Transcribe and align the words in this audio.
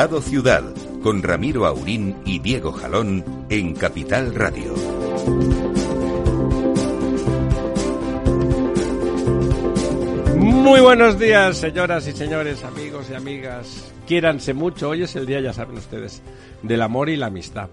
Estado 0.00 0.22
Ciudad, 0.22 0.64
con 1.02 1.22
Ramiro 1.22 1.66
Aurín 1.66 2.16
y 2.24 2.38
Diego 2.38 2.72
Jalón 2.72 3.22
en 3.50 3.74
Capital 3.74 4.34
Radio. 4.34 4.72
Muy 10.38 10.80
buenos 10.80 11.18
días, 11.18 11.58
señoras 11.58 12.08
y 12.08 12.12
señores, 12.12 12.64
amigos 12.64 13.08
y 13.10 13.14
amigas. 13.14 13.92
Quiéranse 14.06 14.54
mucho. 14.54 14.88
Hoy 14.88 15.02
es 15.02 15.14
el 15.16 15.26
día, 15.26 15.42
ya 15.42 15.52
saben 15.52 15.76
ustedes, 15.76 16.22
del 16.62 16.80
amor 16.80 17.10
y 17.10 17.16
la 17.16 17.26
amistad. 17.26 17.68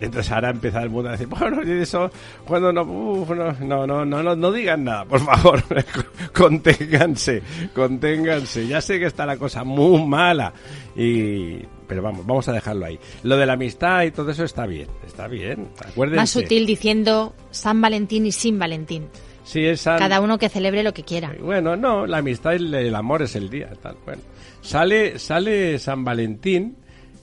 Entonces 0.00 0.32
ahora 0.32 0.50
empieza 0.50 0.82
el 0.82 0.90
mundo 0.90 1.10
a 1.10 1.12
decir, 1.12 1.28
bueno, 1.28 1.62
y 1.62 1.82
eso, 1.82 2.10
cuando 2.44 2.72
no, 2.72 2.84
no, 2.84 3.52
no, 3.60 3.86
no, 3.86 4.04
no, 4.04 4.34
no 4.34 4.52
digan 4.52 4.82
nada, 4.82 5.04
por 5.04 5.20
favor, 5.20 5.62
conténganse, 6.38 7.42
conténganse. 7.74 8.66
Ya 8.66 8.80
sé 8.80 8.98
que 8.98 9.06
está 9.06 9.26
la 9.26 9.36
cosa 9.36 9.64
muy 9.64 10.04
mala, 10.06 10.52
y, 10.96 11.56
pero 11.86 12.02
vamos, 12.02 12.24
vamos 12.24 12.48
a 12.48 12.52
dejarlo 12.52 12.86
ahí. 12.86 12.98
Lo 13.24 13.36
de 13.36 13.46
la 13.46 13.54
amistad 13.54 14.04
y 14.04 14.10
todo 14.12 14.30
eso 14.30 14.44
está 14.44 14.66
bien, 14.66 14.88
está 15.06 15.26
bien, 15.26 15.68
acuérdense. 15.84 16.20
Más 16.20 16.30
sutil 16.30 16.66
diciendo 16.66 17.34
San 17.50 17.80
Valentín 17.80 18.26
y 18.26 18.32
sin 18.32 18.58
Valentín. 18.58 19.08
Sí, 19.44 19.64
es 19.64 19.84
Cada 19.84 20.20
uno 20.20 20.38
que 20.38 20.50
celebre 20.50 20.82
lo 20.82 20.92
que 20.92 21.04
quiera. 21.04 21.34
Bueno, 21.40 21.74
no, 21.74 22.06
la 22.06 22.18
amistad 22.18 22.52
y 22.52 22.56
el, 22.56 22.74
el 22.74 22.94
amor 22.94 23.22
es 23.22 23.34
el 23.34 23.48
día, 23.48 23.70
tal, 23.82 23.96
bueno. 24.04 24.20
Sale, 24.60 25.18
sale 25.18 25.78
San 25.78 26.04
Valentín 26.04 26.76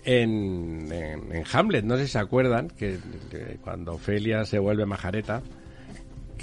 en, 0.04 0.92
en, 0.92 1.32
en 1.32 1.44
Hamlet, 1.52 1.86
no 1.86 1.98
sé 1.98 2.08
si 2.08 2.14
se 2.14 2.20
acuerdan, 2.20 2.70
que, 2.70 2.98
que 3.30 3.58
cuando 3.62 3.94
Ofelia 3.94 4.44
se 4.46 4.58
vuelve 4.58 4.86
majareta, 4.86 5.44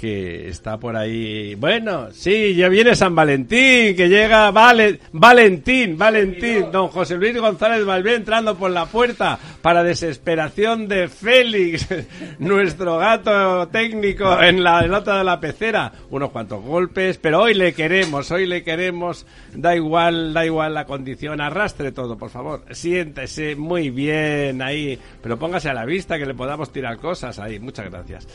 que 0.03 0.49
está 0.49 0.77
por 0.77 0.97
ahí, 0.97 1.55
bueno, 1.55 2.11
sí, 2.11 2.55
ya 2.55 2.67
viene 2.67 2.93
San 2.93 3.15
Valentín, 3.15 3.95
que 3.95 4.09
llega 4.09 4.51
Vale, 4.51 4.99
Valentín, 5.13 5.97
Valentín, 5.97 6.73
don 6.73 6.89
José 6.89 7.15
Luis 7.15 7.39
González 7.39 7.85
Valvé 7.85 8.15
entrando 8.15 8.57
por 8.57 8.69
la 8.71 8.85
puerta 8.85 9.39
para 9.61 9.81
desesperación 9.81 10.89
de 10.89 11.07
Félix, 11.07 11.87
nuestro 12.39 12.97
gato 12.97 13.69
técnico 13.69 14.41
en 14.41 14.61
la 14.61 14.85
nota 14.87 15.19
de 15.19 15.23
la 15.23 15.39
pecera, 15.39 15.93
unos 16.09 16.31
cuantos 16.31 16.61
golpes, 16.61 17.17
pero 17.17 17.43
hoy 17.43 17.53
le 17.53 17.71
queremos, 17.71 18.29
hoy 18.29 18.45
le 18.45 18.61
queremos, 18.61 19.25
da 19.55 19.73
igual, 19.73 20.33
da 20.33 20.45
igual 20.45 20.73
la 20.73 20.83
condición, 20.83 21.39
arrastre 21.39 21.93
todo, 21.93 22.17
por 22.17 22.29
favor, 22.29 22.65
siéntese 22.71 23.55
muy 23.55 23.89
bien 23.89 24.61
ahí, 24.61 24.99
pero 25.21 25.39
póngase 25.39 25.69
a 25.69 25.73
la 25.73 25.85
vista 25.85 26.19
que 26.19 26.25
le 26.25 26.33
podamos 26.33 26.73
tirar 26.73 26.97
cosas 26.97 27.39
ahí, 27.39 27.57
muchas 27.57 27.89
gracias. 27.89 28.27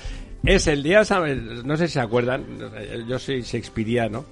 Es 0.45 0.67
el 0.67 0.83
día, 0.83 1.05
¿sabes? 1.05 1.65
no 1.65 1.77
sé 1.77 1.89
si 1.89 1.95
se 1.95 2.01
acuerdan, 2.01 2.45
yo 3.07 3.19
soy 3.19 3.43
shakespeariano, 3.43 4.25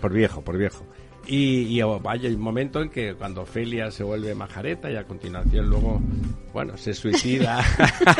por 0.00 0.12
viejo, 0.12 0.42
por 0.42 0.56
viejo. 0.58 0.84
Y, 1.30 1.78
y 1.78 1.82
hay 1.82 2.34
un 2.34 2.40
momento 2.40 2.80
en 2.80 2.88
que 2.88 3.14
cuando 3.14 3.42
Ofelia 3.42 3.90
se 3.90 4.02
vuelve 4.02 4.34
majareta 4.34 4.90
y 4.90 4.96
a 4.96 5.04
continuación 5.04 5.68
luego, 5.68 6.00
bueno, 6.54 6.74
se 6.78 6.94
suicida. 6.94 7.62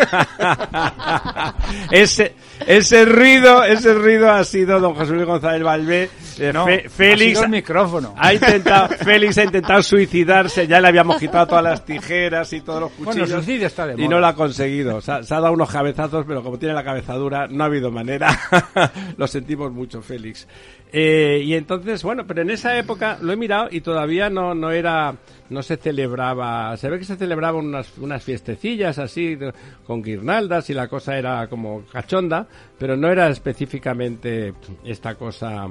ese, 1.90 2.34
ese 2.66 3.04
ruido, 3.04 3.64
ese 3.64 3.94
ruido 3.94 4.30
ha 4.30 4.44
sido 4.44 4.80
don 4.80 4.94
José 4.94 5.12
Luis 5.14 5.26
González 5.26 5.62
Valvé. 5.62 6.10
eh, 6.38 6.52
No, 6.52 6.66
Fe- 6.66 6.84
ha 6.86 6.90
Félix 6.90 7.40
el 7.40 7.48
micrófono. 7.48 8.14
ha 8.16 8.34
intentado, 8.34 8.88
Félix 8.88 9.38
ha 9.38 9.44
intentado 9.44 9.82
suicidarse, 9.82 10.66
ya 10.66 10.80
le 10.80 10.88
habíamos 10.88 11.16
quitado 11.18 11.46
todas 11.46 11.64
las 11.64 11.84
tijeras 11.84 12.52
y 12.52 12.60
todos 12.60 12.80
los 12.82 12.90
Bueno, 12.98 13.12
cuchillos. 13.12 13.30
el 13.30 13.36
suicidio 13.44 13.66
está 13.66 13.86
de 13.86 13.94
y 13.94 13.96
moda. 13.96 14.08
no 14.10 14.20
lo 14.20 14.26
ha 14.26 14.34
conseguido. 14.34 15.00
Se 15.00 15.12
ha, 15.12 15.22
se 15.22 15.34
ha 15.34 15.40
dado 15.40 15.52
unos 15.54 15.70
cabezazos, 15.70 16.24
pero 16.26 16.42
como 16.42 16.58
tiene 16.58 16.74
la 16.74 16.84
cabeza 16.84 17.14
dura, 17.14 17.46
no 17.48 17.64
ha 17.64 17.66
habido 17.66 17.90
manera. 17.90 18.38
lo 19.16 19.26
sentimos 19.26 19.72
mucho, 19.72 20.02
Félix. 20.02 20.46
Eh, 20.90 21.42
y 21.44 21.54
entonces, 21.54 22.02
bueno, 22.02 22.26
pero 22.26 22.42
en 22.42 22.50
esa 22.50 22.78
época 22.78 23.18
lo 23.20 23.32
he 23.32 23.36
mirado 23.36 23.68
y 23.70 23.82
todavía 23.82 24.30
no, 24.30 24.54
no 24.54 24.70
era, 24.70 25.14
no 25.50 25.62
se 25.62 25.76
celebraba, 25.76 26.74
se 26.78 26.88
ve 26.88 26.98
que 26.98 27.04
se 27.04 27.16
celebraban 27.16 27.66
unas, 27.66 27.98
unas 27.98 28.22
fiestecillas 28.22 28.98
así, 28.98 29.38
con 29.86 30.02
guirnaldas 30.02 30.70
y 30.70 30.74
la 30.74 30.88
cosa 30.88 31.18
era 31.18 31.46
como 31.48 31.84
cachonda, 31.92 32.46
pero 32.78 32.96
no 32.96 33.08
era 33.08 33.28
específicamente 33.28 34.54
esta 34.84 35.14
cosa 35.14 35.66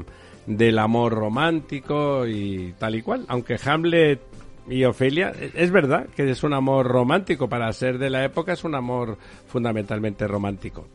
del 0.46 0.80
amor 0.80 1.14
romántico 1.14 2.28
y 2.28 2.74
tal 2.78 2.96
y 2.96 3.02
cual, 3.02 3.26
aunque 3.28 3.58
Hamlet 3.64 4.22
y 4.70 4.84
Ofelia, 4.84 5.34
es 5.54 5.72
verdad 5.72 6.08
que 6.16 6.30
es 6.30 6.44
un 6.44 6.54
amor 6.54 6.88
romántico, 6.88 7.50
para 7.50 7.72
ser 7.74 7.98
de 7.98 8.10
la 8.10 8.24
época 8.24 8.54
es 8.54 8.64
un 8.64 8.76
amor 8.76 9.18
fundamentalmente 9.48 10.28
romántico. 10.28 10.88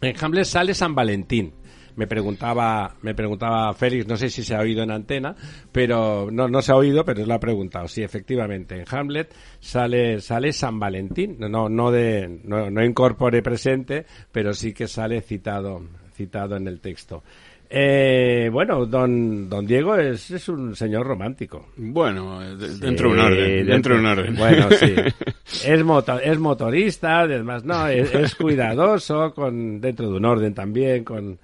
En 0.00 0.14
Hamlet 0.20 0.44
sale 0.44 0.74
San 0.74 0.94
Valentín. 0.94 1.52
Me 1.98 2.06
preguntaba, 2.06 2.94
me 3.02 3.12
preguntaba 3.14 3.74
Félix, 3.74 4.06
no 4.06 4.16
sé 4.16 4.30
si 4.30 4.42
se 4.44 4.54
ha 4.54 4.60
oído 4.60 4.82
en 4.84 4.90
antena, 4.92 5.34
pero 5.72 6.28
no, 6.30 6.46
no 6.48 6.62
se 6.62 6.70
ha 6.72 6.76
oído, 6.76 7.04
pero 7.04 7.26
lo 7.26 7.34
ha 7.34 7.40
preguntado. 7.40 7.88
Sí, 7.88 8.02
efectivamente, 8.02 8.76
en 8.76 8.84
Hamlet 8.90 9.34
sale, 9.58 10.20
sale 10.20 10.52
San 10.52 10.78
Valentín, 10.78 11.36
no, 11.40 11.68
no 11.68 11.90
de, 11.90 12.40
no, 12.44 12.70
no 12.70 12.84
incorpore 12.84 13.42
presente, 13.42 14.06
pero 14.30 14.54
sí 14.54 14.72
que 14.72 14.86
sale 14.86 15.20
citado, 15.20 15.82
citado 16.14 16.56
en 16.56 16.68
el 16.68 16.80
texto. 16.80 17.22
Eh, 17.70 18.48
bueno, 18.50 18.86
don, 18.86 19.48
don 19.50 19.66
Diego 19.66 19.94
es, 19.96 20.30
es 20.30 20.48
un 20.48 20.74
señor 20.74 21.06
romántico. 21.06 21.66
Bueno, 21.76 22.40
de- 22.56 22.78
dentro 22.78 23.08
de 23.10 23.14
un 23.14 23.20
orden. 23.20 23.66
Dentro 23.66 23.94
de 23.94 24.00
un 24.00 24.06
orden. 24.06 24.36
Bueno, 24.36 24.68
sí. 24.70 24.94
Es, 25.66 25.82
moto- 25.84 26.20
es 26.20 26.38
motorista, 26.38 27.20
además, 27.20 27.64
no, 27.64 27.88
es, 27.88 28.14
es 28.14 28.34
cuidadoso, 28.36 29.32
con, 29.34 29.80
dentro 29.80 30.08
de 30.10 30.16
un 30.16 30.24
orden 30.24 30.54
también, 30.54 31.04
con, 31.04 31.38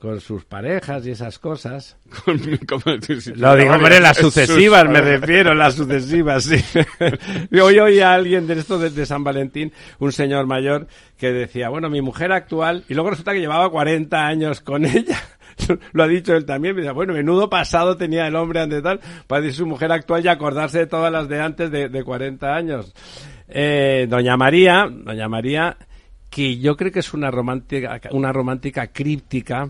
con 0.00 0.20
sus 0.20 0.44
parejas 0.44 1.06
y 1.06 1.10
esas 1.10 1.38
cosas. 1.38 1.96
Con- 2.24 2.40
Lo 3.36 3.54
digo, 3.56 3.74
hombre, 3.74 4.00
las 4.00 4.16
Sus- 4.16 4.34
sucesivas, 4.34 4.88
me 4.88 5.00
refiero, 5.00 5.54
las 5.54 5.74
sucesivas, 5.74 6.44
sí. 6.44 6.56
Hoy 7.60 7.78
oí 7.78 8.00
a 8.00 8.14
alguien 8.14 8.46
de 8.46 8.58
esto 8.58 8.78
de, 8.78 8.90
de 8.90 9.06
San 9.06 9.22
Valentín, 9.22 9.72
un 9.98 10.10
señor 10.12 10.46
mayor, 10.46 10.86
que 11.18 11.32
decía, 11.32 11.68
bueno, 11.68 11.90
mi 11.90 12.00
mujer 12.00 12.32
actual, 12.32 12.84
y 12.88 12.94
luego 12.94 13.10
resulta 13.10 13.32
que 13.32 13.40
llevaba 13.40 13.70
40 13.70 14.26
años 14.26 14.60
con 14.60 14.84
ella. 14.86 15.18
Lo 15.92 16.04
ha 16.04 16.08
dicho 16.08 16.34
él 16.34 16.46
también, 16.46 16.74
me 16.74 16.80
dice, 16.80 16.92
bueno, 16.94 17.12
menudo 17.12 17.50
pasado 17.50 17.96
tenía 17.96 18.26
el 18.26 18.34
hombre 18.36 18.60
ante 18.60 18.80
tal, 18.80 19.00
para 19.26 19.42
decir 19.42 19.58
su 19.58 19.66
mujer 19.66 19.92
actual 19.92 20.24
y 20.24 20.28
acordarse 20.28 20.78
de 20.78 20.86
todas 20.86 21.12
las 21.12 21.28
de 21.28 21.40
antes 21.40 21.70
de, 21.70 21.88
de 21.90 22.02
40 22.02 22.54
años. 22.54 22.94
Eh, 23.48 24.06
doña 24.08 24.36
María, 24.38 24.88
doña 24.90 25.28
María, 25.28 25.76
que 26.30 26.58
yo 26.58 26.76
creo 26.76 26.90
que 26.92 27.00
es 27.00 27.12
una 27.12 27.30
romántica, 27.30 28.00
una 28.12 28.32
romántica 28.32 28.86
críptica. 28.86 29.68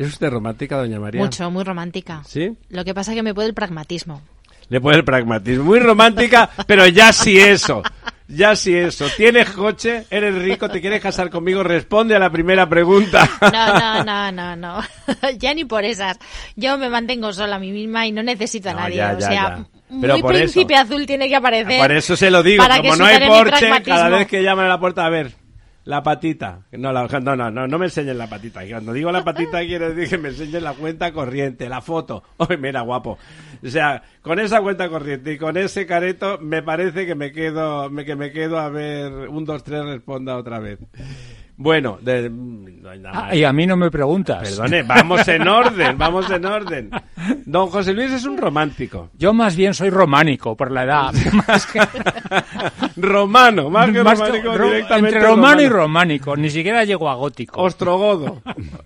¿Es 0.00 0.06
usted 0.06 0.30
romántica, 0.30 0.78
doña 0.78 0.98
María? 0.98 1.20
Mucho, 1.20 1.50
muy 1.50 1.62
romántica. 1.62 2.22
¿Sí? 2.26 2.56
Lo 2.70 2.86
que 2.86 2.94
pasa 2.94 3.12
es 3.12 3.16
que 3.16 3.22
me 3.22 3.34
puede 3.34 3.48
el 3.48 3.54
pragmatismo. 3.54 4.22
Le 4.70 4.80
pone 4.80 4.96
el 4.96 5.04
pragmatismo. 5.04 5.64
Muy 5.64 5.78
romántica, 5.78 6.48
pero 6.66 6.86
ya 6.86 7.12
sí 7.12 7.38
eso. 7.38 7.82
Ya 8.26 8.56
sí 8.56 8.74
eso. 8.74 9.08
Tienes 9.14 9.50
coche, 9.50 10.06
eres 10.08 10.34
rico, 10.36 10.70
te 10.70 10.80
quieres 10.80 11.02
casar 11.02 11.28
conmigo, 11.28 11.62
responde 11.62 12.16
a 12.16 12.18
la 12.18 12.30
primera 12.30 12.66
pregunta. 12.66 13.28
No, 13.42 13.78
no, 13.78 14.04
no, 14.32 14.32
no, 14.32 14.56
no. 14.56 14.80
ya 15.38 15.52
ni 15.52 15.66
por 15.66 15.84
esas. 15.84 16.18
Yo 16.56 16.78
me 16.78 16.88
mantengo 16.88 17.34
sola 17.34 17.56
a 17.56 17.58
mí 17.58 17.70
misma 17.70 18.06
y 18.06 18.12
no 18.12 18.22
necesito 18.22 18.70
a 18.70 18.72
No, 18.72 18.78
nadie. 18.80 18.96
ya, 18.96 19.14
o 19.18 19.20
sea, 19.20 19.30
ya. 19.30 19.64
Pero 20.00 20.18
muy 20.18 20.32
príncipe 20.32 20.72
eso. 20.72 20.82
azul 20.84 21.04
tiene 21.04 21.28
que 21.28 21.36
aparecer. 21.36 21.78
Por 21.78 21.92
eso 21.92 22.16
se 22.16 22.30
lo 22.30 22.42
digo. 22.42 22.62
para 22.62 22.78
Como 22.78 22.92
que 22.92 22.98
no 22.98 23.04
hay 23.04 23.28
Porsche, 23.28 23.82
cada 23.84 24.08
vez 24.08 24.26
que 24.26 24.42
llaman 24.42 24.64
a 24.64 24.68
la 24.70 24.80
puerta, 24.80 25.04
a 25.04 25.10
ver, 25.10 25.32
La 25.90 26.04
patita. 26.04 26.60
No, 26.70 26.92
la- 26.92 27.08
no, 27.08 27.34
no, 27.34 27.50
no, 27.50 27.66
no 27.66 27.76
me 27.80 27.86
enseñen 27.86 28.16
la 28.16 28.28
patita. 28.28 28.60
Cuando 28.64 28.92
digo 28.92 29.10
la 29.10 29.24
patita 29.24 29.58
quiere 29.66 29.92
decir 29.92 30.08
que 30.16 30.22
me 30.22 30.28
enseñen 30.28 30.62
la 30.62 30.72
cuenta 30.74 31.10
corriente, 31.10 31.68
la 31.68 31.80
foto. 31.80 32.22
Oye, 32.36 32.56
mira, 32.58 32.82
guapo. 32.82 33.18
O 33.60 33.68
sea, 33.68 34.00
con 34.22 34.38
esa 34.38 34.60
cuenta 34.60 34.88
corriente 34.88 35.32
y 35.32 35.36
con 35.38 35.56
ese 35.56 35.86
careto 35.86 36.38
me 36.40 36.62
parece 36.62 37.06
que 37.06 37.16
me 37.16 37.32
quedo, 37.32 37.90
me, 37.90 38.04
que 38.04 38.14
me 38.14 38.30
quedo 38.30 38.60
a 38.60 38.68
ver 38.68 39.10
un, 39.28 39.44
dos, 39.44 39.64
tres, 39.64 39.84
responda 39.84 40.36
otra 40.36 40.60
vez. 40.60 40.78
Bueno, 41.56 41.98
de, 42.00 42.30
no 42.30 42.88
hay 42.88 43.00
nada 43.00 43.26
Ah, 43.26 43.34
y 43.34 43.42
a 43.44 43.52
mí 43.52 43.66
no 43.66 43.76
me 43.76 43.90
preguntas. 43.90 44.48
Perdone, 44.48 44.82
vamos 44.84 45.26
en 45.26 45.46
orden, 45.48 45.98
vamos 45.98 46.30
en 46.30 46.44
orden. 46.46 46.90
Don 47.44 47.68
José 47.68 47.92
Luis 47.92 48.10
es 48.12 48.24
un 48.24 48.36
romántico. 48.38 49.10
Yo 49.18 49.32
más 49.32 49.56
bien 49.56 49.74
soy 49.74 49.90
románico 49.90 50.56
por 50.56 50.70
la 50.70 50.84
edad. 50.84 51.12
Más 51.48 51.66
que, 51.66 51.80
Romano, 52.96 53.70
más 53.70 53.90
que 53.90 54.02
más 54.02 54.18
románico, 54.18 54.56
ro- 54.56 54.66
directamente 54.66 55.16
entre 55.16 55.28
romano 55.28 55.62
y 55.62 55.68
románico. 55.68 56.36
Ni 56.36 56.50
siquiera 56.50 56.84
llego 56.84 57.08
a 57.08 57.14
gótico. 57.14 57.60
Ostrogodo. 57.62 58.42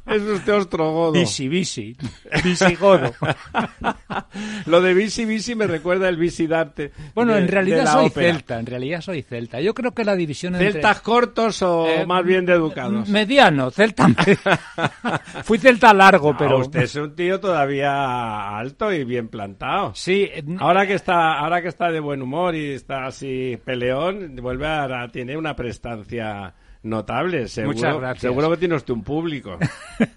Es 0.07 0.23
usted 0.23 0.55
ostrogodo. 0.55 1.13
Visi, 1.13 1.49
visi. 1.49 1.97
Visigodo. 2.43 3.13
Lo 4.67 4.81
de 4.81 4.95
Visi 4.95 5.25
Visi 5.25 5.55
me 5.55 5.67
recuerda 5.67 6.09
el 6.09 6.17
Visidarte. 6.17 6.93
Bueno, 7.15 7.33
de- 7.35 7.41
en 7.41 7.49
realidad 7.49 7.87
soy 7.93 8.07
ópera. 8.07 8.33
celta. 8.33 8.59
En 8.61 8.67
realidad 8.67 9.01
soy 9.01 9.23
celta. 9.23 9.61
Yo 9.61 9.75
creo 9.75 9.93
que 9.93 10.05
la 10.05 10.15
división 10.17 10.55
entre... 10.55 10.73
¿Celtas 10.73 11.01
cortos 11.01 11.63
o 11.63 11.87
Eh, 11.89 12.07
más 12.07 12.25
bien 12.25 12.47
de 12.47 12.53
educados? 12.55 13.09
Mediano, 13.09 13.71
celta. 13.71 14.09
Fui 15.45 15.59
celta 15.59 15.93
largo, 15.93 16.33
No, 16.33 16.39
pero... 16.39 16.59
usted 16.59 16.83
es 16.83 16.95
un 16.97 17.15
tío 17.15 17.41
todavía 17.41 18.24
alto 18.59 18.93
y 18.93 19.05
bien 19.05 19.29
plantado. 19.29 19.93
Sí, 19.95 20.29
eh, 20.33 20.45
Ahora 20.59 20.87
que 20.87 20.95
está, 20.95 21.39
ahora 21.39 21.63
que 21.63 21.69
está 21.69 21.91
de 21.91 22.01
buen 22.01 22.23
humor 22.23 22.55
y 22.55 22.73
está 22.73 23.07
así 23.07 23.59
peleón, 23.65 24.37
vuelve 24.37 24.67
a, 24.67 25.09
tiene 25.13 25.37
una 25.37 25.55
prestancia 25.57 26.55
notable. 26.83 27.49
Seguro, 27.49 27.75
Muchas 27.75 27.97
gracias. 27.97 28.21
Seguro 28.21 28.51
que 28.51 28.57
tiene 28.59 28.75
usted 28.77 28.95
un 28.95 29.03
público. 29.03 29.59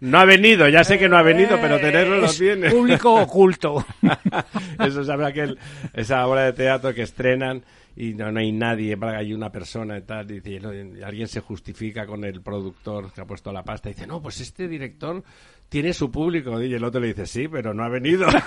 No 0.02 0.20
ha 0.20 0.26
venido, 0.26 0.68
ya 0.68 0.84
sé 0.84 0.98
que 0.98 1.08
no 1.08 1.18
ha 1.18 1.22
venido, 1.22 1.58
pero 1.62 1.80
tenerlo 1.80 2.18
lo 2.18 2.30
tiene. 2.30 2.70
Público 2.70 3.14
oculto. 3.22 3.86
Eso 4.84 5.04
sabe 5.04 5.26
aquel, 5.28 5.58
esa 5.94 6.26
obra 6.26 6.46
de 6.46 6.54
teatro 6.54 6.94
que 6.94 7.04
estrenan 7.04 7.64
y 7.96 8.14
no, 8.14 8.32
no 8.32 8.40
hay 8.40 8.52
nadie, 8.52 8.96
hay 9.02 9.34
una 9.34 9.52
persona 9.52 9.98
y 9.98 10.02
tal, 10.04 10.30
y, 10.30 10.40
dice, 10.40 10.60
no, 10.60 10.72
y 10.72 11.02
alguien 11.02 11.28
se 11.28 11.42
justifica 11.42 12.06
con 12.06 12.24
el 12.24 12.42
productor 12.42 13.12
que 13.12 13.22
ha 13.22 13.26
puesto 13.26 13.52
la 13.52 13.64
pasta 13.64 13.90
y 13.90 13.94
dice, 13.94 14.06
no, 14.06 14.22
pues 14.22 14.40
este 14.40 14.68
director 14.68 15.24
tiene 15.70 15.94
su 15.94 16.10
público. 16.12 16.62
Y 16.62 16.74
el 16.74 16.84
otro 16.84 17.00
le 17.02 17.08
dice, 17.08 17.26
sí, 17.26 17.48
pero 17.48 17.74
no 17.74 17.84
ha 17.84 17.90
venido. 17.90 18.28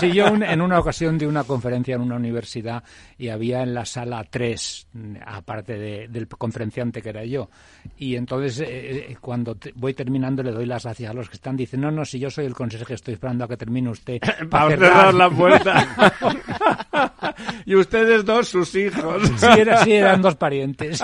Sí, 0.00 0.12
yo 0.12 0.30
un- 0.30 0.42
en 0.42 0.60
una 0.60 0.78
ocasión 0.78 1.16
di 1.18 1.24
una 1.26 1.44
conferencia 1.44 1.94
en 1.94 2.02
una 2.02 2.16
universidad 2.16 2.82
y 3.18 3.28
había 3.28 3.62
en 3.62 3.72
la 3.74 3.84
sala 3.84 4.24
tres, 4.28 4.86
aparte 5.24 5.78
de- 5.78 6.08
del 6.08 6.28
conferenciante 6.28 7.00
que 7.00 7.08
era 7.10 7.24
yo. 7.24 7.48
Y 7.96 8.16
entonces, 8.16 8.60
eh, 8.60 8.66
eh, 9.10 9.16
cuando 9.20 9.54
te- 9.54 9.72
voy 9.74 9.94
terminando, 9.94 10.42
le 10.42 10.50
doy 10.52 10.66
las 10.66 10.84
gracias 10.84 11.10
a 11.10 11.14
los 11.14 11.28
que 11.28 11.36
están. 11.36 11.56
Dicen, 11.56 11.80
no, 11.80 11.90
no, 11.90 12.04
si 12.04 12.18
yo 12.18 12.30
soy 12.30 12.46
el 12.46 12.54
consejero, 12.54 12.94
estoy 12.94 13.14
esperando 13.14 13.44
a 13.44 13.48
que 13.48 13.56
termine 13.56 13.88
usted. 13.90 14.18
para 14.50 14.68
cerrar 14.70 15.14
la 15.14 15.30
puerta. 15.30 16.14
y 17.66 17.74
ustedes 17.74 18.24
dos, 18.24 18.48
sus 18.48 18.74
hijos. 18.74 19.22
Sí, 19.36 19.46
era- 19.58 19.84
sí, 19.84 19.92
eran 19.92 20.20
dos 20.22 20.34
parientes. 20.36 21.02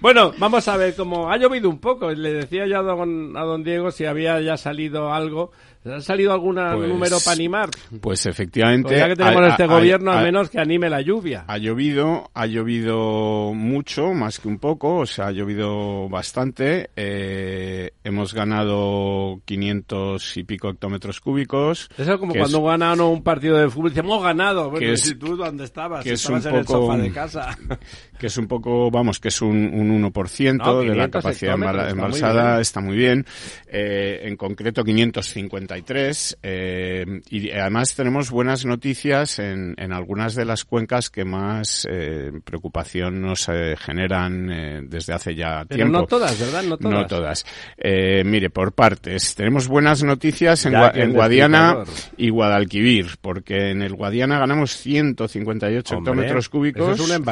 Bueno, 0.00 0.32
vamos 0.38 0.66
a 0.68 0.76
ver 0.76 0.94
cómo 0.96 1.30
ha 1.30 1.36
llovido 1.36 1.68
un 1.68 1.78
poco. 1.78 2.10
Le 2.10 2.32
decía 2.34 2.66
yo 2.66 2.80
a 2.80 2.82
don, 2.82 3.21
a 3.36 3.42
don 3.42 3.62
Diego 3.64 3.90
si 3.90 4.04
había 4.04 4.40
ya 4.40 4.56
salido 4.56 5.12
algo. 5.12 5.52
¿Ha 5.84 6.00
salido 6.00 6.32
algún 6.32 6.54
Pues- 6.54 6.88
número 6.88 7.16
para 7.24 7.34
animar? 7.34 7.68
Pues 8.00 8.24
efectivamente. 8.26 8.88
Pues 8.90 9.00
ya 9.00 9.08
que 9.08 9.16
tenemos 9.16 9.42
ha- 9.42 9.48
este 9.48 9.62
ha- 9.64 9.66
gobierno, 9.66 10.12
ha- 10.12 10.18
al 10.18 10.24
menos 10.24 10.48
que 10.48 10.60
anime 10.60 10.88
la 10.88 11.00
lluvia. 11.00 11.44
Ha 11.48 11.58
llovido, 11.58 12.30
ha 12.34 12.46
llovido 12.46 13.52
mucho, 13.52 14.12
más 14.14 14.38
que 14.38 14.46
un 14.46 14.58
poco, 14.58 14.98
o 14.98 15.06
sea, 15.06 15.26
ha 15.26 15.32
llovido 15.32 16.08
bastante. 16.08 16.90
Eh, 16.94 17.81
hemos 18.04 18.34
ganado 18.34 19.40
500 19.44 20.36
y 20.36 20.44
pico 20.44 20.70
hectómetros 20.70 21.20
cúbicos. 21.20 21.88
Eso 21.96 22.12
es 22.14 22.18
como 22.18 22.34
cuando 22.34 22.58
es- 22.58 22.64
ganan 22.64 23.00
un 23.00 23.22
partido 23.22 23.56
de 23.56 23.68
fútbol 23.70 23.86
y 23.88 23.90
dicen, 23.90 24.04
hemos 24.06 24.22
ganado. 24.22 24.70
Bueno, 24.70 24.86
Que 24.86 24.92
es- 24.94 25.10
¿y 25.10 25.14
tú 25.14 25.36
dónde 25.36 25.64
estabas? 25.64 26.02
que 26.04 26.10
Si 26.10 26.14
es 26.14 26.20
estabas 26.22 26.44
un 26.46 26.50
en 26.52 26.56
el 26.58 26.64
poco- 26.64 26.86
sofá 26.86 26.96
de 26.98 27.12
casa. 27.12 27.58
que 28.18 28.26
es 28.26 28.36
un 28.36 28.46
poco, 28.46 28.90
vamos, 28.90 29.18
que 29.20 29.28
es 29.28 29.40
un, 29.42 29.56
un 29.72 29.90
1% 29.90 30.64
No, 30.64 30.78
de 30.80 30.86
la 30.86 30.92
500 31.08 31.22
capacidad 31.22 31.90
embalsada, 31.90 32.60
está 32.60 32.80
muy 32.80 32.96
bien. 32.96 33.24
Eh, 33.66 34.20
en 34.24 34.36
concreto 34.36 34.84
553. 34.84 36.38
eh, 36.42 37.20
y 37.30 37.50
además 37.50 37.94
tenemos 37.94 38.30
buenas 38.30 38.64
noticias 38.64 39.38
en, 39.38 39.74
en 39.78 39.92
algunas 39.92 40.34
de 40.34 40.44
las 40.44 40.64
cuencas 40.64 41.10
que 41.10 41.24
más 41.24 41.86
eh, 41.90 42.30
preocupación 42.44 43.20
nos 43.22 43.48
eh, 43.48 43.76
generan 43.78 44.88
desde 44.88 45.12
hace 45.14 45.34
ya 45.34 45.64
Pero 45.68 45.76
tiempo. 45.78 45.98
no 46.00 46.06
todas, 46.06 46.38
¿verdad? 46.38 46.62
No 46.64 46.76
todas. 46.76 46.92
No 46.94 47.06
todas. 47.06 47.46
Eh, 47.94 48.24
mire, 48.24 48.48
por 48.48 48.72
partes. 48.72 49.34
Tenemos 49.34 49.68
buenas 49.68 50.02
noticias 50.02 50.64
en, 50.64 50.72
Gua- 50.72 51.12
Guadiana 51.12 51.84
y 52.16 52.30
Guadalquivir, 52.30 53.06
porque 53.20 53.70
en 53.70 53.82
el 53.82 53.94
Guadiana 53.94 54.38
ganamos 54.38 54.76
158 54.76 55.96
Hombre, 55.96 56.12
hectómetros 56.12 56.48
cúbicos. 56.48 56.94
Eso 56.94 57.04
es 57.04 57.10
un. 57.10 57.24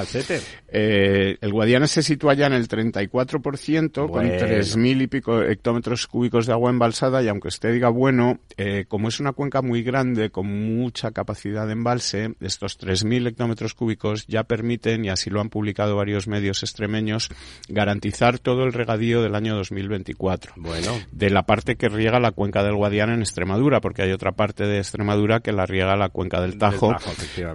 Eh, 0.68 1.36
el 1.40 1.52
Guadiana 1.52 1.86
se 1.86 2.02
sitúa 2.02 2.34
ya 2.34 2.46
en 2.46 2.52
el 2.52 2.68
34% 2.68 4.06
Bueno. 4.08 4.10
con 4.10 4.26
3.000 4.28 5.02
y 5.02 5.06
pico 5.06 5.42
hectómetros 5.42 6.06
cúbicos 6.06 6.46
de 6.46 6.52
agua 6.52 6.70
embalsada 6.70 7.22
y 7.22 7.28
aunque 7.28 7.48
usted 7.48 7.72
diga 7.72 7.88
bueno, 7.88 8.38
eh, 8.56 8.84
como 8.86 9.08
es 9.08 9.18
una 9.20 9.32
cuenca 9.32 9.62
muy 9.62 9.82
grande 9.82 10.30
con 10.30 10.46
mucha 10.46 11.10
capacidad 11.12 11.66
de 11.66 11.72
embalse, 11.72 12.34
estos 12.40 12.78
3.000 12.78 13.28
hectómetros 13.28 13.74
cúbicos 13.74 14.26
ya 14.26 14.44
permiten, 14.44 15.04
y 15.04 15.08
así 15.08 15.30
lo 15.30 15.40
han 15.40 15.48
publicado 15.48 15.96
varios 15.96 16.28
medios 16.28 16.62
extremeños, 16.62 17.28
garantizar 17.68 18.38
todo 18.38 18.64
el 18.64 18.72
regadío 18.72 19.22
del 19.22 19.34
año 19.34 19.56
2024 19.56 20.49
Bueno. 20.56 20.98
de 21.12 21.30
la 21.30 21.42
parte 21.44 21.76
que 21.76 21.88
riega 21.88 22.18
la 22.20 22.32
cuenca 22.32 22.62
del 22.62 22.74
Guadiana 22.74 23.14
en 23.14 23.20
Extremadura, 23.20 23.80
porque 23.80 24.02
hay 24.02 24.12
otra 24.12 24.32
parte 24.32 24.64
de 24.66 24.78
Extremadura 24.78 25.40
que 25.40 25.52
la 25.52 25.66
riega 25.66 25.96
la 25.96 26.08
cuenca 26.08 26.40
del 26.40 26.58
Tajo, 26.58 26.94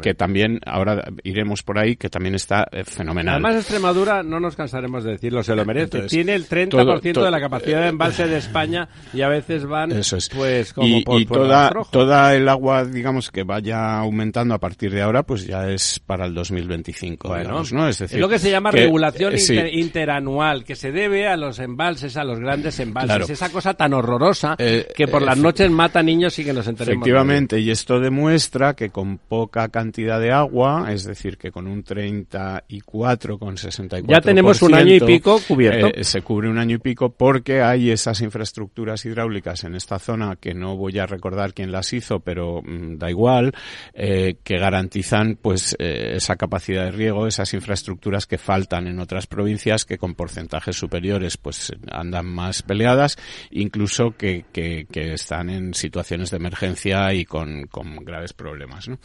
que 0.01 0.13
también, 0.13 0.59
ahora 0.65 1.03
iremos 1.24 1.63
por 1.63 1.77
ahí, 1.80 1.95
que 1.95 2.09
también 2.09 2.36
está 2.36 2.68
eh, 2.71 2.83
fenomenal. 2.83 3.36
Además, 3.36 3.56
Extremadura, 3.57 4.24
no 4.24 4.39
nos 4.39 4.56
cansaremos 4.56 5.03
de 5.03 5.12
decirlo, 5.12 5.44
se 5.44 5.56
lo 5.56 5.65
merece. 5.65 5.83
Entonces, 5.86 6.12
Tiene 6.12 6.33
el 6.36 6.47
30% 6.47 6.69
todo- 6.69 7.00
todo- 7.01 7.25
de 7.25 7.31
la 7.31 7.39
capacidad 7.39 7.81
de 7.81 7.88
embalse 7.89 8.27
de 8.27 8.38
España 8.38 8.88
y 9.13 9.21
a 9.21 9.27
veces 9.30 9.65
van, 9.65 9.92
Eso 9.92 10.18
es. 10.18 10.30
pues, 10.30 10.74
como 10.74 10.88
y, 10.88 11.03
por 11.03 11.21
y 11.21 11.25
toda, 11.25 11.69
Rojo. 11.69 11.89
toda 11.92 12.33
el 12.36 12.47
agua, 12.50 12.86
digamos, 12.86 13.31
que 13.31 13.44
vaya 13.44 13.97
aumentando 14.00 14.53
a 14.53 14.59
partir 14.59 14.92
de 14.92 15.01
ahora, 15.01 15.24
pues 15.24 15.45
ya 15.45 15.69
es 15.69 16.00
para 16.00 16.25
el 16.25 16.33
2025. 16.33 17.27
Bueno, 17.27 17.44
digamos, 17.44 17.74
¿no? 17.74 17.88
Es 17.88 18.00
decir, 18.00 18.19
lo 18.19 18.30
que 18.30 18.39
se 18.39 18.50
llama 18.51 18.71
que, 18.71 18.77
regulación 18.81 19.33
eh, 19.33 19.38
sí, 19.38 19.53
inter- 19.53 19.74
interanual, 19.74 20.63
que 20.63 20.75
se 20.75 20.92
debe 20.92 21.27
a 21.27 21.38
los 21.38 21.59
embalses, 21.59 22.18
a 22.18 22.24
los 22.24 22.39
grandes 22.39 22.80
embalses. 22.80 22.85
Claro. 22.94 23.26
Esa 23.28 23.50
cosa 23.50 23.74
tan 23.74 23.94
horrorosa 23.94 24.56
Eh, 24.58 24.88
que 24.96 25.08
por 25.08 25.22
eh, 25.22 25.26
las 25.26 25.38
efecti- 25.38 25.42
noches 25.42 25.72
mata 25.72 26.02
niños 26.04 26.38
y 26.40 26.46
que 26.46 26.54
nos 26.54 26.68
enteremos. 26.68 26.98
Efectivamente, 26.98 27.60
y 27.60 27.70
esto 27.72 28.00
demuestra 28.00 28.74
que 28.76 28.90
con 28.90 29.18
poca 29.18 29.70
cantidad 29.70 30.20
de 30.20 30.32
agua, 30.32 30.88
es 30.92 31.04
decir, 31.04 31.38
que 31.38 31.52
con 31.52 31.68
un 31.68 31.84
34,64%... 31.84 34.06
Ya 34.07 34.21
tenemos 34.21 34.62
un 34.62 34.74
año 34.74 34.94
y 34.95 35.00
pico 35.00 35.40
cubierto. 35.48 35.88
eh, 35.94 36.04
se 36.04 36.21
cubre 36.21 36.50
un 36.50 36.57
año 36.57 36.76
y 36.76 36.80
pico 36.80 37.09
porque 37.09 37.62
hay 37.62 37.92
esas 37.92 38.21
infraestructuras 38.21 39.06
hidráulicas 39.06 39.64
en 39.64 39.76
esta 39.76 40.00
zona 40.00 40.36
que 40.36 40.54
no 40.54 40.76
voy 40.78 41.00
a 41.00 41.06
recordar 41.06 41.54
quién 41.54 41.71
las 41.71 41.92
hizo, 41.94 42.19
pero 42.19 42.62
mm, 42.62 42.98
da 42.98 43.09
igual, 43.09 43.54
eh, 43.94 44.36
que 44.44 44.57
garantizan 44.57 45.38
pues 45.42 45.76
eh, 45.80 46.14
esa 46.16 46.36
capacidad 46.36 46.86
de 46.86 46.92
riego, 46.92 47.28
esas 47.28 47.54
infraestructuras 47.54 48.26
que 48.28 48.38
faltan 48.38 48.88
en 48.88 49.00
otras 49.00 49.28
provincias 49.28 49.86
que 49.86 49.98
con 49.98 50.16
porcentajes 50.16 50.76
superiores 50.76 51.38
pues 51.38 51.71
andan 51.92 52.26
más 52.26 52.62
peleadas, 52.76 53.18
incluso 53.52 54.16
que, 54.18 54.44
que, 54.52 54.86
que 54.92 55.14
están 55.14 55.50
en 55.50 55.74
situaciones 55.74 56.30
de 56.30 56.38
emergencia 56.38 57.14
y 57.14 57.24
con, 57.24 57.68
con 57.68 57.96
graves 58.04 58.34
problemas. 58.34 58.90
¿no? 58.90 59.00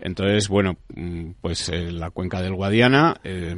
Entonces, 0.00 0.48
bueno, 0.48 0.78
mm, 0.94 1.32
pues 1.40 1.68
eh, 1.68 1.92
la 1.92 2.10
cuenca 2.10 2.40
del 2.40 2.54
Guadiana 2.54 3.20
eh, 3.22 3.54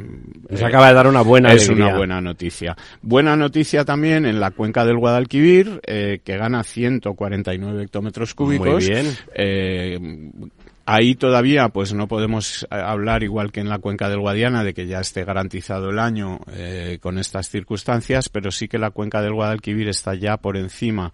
Nos 0.51 0.61
eh, 0.61 0.65
acaba 0.65 0.89
de 0.89 0.95
dar 0.95 1.07
una 1.07 1.23
buena 1.23 1.53
es 1.53 1.69
alegría. 1.69 1.87
una 1.87 1.97
buena 1.97 2.21
noticia. 2.21 2.77
Buena 3.03 3.37
noticia 3.37 3.85
también 3.85 4.27
en 4.27 4.41
la 4.41 4.51
cuenca 4.51 4.85
del 4.85 4.97
Guadalquivir, 4.99 5.81
eh, 5.87 6.19
que 6.25 6.37
gana 6.37 6.65
149 6.65 7.85
hectómetros 7.85 8.35
cúbicos. 8.35 8.85
Muy 8.85 8.91
bien. 8.91 10.51
Eh, 10.83 10.93
Ahí 11.03 11.15
todavía 11.15 11.69
pues 11.69 11.95
no 11.95 12.09
podemos 12.09 12.65
eh, 12.65 12.67
hablar 12.71 13.23
igual 13.23 13.53
que 13.53 13.61
en 13.61 13.69
la 13.69 13.79
cuenca 13.79 14.09
del 14.09 14.19
Guadiana 14.21 14.65
de 14.65 14.75
que 14.75 14.87
ya 14.87 15.01
esté 15.01 15.25
garantizado 15.25 15.91
el 15.91 15.99
año 15.99 16.41
eh, 16.53 16.99
con 17.01 17.19
estas 17.19 17.49
circunstancias, 17.49 18.29
pero 18.29 18.51
sí 18.51 18.69
que 18.69 18.79
la 18.79 18.91
cuenca 18.91 19.23
del 19.23 19.33
Guadalquivir 19.33 19.89
está 19.89 20.15
ya 20.15 20.37
por 20.39 20.57
encima 20.57 21.13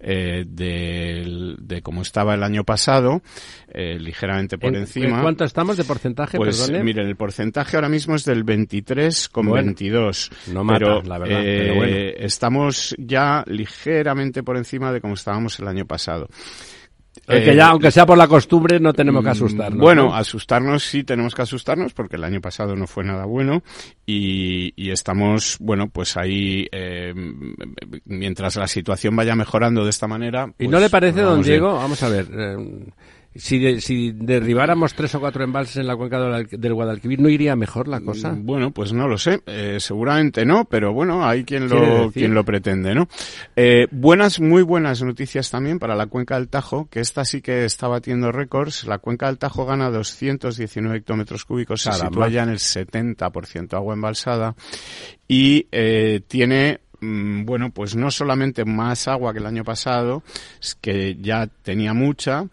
eh, 0.00 0.44
del- 0.46 1.56
de 1.60 1.82
como 1.82 2.02
estaba 2.02 2.34
el 2.34 2.42
año 2.42 2.64
pasado, 2.64 3.22
eh, 3.72 3.98
ligeramente 3.98 4.58
por 4.58 4.70
¿En- 4.70 4.82
encima. 4.82 5.16
¿En 5.16 5.22
cuánto 5.22 5.44
estamos 5.44 5.76
de 5.76 5.84
porcentaje? 5.84 6.36
Pues 6.38 6.58
Perdone. 6.60 6.82
miren, 6.84 7.06
el 7.06 7.16
porcentaje 7.16 7.76
ahora 7.76 7.88
mismo 7.88 8.14
es 8.16 8.24
del 8.24 8.42
23 8.44 9.28
con 9.28 9.46
Bueno, 9.46 9.66
22. 9.66 10.30
no 10.52 10.64
mata, 10.64 10.78
pero, 10.78 11.02
la 11.02 11.18
verdad, 11.18 11.40
eh, 11.44 11.58
pero 11.58 11.74
bueno. 11.74 11.96
Estamos 12.20 12.94
ya 12.98 13.44
ligeramente 13.46 14.42
por 14.42 14.56
encima 14.56 14.92
de 14.92 15.00
como 15.00 15.14
estábamos 15.14 15.58
el 15.60 15.68
año 15.68 15.84
pasado. 15.86 16.28
Que 17.26 17.54
ya, 17.54 17.68
aunque 17.68 17.90
sea 17.90 18.06
por 18.06 18.16
la 18.18 18.26
costumbre, 18.28 18.78
no 18.80 18.92
tenemos 18.92 19.22
que 19.22 19.28
Mm, 19.28 19.32
asustarnos. 19.32 19.80
Bueno, 19.80 20.04
¿no? 20.06 20.14
asustarnos 20.14 20.82
sí 20.84 21.04
tenemos 21.04 21.34
que 21.34 21.42
asustarnos 21.42 21.92
porque 21.92 22.16
el 22.16 22.24
año 22.24 22.40
pasado 22.40 22.74
no 22.76 22.86
fue 22.86 23.04
nada 23.04 23.24
bueno 23.24 23.62
y, 24.06 24.72
y 24.76 24.90
estamos, 24.90 25.56
bueno, 25.60 25.88
pues 25.88 26.16
ahí, 26.16 26.66
eh, 26.72 27.12
mientras 28.04 28.56
la 28.56 28.66
situación 28.66 29.14
vaya 29.16 29.34
mejorando 29.36 29.84
de 29.84 29.90
esta 29.90 30.06
manera. 30.06 30.46
¿Y 30.58 30.64
pues, 30.64 30.70
no 30.70 30.80
le 30.80 30.90
parece, 30.90 31.20
don 31.20 31.40
bien. 31.40 31.44
Diego? 31.44 31.74
Vamos 31.74 32.02
a 32.02 32.08
ver. 32.08 32.26
eh, 32.32 32.56
si, 33.34 33.58
de- 33.58 33.80
si 33.80 34.10
derribáramos 34.12 34.94
tres 34.94 35.14
o 35.14 35.20
cuatro 35.20 35.44
embalses 35.44 35.76
en 35.76 35.86
la 35.86 35.96
cuenca 35.96 36.20
del, 36.20 36.34
Al- 36.34 36.46
del 36.48 36.74
Guadalquivir, 36.74 37.20
¿no 37.20 37.28
iría 37.28 37.54
mejor 37.56 37.86
la 37.88 38.00
cosa? 38.00 38.32
Mm, 38.32 38.44
Bueno, 38.44 38.70
pues 38.72 38.92
no 38.92 39.06
lo 39.06 39.18
sé. 39.18 39.40
Eh, 39.46 39.76
seguramente 39.78 40.44
no, 40.44 40.64
pero 40.64 40.92
bueno, 40.92 41.24
hay 41.24 41.44
quien 41.44 41.68
lo, 41.68 42.10
quien 42.12 42.34
lo 42.34 42.44
pretende, 42.44 42.94
¿no? 42.94 43.08
Eh, 43.54 43.86
buenas, 43.92 44.40
muy 44.40 44.62
buenas 44.62 45.02
noticias 45.02 45.48
también 45.50 45.78
para 45.78 45.94
la 45.94 46.06
cuenca 46.06 46.34
del 46.36 46.48
Tajo, 46.48 46.88
que 46.90 47.00
esta 47.00 47.24
sí 47.24 47.40
que 47.40 47.64
está 47.64 47.86
batiendo 47.88 48.32
récords. 48.32 48.84
La 48.86 48.98
cuenca 48.98 49.26
del 49.26 49.38
Tajo 49.38 49.64
gana 49.64 49.90
219 49.90 50.98
hectómetros 50.98 51.44
cúbicos, 51.44 51.82
se 51.82 51.90
sitúa 52.06 52.28
ya 52.28 52.42
en 52.42 52.48
el 52.50 52.58
70% 52.58 53.74
agua 53.74 53.94
embalsada 53.94 54.54
y 55.28 55.66
eh, 55.70 56.20
tiene 56.26 56.80
mm, 57.00 57.44
bueno, 57.44 57.70
pues 57.70 57.94
no 57.94 58.10
solamente 58.10 58.64
más 58.64 59.06
agua 59.08 59.32
que 59.32 59.38
el 59.38 59.46
año 59.46 59.64
pasado, 59.64 60.22
que 60.80 61.16
ya 61.20 61.46
tenía 61.62 61.94
mucha, 61.94 62.44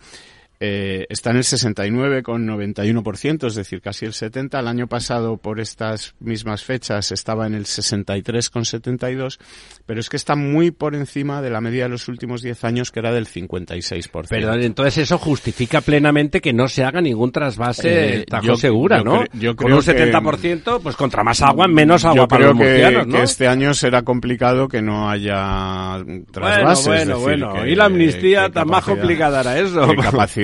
eh, 0.59 1.05
está 1.09 1.31
en 1.31 1.37
el 1.37 1.43
69,91%, 1.43 3.47
es 3.47 3.55
decir, 3.55 3.81
casi 3.81 4.05
el 4.05 4.13
70%. 4.13 4.59
El 4.59 4.67
año 4.67 4.87
pasado, 4.87 5.37
por 5.37 5.59
estas 5.59 6.15
mismas 6.19 6.63
fechas, 6.63 7.11
estaba 7.11 7.47
en 7.47 7.55
el 7.55 7.65
63,72%, 7.65 9.37
pero 9.85 9.99
es 9.99 10.09
que 10.09 10.17
está 10.17 10.35
muy 10.35 10.71
por 10.71 10.95
encima 10.95 11.41
de 11.41 11.49
la 11.49 11.61
media 11.61 11.83
de 11.83 11.89
los 11.89 12.07
últimos 12.07 12.41
10 12.41 12.63
años, 12.63 12.91
que 12.91 12.99
era 12.99 13.11
del 13.11 13.27
56%. 13.27 14.27
Pero 14.29 14.53
entonces 14.55 14.97
eso 14.97 15.17
justifica 15.17 15.81
plenamente 15.81 16.41
que 16.41 16.53
no 16.53 16.67
se 16.67 16.83
haga 16.83 17.01
ningún 17.01 17.31
trasvase 17.31 18.21
Eh, 18.21 18.25
yo- 18.43 18.55
Segura, 18.57 18.97
yo 18.99 19.03
¿no? 19.03 19.23
yo 19.33 19.55
Con 19.55 19.71
un 19.71 19.79
que- 19.81 20.11
70%, 20.11 20.79
pues 20.81 20.95
contra 20.95 21.23
más 21.23 21.41
agua, 21.41 21.67
menos 21.67 22.03
agua 22.05 22.23
Yo 22.23 22.27
para 22.27 22.39
creo 22.41 22.53
los 22.53 22.61
que, 22.61 22.67
murcianos, 22.69 23.07
¿no? 23.07 23.17
que 23.17 23.23
este 23.23 23.47
año 23.47 23.73
será 23.73 24.01
complicado 24.01 24.67
que 24.67 24.81
no 24.81 25.09
haya 25.09 26.03
trasvases. 26.31 26.85
bueno, 26.87 27.01
es 27.01 27.07
decir, 27.07 27.21
bueno. 27.23 27.53
que- 27.53 27.69
y 27.71 27.75
la 27.75 27.85
amnistía 27.85 28.49
tan 28.49 28.67
más 28.67 28.81
capacidad- 28.81 28.97
complicada 29.01 29.41
era 29.41 29.59
eso. 29.59 29.87
que 29.87 29.95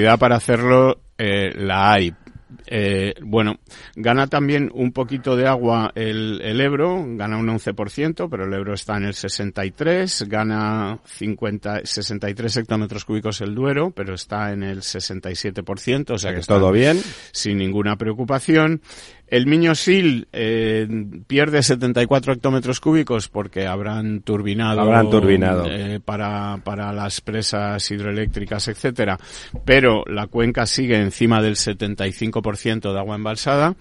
capacidad 0.04 0.20
para 0.20 0.36
hacerlo 0.36 1.00
eh, 1.18 1.52
la 1.56 1.94
hay. 1.94 2.14
Eh, 2.68 3.16
bueno, 3.22 3.58
gana 3.96 4.28
también 4.28 4.70
un 4.74 4.92
poquito 4.92 5.36
de 5.36 5.48
agua 5.48 5.92
el, 5.96 6.40
el 6.42 6.62
Ebro, 6.62 7.04
gana 7.16 7.38
un 7.38 7.48
11%, 7.48 8.28
pero 8.30 8.46
el 8.46 8.54
Ebro 8.54 8.74
está 8.74 8.98
en 8.98 9.06
el 9.06 9.14
63, 9.14 10.26
gana 10.28 11.00
50, 11.04 11.82
63 11.84 12.58
hectómetros 12.58 13.06
cúbicos 13.06 13.42
el 13.42 13.56
Duero, 13.56 13.92
pero 13.92 14.14
está 14.14 14.52
en 14.52 14.64
el 14.64 14.82
67%, 14.82 16.12
o 16.12 16.18
sea 16.18 16.34
que 16.34 16.40
está 16.40 16.56
todo 16.56 16.72
bien. 16.72 17.00
sin 17.32 17.58
ninguna 17.58 17.98
preocupación. 17.98 18.82
El 19.34 19.48
Miño-Sil 19.48 20.30
eh, 20.32 20.88
pierde 21.26 21.64
74 21.64 22.34
hectómetros 22.34 22.80
cúbicos 22.80 23.30
porque 23.30 23.66
habrán 23.66 24.22
turbinado, 24.22 24.80
Habrán 24.80 25.10
turbinado. 25.10 25.66
eh, 25.68 26.00
para, 26.06 26.60
para 26.64 26.94
las 26.94 27.20
presas 27.20 27.90
hidroeléctricas, 27.90 28.68
etcétera. 28.68 29.18
Pero 29.66 30.04
la 30.06 30.28
cuenca 30.28 30.68
sigue 30.68 30.98
encima 31.02 31.42
del 31.42 31.56
75% 31.56 32.94
de 32.94 33.00
agua 33.00 33.16
embalsada, 33.16 33.74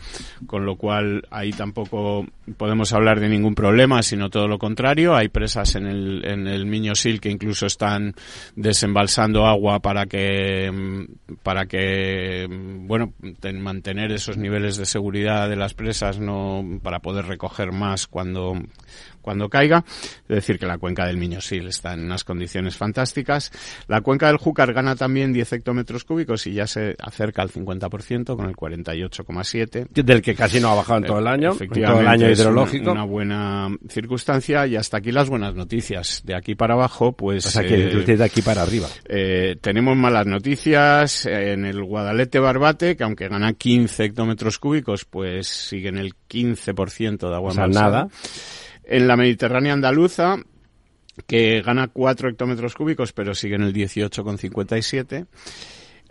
con 0.46 0.64
lo 0.64 0.76
cual 0.76 1.26
ahí 1.30 1.50
tampoco 1.50 2.24
podemos 2.56 2.92
hablar 2.92 3.20
de 3.20 3.28
ningún 3.28 3.54
problema, 3.54 4.02
sino 4.02 4.28
todo 4.30 4.48
lo 4.48 4.58
contrario. 4.58 5.14
Hay 5.14 5.28
presas 5.28 5.74
en 5.76 5.86
el, 5.86 6.24
en 6.24 6.46
el 6.48 6.66
Miño-Sil 6.66 7.20
que 7.20 7.30
incluso 7.30 7.66
están 7.66 8.14
desembalsando 8.56 9.46
agua 9.46 9.80
para 9.80 10.06
que, 10.06 10.70
mm, 10.70 11.34
para 11.42 11.66
que, 11.66 12.46
mm, 12.48 12.86
bueno, 12.86 13.12
ten- 13.40 13.60
mantener 13.60 14.12
esos 14.12 14.36
niveles 14.36 14.76
de 14.76 14.86
seguridad 14.86 15.48
de 15.48 15.56
las 15.56 15.74
presas, 15.74 16.18
no, 16.18 16.64
para 16.82 17.00
poder 17.00 17.26
recoger 17.26 17.72
más 17.72 18.06
cuando, 18.06 18.54
cuando 19.22 19.48
caiga. 19.48 19.84
Es 20.28 20.36
decir, 20.36 20.58
que 20.58 20.66
la 20.66 20.78
cuenca 20.78 21.06
del 21.06 21.16
Miño-Sil 21.16 21.66
está 21.68 21.94
en 21.94 22.04
unas 22.04 22.24
condiciones 22.24 22.76
fantásticas. 22.76 23.50
La 23.88 24.00
cuenca 24.02 24.26
del 24.26 24.36
Júcar 24.36 24.72
gana 24.72 24.96
también 24.96 25.32
10 25.32 25.52
hectómetros 25.54 26.04
cúbicos 26.04 26.46
y 26.46 26.54
ya 26.54 26.66
se 26.66 26.96
acerca 26.98 27.42
al 27.42 27.50
50% 27.50 28.36
con 28.36 28.46
el 28.46 28.54
48,7. 28.54 29.88
Del 29.88 30.22
que 30.22 30.34
casi 30.34 30.60
no 30.60 30.70
ha 30.70 30.74
bajado 30.74 30.98
en 30.98 31.06
todo 31.06 31.18
el 31.18 31.26
año, 31.26 31.52
en 31.52 31.56
todo 31.56 31.64
el 31.64 31.70
Efectivamente, 31.70 32.08
año 32.10 32.26
es 32.28 32.38
hidrológico. 32.40 32.90
Una, 32.90 32.92
una 32.92 33.04
buena 33.04 33.68
circunstancia 33.88 34.66
y 34.66 34.76
hasta 34.76 34.98
aquí 34.98 35.12
las 35.12 35.28
buenas 35.28 35.54
noticias. 35.54 36.22
De 36.24 36.34
aquí 36.34 36.54
para 36.54 36.74
abajo, 36.74 37.12
pues... 37.12 37.46
o 37.46 37.50
sea, 37.50 37.62
que 37.62 37.74
eh, 37.90 38.16
de 38.16 38.24
aquí 38.24 38.42
para 38.42 38.62
arriba. 38.62 38.88
eh, 39.08 39.56
tenemos 39.60 39.96
malas 39.96 40.26
noticias 40.26 41.26
en 41.26 41.64
el 41.64 41.82
Guadalete 41.82 42.38
Barbate, 42.38 42.96
que 42.96 43.04
aunque 43.04 43.28
gana 43.28 43.52
15 43.52 44.04
hectómetros 44.04 44.58
cúbicos, 44.58 45.04
pues 45.04 45.46
sigue 45.46 45.88
en 45.88 45.98
el 45.98 46.14
15% 46.28 47.28
de 47.28 47.34
agua 47.34 47.50
O 47.50 47.54
sea, 47.54 47.66
nada. 47.68 48.08
En 48.84 49.06
la 49.06 49.16
Mediterránea 49.16 49.72
andaluza, 49.72 50.36
que 51.26 51.62
gana 51.62 51.88
4 51.88 52.30
hectómetros 52.30 52.74
cúbicos, 52.74 53.12
pero 53.12 53.34
sigue 53.34 53.56
en 53.56 53.62
el 53.62 53.72
18,57. 53.72 55.26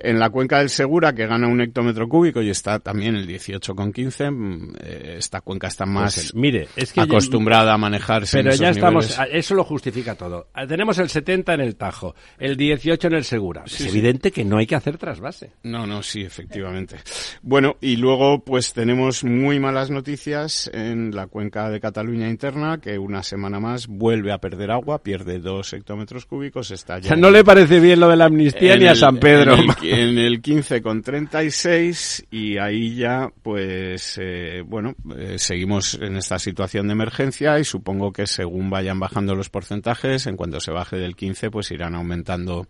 En 0.04 0.20
la 0.20 0.30
cuenca 0.30 0.60
del 0.60 0.70
Segura, 0.70 1.14
que 1.14 1.28
gana 1.28 1.48
un 1.48 1.62
hectómetro 1.62 2.08
cúbico 2.10 2.42
y 2.42 2.50
está 2.50 2.80
también 2.80 3.16
el 3.16 3.28
18,15, 3.28 4.32
mm, 4.32 4.74
eh, 4.84 5.16
esta 5.18 5.42
cuenca 5.42 5.68
está 5.68 5.86
más 5.86 6.16
Pues, 6.16 6.36
mire, 6.36 6.68
es 6.76 6.92
que 6.94 7.02
acostumbrada 7.02 7.74
a 7.74 7.78
manejarse 7.78 8.40
en 8.40 8.44
Pero 8.46 8.54
esos 8.54 8.62
ya 8.62 8.70
estamos, 8.72 9.10
niveles. 9.18 9.36
eso 9.36 9.56
lo 9.56 9.64
justifica 9.64 10.16
todo. 10.16 10.48
Ah, 10.54 10.66
Tenemos 10.66 10.98
el 10.98 11.10
70 11.10 11.54
en 11.54 11.62
el 11.62 11.76
Tajo, 11.76 12.16
el 12.40 12.58
18 12.58 13.08
en 13.08 13.14
el 13.14 13.24
Segura. 13.24 13.64
es 13.66 13.82
evidente 13.82 14.32
que 14.32 14.44
no 14.44 14.58
hay 14.58 14.66
que 14.68 14.76
hacer 14.76 14.98
trasvase. 14.98 15.52
No, 15.64 15.86
no, 15.86 16.02
sí, 16.04 16.22
efectivamente. 16.22 16.98
Bueno, 17.42 17.76
y 17.82 17.98
luego 17.98 18.44
pues 18.44 18.74
tenemos 18.74 19.24
muy 19.24 19.60
malas 19.60 19.90
noticias 19.92 20.70
en 20.74 21.16
la 21.16 21.28
cuenca 21.28 21.70
de 21.70 21.80
Cataluña 21.80 22.30
interna, 22.30 22.80
que 22.80 22.98
una 22.98 23.24
semana 23.24 23.60
más 23.60 23.88
vuelve 23.88 24.32
a 24.32 24.38
perder 24.40 24.72
agua, 24.72 25.04
pierde 25.04 25.40
dos 25.40 25.74
hectómetros 25.74 26.26
cúbicos, 26.26 26.72
está 26.72 26.96
O 26.96 27.00
ya 27.00 27.10
sea, 27.10 27.18
no 27.18 27.30
le 27.30 27.44
parece 27.44 27.80
bien 27.80 28.00
lo 28.00 28.10
de 28.10 28.16
la 28.18 28.26
amnistía 28.26 28.76
ni 28.76 28.86
a 28.88 28.96
San 28.96 29.18
Pedro. 29.18 29.56
El, 29.56 29.68
en 29.92 30.18
el 30.18 30.42
15 30.42 30.82
con 30.82 31.02
36 31.02 32.28
y 32.32 32.58
ahí 32.58 32.96
ya, 32.96 33.30
pues, 33.44 34.18
eh, 34.22 34.64
bueno, 34.66 34.96
eh, 35.18 35.38
seguimos 35.38 35.96
en 35.96 36.18
esta 36.18 36.40
situación 36.40 36.88
de 36.88 36.94
emergencia 36.94 37.60
y 37.60 37.66
supongo 37.66 38.14
que 38.14 38.28
según 38.28 38.70
vayan 38.70 39.00
bajando 39.00 39.36
los 39.36 39.50
porcentajes, 39.50 40.28
en 40.28 40.38
cuanto 40.38 40.60
se 40.60 40.72
baje 40.72 40.98
del 40.98 41.16
15, 41.16 41.52
pues 41.52 41.72
irán 41.72 41.96
aumentando 41.96 42.68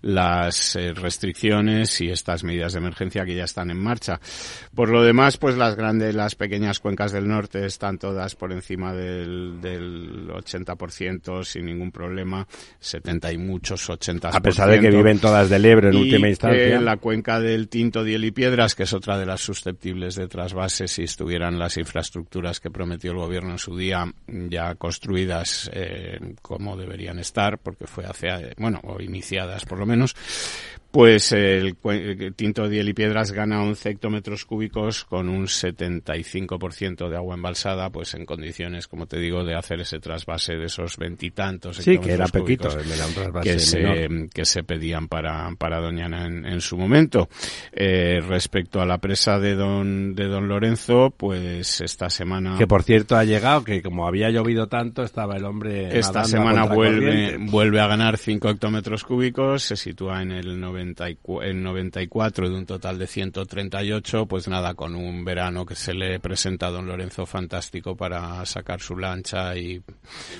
las 0.00 0.76
eh, 0.76 0.92
restricciones 0.94 2.00
y 2.00 2.10
estas 2.10 2.44
medidas 2.44 2.72
de 2.72 2.78
emergencia 2.78 3.24
que 3.24 3.34
ya 3.34 3.44
están 3.44 3.70
en 3.70 3.78
marcha. 3.78 4.20
Por 4.74 4.88
lo 4.88 5.02
demás, 5.02 5.36
pues 5.36 5.56
las 5.56 5.76
grandes, 5.76 6.14
las 6.14 6.34
pequeñas 6.34 6.80
cuencas 6.80 7.12
del 7.12 7.28
norte 7.28 7.66
están 7.66 7.98
todas 7.98 8.34
por 8.34 8.52
encima 8.52 8.94
del, 8.94 9.60
del 9.60 10.28
80% 10.28 11.44
sin 11.44 11.66
ningún 11.66 11.90
problema, 11.90 12.46
70 12.80 13.32
y 13.32 13.38
muchos 13.38 13.88
80%. 13.88 14.30
A 14.32 14.40
pesar 14.40 14.70
de 14.70 14.80
que 14.80 14.90
viven 14.90 15.18
todas 15.18 15.50
del 15.50 15.64
Ebro 15.64 15.90
en 15.90 15.94
Y, 15.94 16.00
última 16.00 16.28
eh, 16.28 16.30
la 16.80 16.96
cuenca 16.96 17.40
del 17.40 17.68
Tinto, 17.68 18.04
Diel 18.04 18.24
y 18.24 18.30
Piedras, 18.30 18.74
que 18.74 18.84
es 18.84 18.92
otra 18.92 19.18
de 19.18 19.26
las 19.26 19.40
susceptibles 19.40 20.14
de 20.14 20.28
trasvase 20.28 20.88
si 20.88 21.02
estuvieran 21.02 21.58
las 21.58 21.76
infraestructuras 21.76 22.60
que 22.60 22.70
prometió 22.70 23.12
el 23.12 23.18
gobierno 23.18 23.52
en 23.52 23.58
su 23.58 23.76
día 23.76 24.06
ya 24.26 24.74
construidas 24.74 25.70
eh, 25.72 26.18
como 26.42 26.76
deberían 26.76 27.18
estar, 27.18 27.58
porque 27.58 27.86
fue 27.86 28.04
hace, 28.04 28.28
eh, 28.28 28.54
bueno, 28.58 28.80
o 28.84 29.00
iniciadas 29.00 29.64
por 29.64 29.78
lo 29.78 29.86
menos, 29.86 30.14
pues 30.94 31.32
el, 31.32 31.76
el 31.82 32.34
Tinto, 32.36 32.68
Diel 32.68 32.88
y 32.88 32.94
Piedras 32.94 33.32
gana 33.32 33.64
11 33.64 33.90
hectómetros 33.90 34.44
cúbicos 34.44 35.04
con 35.04 35.28
un 35.28 35.46
75% 35.46 37.08
de 37.08 37.16
agua 37.16 37.34
embalsada, 37.34 37.90
pues 37.90 38.14
en 38.14 38.24
condiciones, 38.24 38.86
como 38.86 39.06
te 39.06 39.18
digo, 39.18 39.42
de 39.42 39.56
hacer 39.56 39.80
ese 39.80 39.98
trasvase 39.98 40.54
de 40.54 40.66
esos 40.66 40.96
veintitantos 40.96 41.78
Sí, 41.78 41.98
que 41.98 42.12
era 42.12 42.26
trasvase 42.26 43.42
que 43.42 43.58
se, 43.58 44.28
que 44.32 44.44
se 44.44 44.62
pedían 44.62 45.08
para, 45.08 45.50
para 45.58 45.80
Doñana 45.80 46.26
en, 46.26 46.46
en 46.46 46.60
su 46.60 46.76
momento. 46.76 47.28
Eh, 47.72 48.20
respecto 48.20 48.80
a 48.80 48.86
la 48.86 48.98
presa 48.98 49.40
de 49.40 49.56
Don, 49.56 50.14
de 50.14 50.28
Don 50.28 50.46
Lorenzo, 50.46 51.12
pues 51.16 51.80
esta 51.80 52.08
semana, 52.08 52.54
Que 52.56 52.68
por 52.68 52.84
cierto 52.84 53.16
ha 53.16 53.24
llegado, 53.24 53.64
que 53.64 53.82
como 53.82 54.06
había 54.06 54.30
llovido 54.30 54.68
tanto, 54.68 55.02
estaba 55.02 55.36
el 55.36 55.44
hombre. 55.44 55.98
esta 55.98 56.22
semana 56.22 56.66
vuelve, 56.66 57.36
vuelve 57.36 57.80
a 57.80 57.88
ganar 57.88 58.16
5 58.16 58.48
hectómetros 58.48 59.02
cúbicos, 59.02 59.64
se 59.64 59.74
sitúa 59.74 60.22
en 60.22 60.30
el 60.30 60.60
94, 60.84 61.42
en 61.42 61.62
94 61.62 62.48
de 62.48 62.54
un 62.54 62.66
total 62.66 62.98
de 62.98 63.06
138, 63.06 64.26
pues 64.26 64.48
nada, 64.48 64.74
con 64.74 64.94
un 64.94 65.24
verano 65.24 65.64
que 65.64 65.74
se 65.74 65.94
le 65.94 66.20
presenta 66.20 66.66
a 66.66 66.70
Don 66.70 66.86
Lorenzo 66.86 67.26
fantástico 67.26 67.96
para 67.96 68.44
sacar 68.46 68.80
su 68.80 68.96
lancha 68.96 69.56
y 69.56 69.82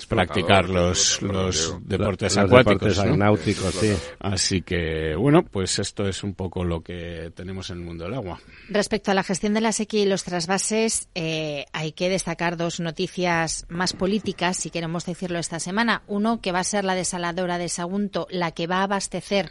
practicar 0.08 0.68
los, 0.68 1.22
los 1.22 1.76
deportes 1.82 2.36
Los 2.36 2.44
acuáticos. 2.44 2.96
deportes 2.96 3.10
¿no? 3.10 3.16
náuticos, 3.16 3.74
sí. 3.74 3.94
Así 4.20 4.62
que, 4.62 5.14
bueno, 5.16 5.42
pues 5.44 5.78
esto 5.78 6.06
es 6.06 6.22
un 6.22 6.34
poco 6.34 6.64
lo 6.64 6.82
que 6.82 7.32
tenemos 7.34 7.70
en 7.70 7.78
el 7.78 7.84
mundo 7.84 8.04
del 8.04 8.14
agua. 8.14 8.40
Respecto 8.68 9.10
a 9.10 9.14
la 9.14 9.22
gestión 9.22 9.54
de 9.54 9.60
la 9.60 9.72
sequía 9.72 10.02
y 10.02 10.06
los 10.06 10.24
trasvases, 10.24 11.08
eh, 11.14 11.66
hay 11.72 11.92
que 11.92 12.08
destacar 12.08 12.56
dos 12.56 12.80
noticias 12.80 13.66
más 13.68 13.92
políticas, 13.92 14.56
si 14.56 14.70
queremos 14.70 15.06
decirlo 15.06 15.38
esta 15.38 15.60
semana. 15.60 16.02
Uno, 16.06 16.40
que 16.40 16.52
va 16.52 16.60
a 16.60 16.64
ser 16.64 16.84
la 16.84 16.94
desaladora 16.94 17.58
de 17.58 17.68
Sagunto, 17.68 18.26
la 18.30 18.52
que 18.52 18.66
va 18.66 18.78
a 18.78 18.82
abastecer 18.84 19.50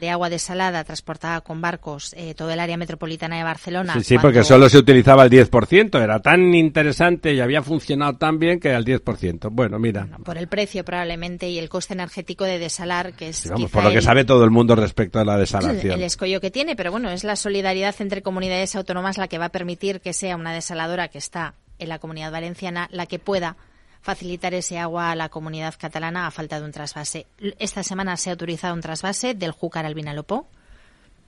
de 0.00 0.10
agua 0.10 0.28
desalada 0.28 0.84
transportada 0.84 1.40
con 1.40 1.60
barcos 1.60 2.14
eh, 2.16 2.34
todo 2.34 2.50
el 2.50 2.60
área 2.60 2.76
metropolitana 2.76 3.36
de 3.36 3.44
Barcelona. 3.44 3.94
Sí, 3.94 4.04
sí, 4.04 4.18
porque 4.18 4.44
solo 4.44 4.68
se 4.68 4.78
utilizaba 4.78 5.24
el 5.24 5.30
10%. 5.30 6.02
Era 6.02 6.20
tan 6.20 6.54
interesante 6.54 7.32
y 7.32 7.40
había 7.40 7.62
funcionado 7.62 8.14
tan 8.16 8.38
bien 8.38 8.60
que 8.60 8.68
era 8.68 8.78
el 8.78 8.84
10%. 8.84 9.48
Bueno, 9.50 9.78
mira. 9.78 10.06
por 10.24 10.38
el 10.38 10.48
precio 10.48 10.84
probablemente 10.84 11.48
y 11.48 11.58
el 11.58 11.68
coste 11.68 11.94
energético 11.94 12.44
de 12.44 12.58
desalar, 12.58 13.14
que 13.14 13.28
es. 13.28 13.50
por 13.72 13.84
lo 13.84 13.90
que 13.90 14.02
sabe 14.02 14.24
todo 14.24 14.44
el 14.44 14.50
mundo 14.50 14.76
respecto 14.76 15.18
a 15.18 15.24
la 15.24 15.36
desalación. 15.36 15.94
El 15.94 16.02
escollo 16.02 16.40
que 16.40 16.50
tiene, 16.50 16.76
pero 16.76 16.90
bueno, 16.90 17.10
es 17.10 17.24
la 17.24 17.36
solidaridad 17.36 17.94
entre 18.00 18.22
comunidades 18.22 18.76
autónomas 18.76 19.18
la 19.18 19.28
que 19.28 19.38
va 19.38 19.46
a 19.46 19.50
permitir 19.50 20.00
que 20.00 20.12
sea 20.12 20.36
una 20.36 20.52
desaladora 20.52 21.08
que 21.08 21.18
está 21.18 21.54
en 21.78 21.88
la 21.88 21.98
comunidad 21.98 22.32
valenciana 22.32 22.88
la 22.90 23.06
que 23.06 23.18
pueda 23.18 23.56
facilitar 24.06 24.54
ese 24.54 24.78
agua 24.78 25.10
a 25.10 25.16
la 25.16 25.28
comunidad 25.28 25.74
catalana 25.76 26.28
a 26.28 26.30
falta 26.30 26.60
de 26.60 26.64
un 26.64 26.70
trasvase. 26.70 27.26
Esta 27.58 27.82
semana 27.82 28.16
se 28.16 28.30
ha 28.30 28.34
autorizado 28.34 28.72
un 28.72 28.80
trasvase 28.80 29.34
del 29.34 29.50
Júcar 29.50 29.84
al 29.84 29.94
Vinalopó, 29.94 30.46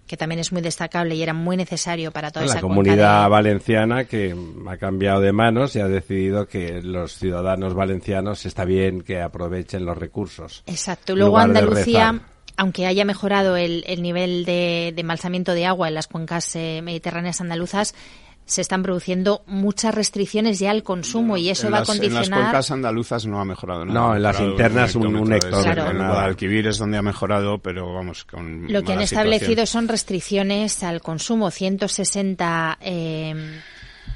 que 0.06 0.16
también 0.16 0.38
es 0.38 0.52
muy 0.52 0.62
destacable 0.62 1.16
y 1.16 1.22
era 1.22 1.34
muy 1.34 1.56
necesario 1.56 2.12
para 2.12 2.30
toda 2.30 2.46
la 2.46 2.52
esa 2.52 2.60
comunidad 2.60 3.28
valenciana 3.28 4.04
que 4.04 4.32
ha 4.68 4.76
cambiado 4.76 5.20
de 5.20 5.32
manos 5.32 5.74
y 5.74 5.80
ha 5.80 5.88
decidido 5.88 6.46
que 6.46 6.80
los 6.80 7.18
ciudadanos 7.18 7.74
valencianos 7.74 8.46
está 8.46 8.64
bien 8.64 9.02
que 9.02 9.20
aprovechen 9.20 9.84
los 9.84 9.98
recursos. 9.98 10.62
Exacto. 10.66 11.16
Luego 11.16 11.36
Andalucía, 11.38 12.20
aunque 12.56 12.86
haya 12.86 13.04
mejorado 13.04 13.56
el, 13.56 13.82
nivel 14.00 14.44
de, 14.44 14.92
de, 14.94 15.00
embalsamiento 15.00 15.52
de 15.52 15.66
agua 15.66 15.88
en 15.88 15.94
las 15.94 16.06
cuencas 16.06 16.54
eh, 16.54 16.80
mediterráneas 16.80 17.40
andaluzas, 17.40 17.94
se 18.48 18.62
están 18.62 18.82
produciendo 18.82 19.42
muchas 19.46 19.94
restricciones 19.94 20.58
ya 20.58 20.70
al 20.70 20.82
consumo 20.82 21.36
y 21.36 21.50
eso 21.50 21.70
va 21.70 21.80
a 21.80 21.84
condicionar. 21.84 22.24
En 22.24 22.30
las 22.30 22.40
cuencas 22.40 22.70
andaluzas 22.70 23.26
no 23.26 23.40
ha 23.40 23.44
mejorado 23.44 23.84
nada. 23.84 24.00
No, 24.00 24.16
en 24.16 24.22
las 24.22 24.40
internas 24.40 24.94
un, 24.94 25.14
un, 25.14 25.32
hector. 25.32 25.62
Claro. 25.62 25.90
En 25.90 25.98
Guadalquivir 25.98 26.66
es 26.66 26.78
donde 26.78 26.96
ha 26.96 27.02
mejorado, 27.02 27.58
pero 27.58 27.92
vamos 27.92 28.24
con. 28.24 28.72
Lo 28.72 28.82
que 28.82 28.94
han 28.94 29.02
establecido 29.02 29.66
son 29.66 29.86
restricciones 29.86 30.82
al 30.82 31.02
consumo, 31.02 31.50
160 31.50 32.78
eh, 32.80 33.60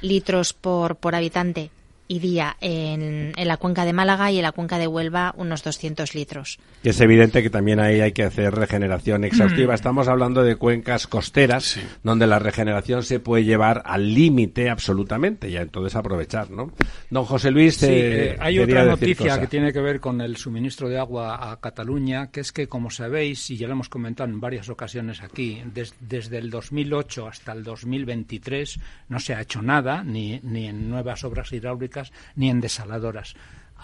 litros 0.00 0.54
por, 0.54 0.96
por 0.96 1.14
habitante 1.14 1.70
y 2.12 2.18
día 2.18 2.58
en, 2.60 3.32
en, 3.34 3.48
la 3.48 3.56
cuenca 3.56 3.86
de 3.86 3.94
Málaga 3.94 4.30
y 4.30 4.36
en 4.36 4.42
la 4.42 4.52
cuenca 4.52 4.78
de 4.78 4.86
Huelva 4.86 5.34
unos 5.38 5.64
200 5.64 6.14
litros. 6.14 6.58
Y 6.82 6.90
es 6.90 7.00
evidente 7.00 7.42
que 7.42 7.48
también 7.48 7.80
ahí 7.80 8.02
hay 8.02 8.12
que 8.12 8.22
hacer 8.22 8.54
regeneración 8.54 9.24
exhaustiva. 9.24 9.72
Mm. 9.72 9.76
Estamos 9.76 10.08
hablando 10.08 10.42
de 10.42 10.56
cuencas 10.56 11.06
costeras 11.06 11.78
donde 12.02 12.26
la 12.26 12.38
regeneración 12.38 13.02
se 13.02 13.18
puede 13.18 13.44
llevar 13.44 13.82
al 13.86 14.12
límite 14.12 14.68
absolutamente 14.68 15.48
y 15.48 15.56
entonces 15.56 15.96
aprovechar, 15.96 16.50
¿no? 16.50 16.72
Don 17.08 17.24
José 17.24 17.50
Luis, 17.50 17.76
sí, 17.76 17.86
eh, 17.88 18.36
hay 18.38 18.58
otra 18.58 18.84
noticia 18.84 19.40
que 19.40 19.46
tiene 19.46 19.72
que 19.72 19.80
ver 19.80 19.98
con 19.98 20.20
el 20.20 20.36
suministro 20.36 20.90
de 20.90 20.98
agua 20.98 21.50
a 21.50 21.60
Cataluña, 21.60 22.30
que 22.30 22.40
es 22.40 22.52
que, 22.52 22.68
como 22.68 22.90
sabéis, 22.90 23.48
y 23.48 23.56
ya 23.56 23.68
lo 23.68 23.72
hemos 23.72 23.88
comentado 23.88 24.28
en 24.28 24.38
varias 24.38 24.68
ocasiones 24.68 25.22
aquí, 25.22 25.62
desde 26.00 26.36
el 26.36 26.50
2008 26.50 27.26
hasta 27.26 27.52
el 27.52 27.64
2023 27.64 28.78
no 29.08 29.18
se 29.18 29.34
ha 29.34 29.40
hecho 29.40 29.62
nada, 29.62 30.04
ni, 30.04 30.40
ni 30.42 30.66
en 30.66 30.90
nuevas 30.90 31.24
obras 31.24 31.50
hidráulicas 31.52 32.01
ni 32.34 32.50
en 32.50 32.60
desaladoras. 32.60 33.34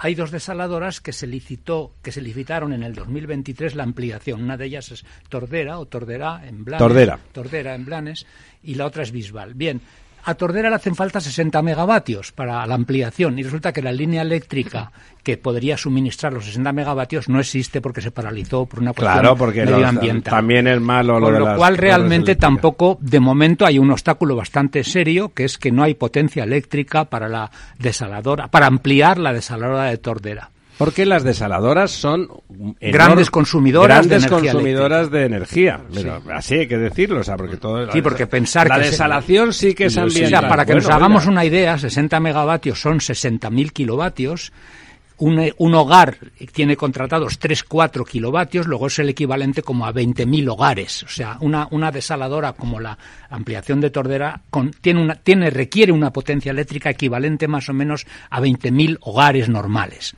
Hay 0.01 0.15
dos 0.15 0.31
desaladoras 0.31 1.01
que 1.01 1.13
se 1.13 1.27
licitó, 1.27 1.93
que 2.03 2.13
se 2.13 2.23
licitaron 2.23 2.73
en 2.73 2.85
el 2.85 2.95
2023 2.95 3.75
la 3.75 3.83
ampliación. 3.83 4.43
Una 4.43 4.57
de 4.57 4.67
ellas 4.67 4.93
es 4.93 5.05
Tordera 5.29 5.79
o 5.79 5.87
Tordera 5.87 6.43
en 6.47 6.65
Blanes. 6.65 6.87
Tordera. 6.87 7.19
Tordera 7.33 7.75
en 7.75 7.85
Blanes 7.85 8.25
y 8.63 8.77
la 8.77 8.87
otra 8.87 9.03
es 9.03 9.11
Bisbal. 9.11 9.55
Bien, 9.55 9.81
a 10.29 10.35
Tordera 10.35 10.69
le 10.69 10.77
hacen 10.77 10.95
falta 10.95 11.21
60 11.21 11.63
megavatios 11.63 12.33
para 12.33 12.67
la 12.67 12.75
ampliación 12.75 13.39
y 13.39 13.43
resulta 13.43 13.73
que 13.73 13.81
la 13.81 13.93
línea 13.93 14.21
eléctrica 14.21 14.93
que 15.23 15.39
podría 15.39 15.79
suministrar 15.79 16.35
los 16.35 16.45
60 16.45 16.71
megavatios 16.73 17.31
no 17.31 17.41
existe 17.41 17.81
porque 17.81 18.03
se 18.03 18.11
paralizó 18.11 18.67
por 18.67 18.81
una 18.81 18.93
cuestión 18.93 19.21
claro, 19.21 19.37
porque 19.37 19.65
medioambiental. 19.65 20.31
también 20.31 20.67
es 20.67 20.81
malo 20.83 21.19
lo 21.19 21.31
Con 21.31 21.39
lo 21.39 21.57
cual 21.57 21.79
realmente 21.79 22.37
tampoco, 22.37 22.99
de 23.01 23.21
momento, 23.21 23.65
hay 23.65 23.79
un 23.79 23.91
obstáculo 23.91 24.37
bastante 24.37 24.85
serio 24.85 25.33
que 25.33 25.45
es 25.45 25.57
que 25.57 25.73
no 25.73 25.83
hay 25.83 25.95
potencia 25.95 26.45
eléctrica 26.45 27.07
para 27.07 27.29
la 27.29 27.51
desaladora, 27.79 28.49
para 28.49 28.67
ampliar 28.67 29.17
la 29.17 29.33
desaladora 29.33 29.85
de 29.85 29.97
Tordera. 29.97 30.51
Porque 30.79 31.05
las 31.05 31.25
desaladoras 31.25 31.91
son 31.91 32.29
grandes 32.81 33.31
consumidoras 33.33 34.07
grandes 34.07 34.23
de 34.23 34.29
energía 34.29 34.53
consumidoras 34.53 35.11
de 35.11 35.25
energía. 35.25 35.81
Pero 35.93 36.23
Así 36.33 36.55
hay 36.55 36.69
que 36.69 36.79
decirlo, 36.79 37.21
o 37.21 37.25
sea, 37.25 37.37
porque 37.37 37.57
todo 37.57 37.91
sí, 37.91 38.01
porque 38.01 38.29
pensar 38.29 38.69
la 38.69 38.77
que 38.77 38.87
desalación 38.87 39.53
sí 39.53 39.75
que 39.75 39.87
es 39.87 39.99
ambiental. 39.99 40.39
O 40.39 40.41
sea, 40.41 40.49
para 40.49 40.65
que 40.65 40.75
nos 40.75 40.89
hagamos 40.89 41.27
una 41.27 41.45
idea, 41.45 41.77
60 41.77 42.21
megavatios 42.21 42.81
son 42.81 43.01
60.000 43.01 43.73
kilovatios. 43.73 44.53
Un, 45.21 45.53
un, 45.59 45.75
hogar 45.75 46.17
tiene 46.53 46.77
contratados 46.77 47.41
3-4 47.41 48.07
kilovatios, 48.07 48.69
luego 48.69 48.87
es 48.87 49.01
el 49.01 49.09
equivalente 49.09 49.63
como 49.63 49.85
a 49.85 49.93
20.000 49.93 50.49
hogares. 50.49 51.03
O 51.03 51.09
sea, 51.09 51.39
una, 51.41 51.67
una 51.73 51.91
desaladora 51.91 52.53
como 52.53 52.79
la 52.79 52.97
ampliación 53.29 53.81
de 53.81 53.91
Tordera 53.91 54.43
con, 54.49 54.71
tiene, 54.71 55.03
una, 55.03 55.17
tiene, 55.17 55.51
requiere 55.51 55.91
una 55.91 56.13
potencia 56.13 56.53
eléctrica 56.53 56.91
equivalente 56.91 57.49
más 57.49 57.69
o 57.69 57.75
menos 57.75 58.07
a 58.31 58.41
20.000 58.41 58.99
hogares 59.01 59.49
normales. 59.49 60.15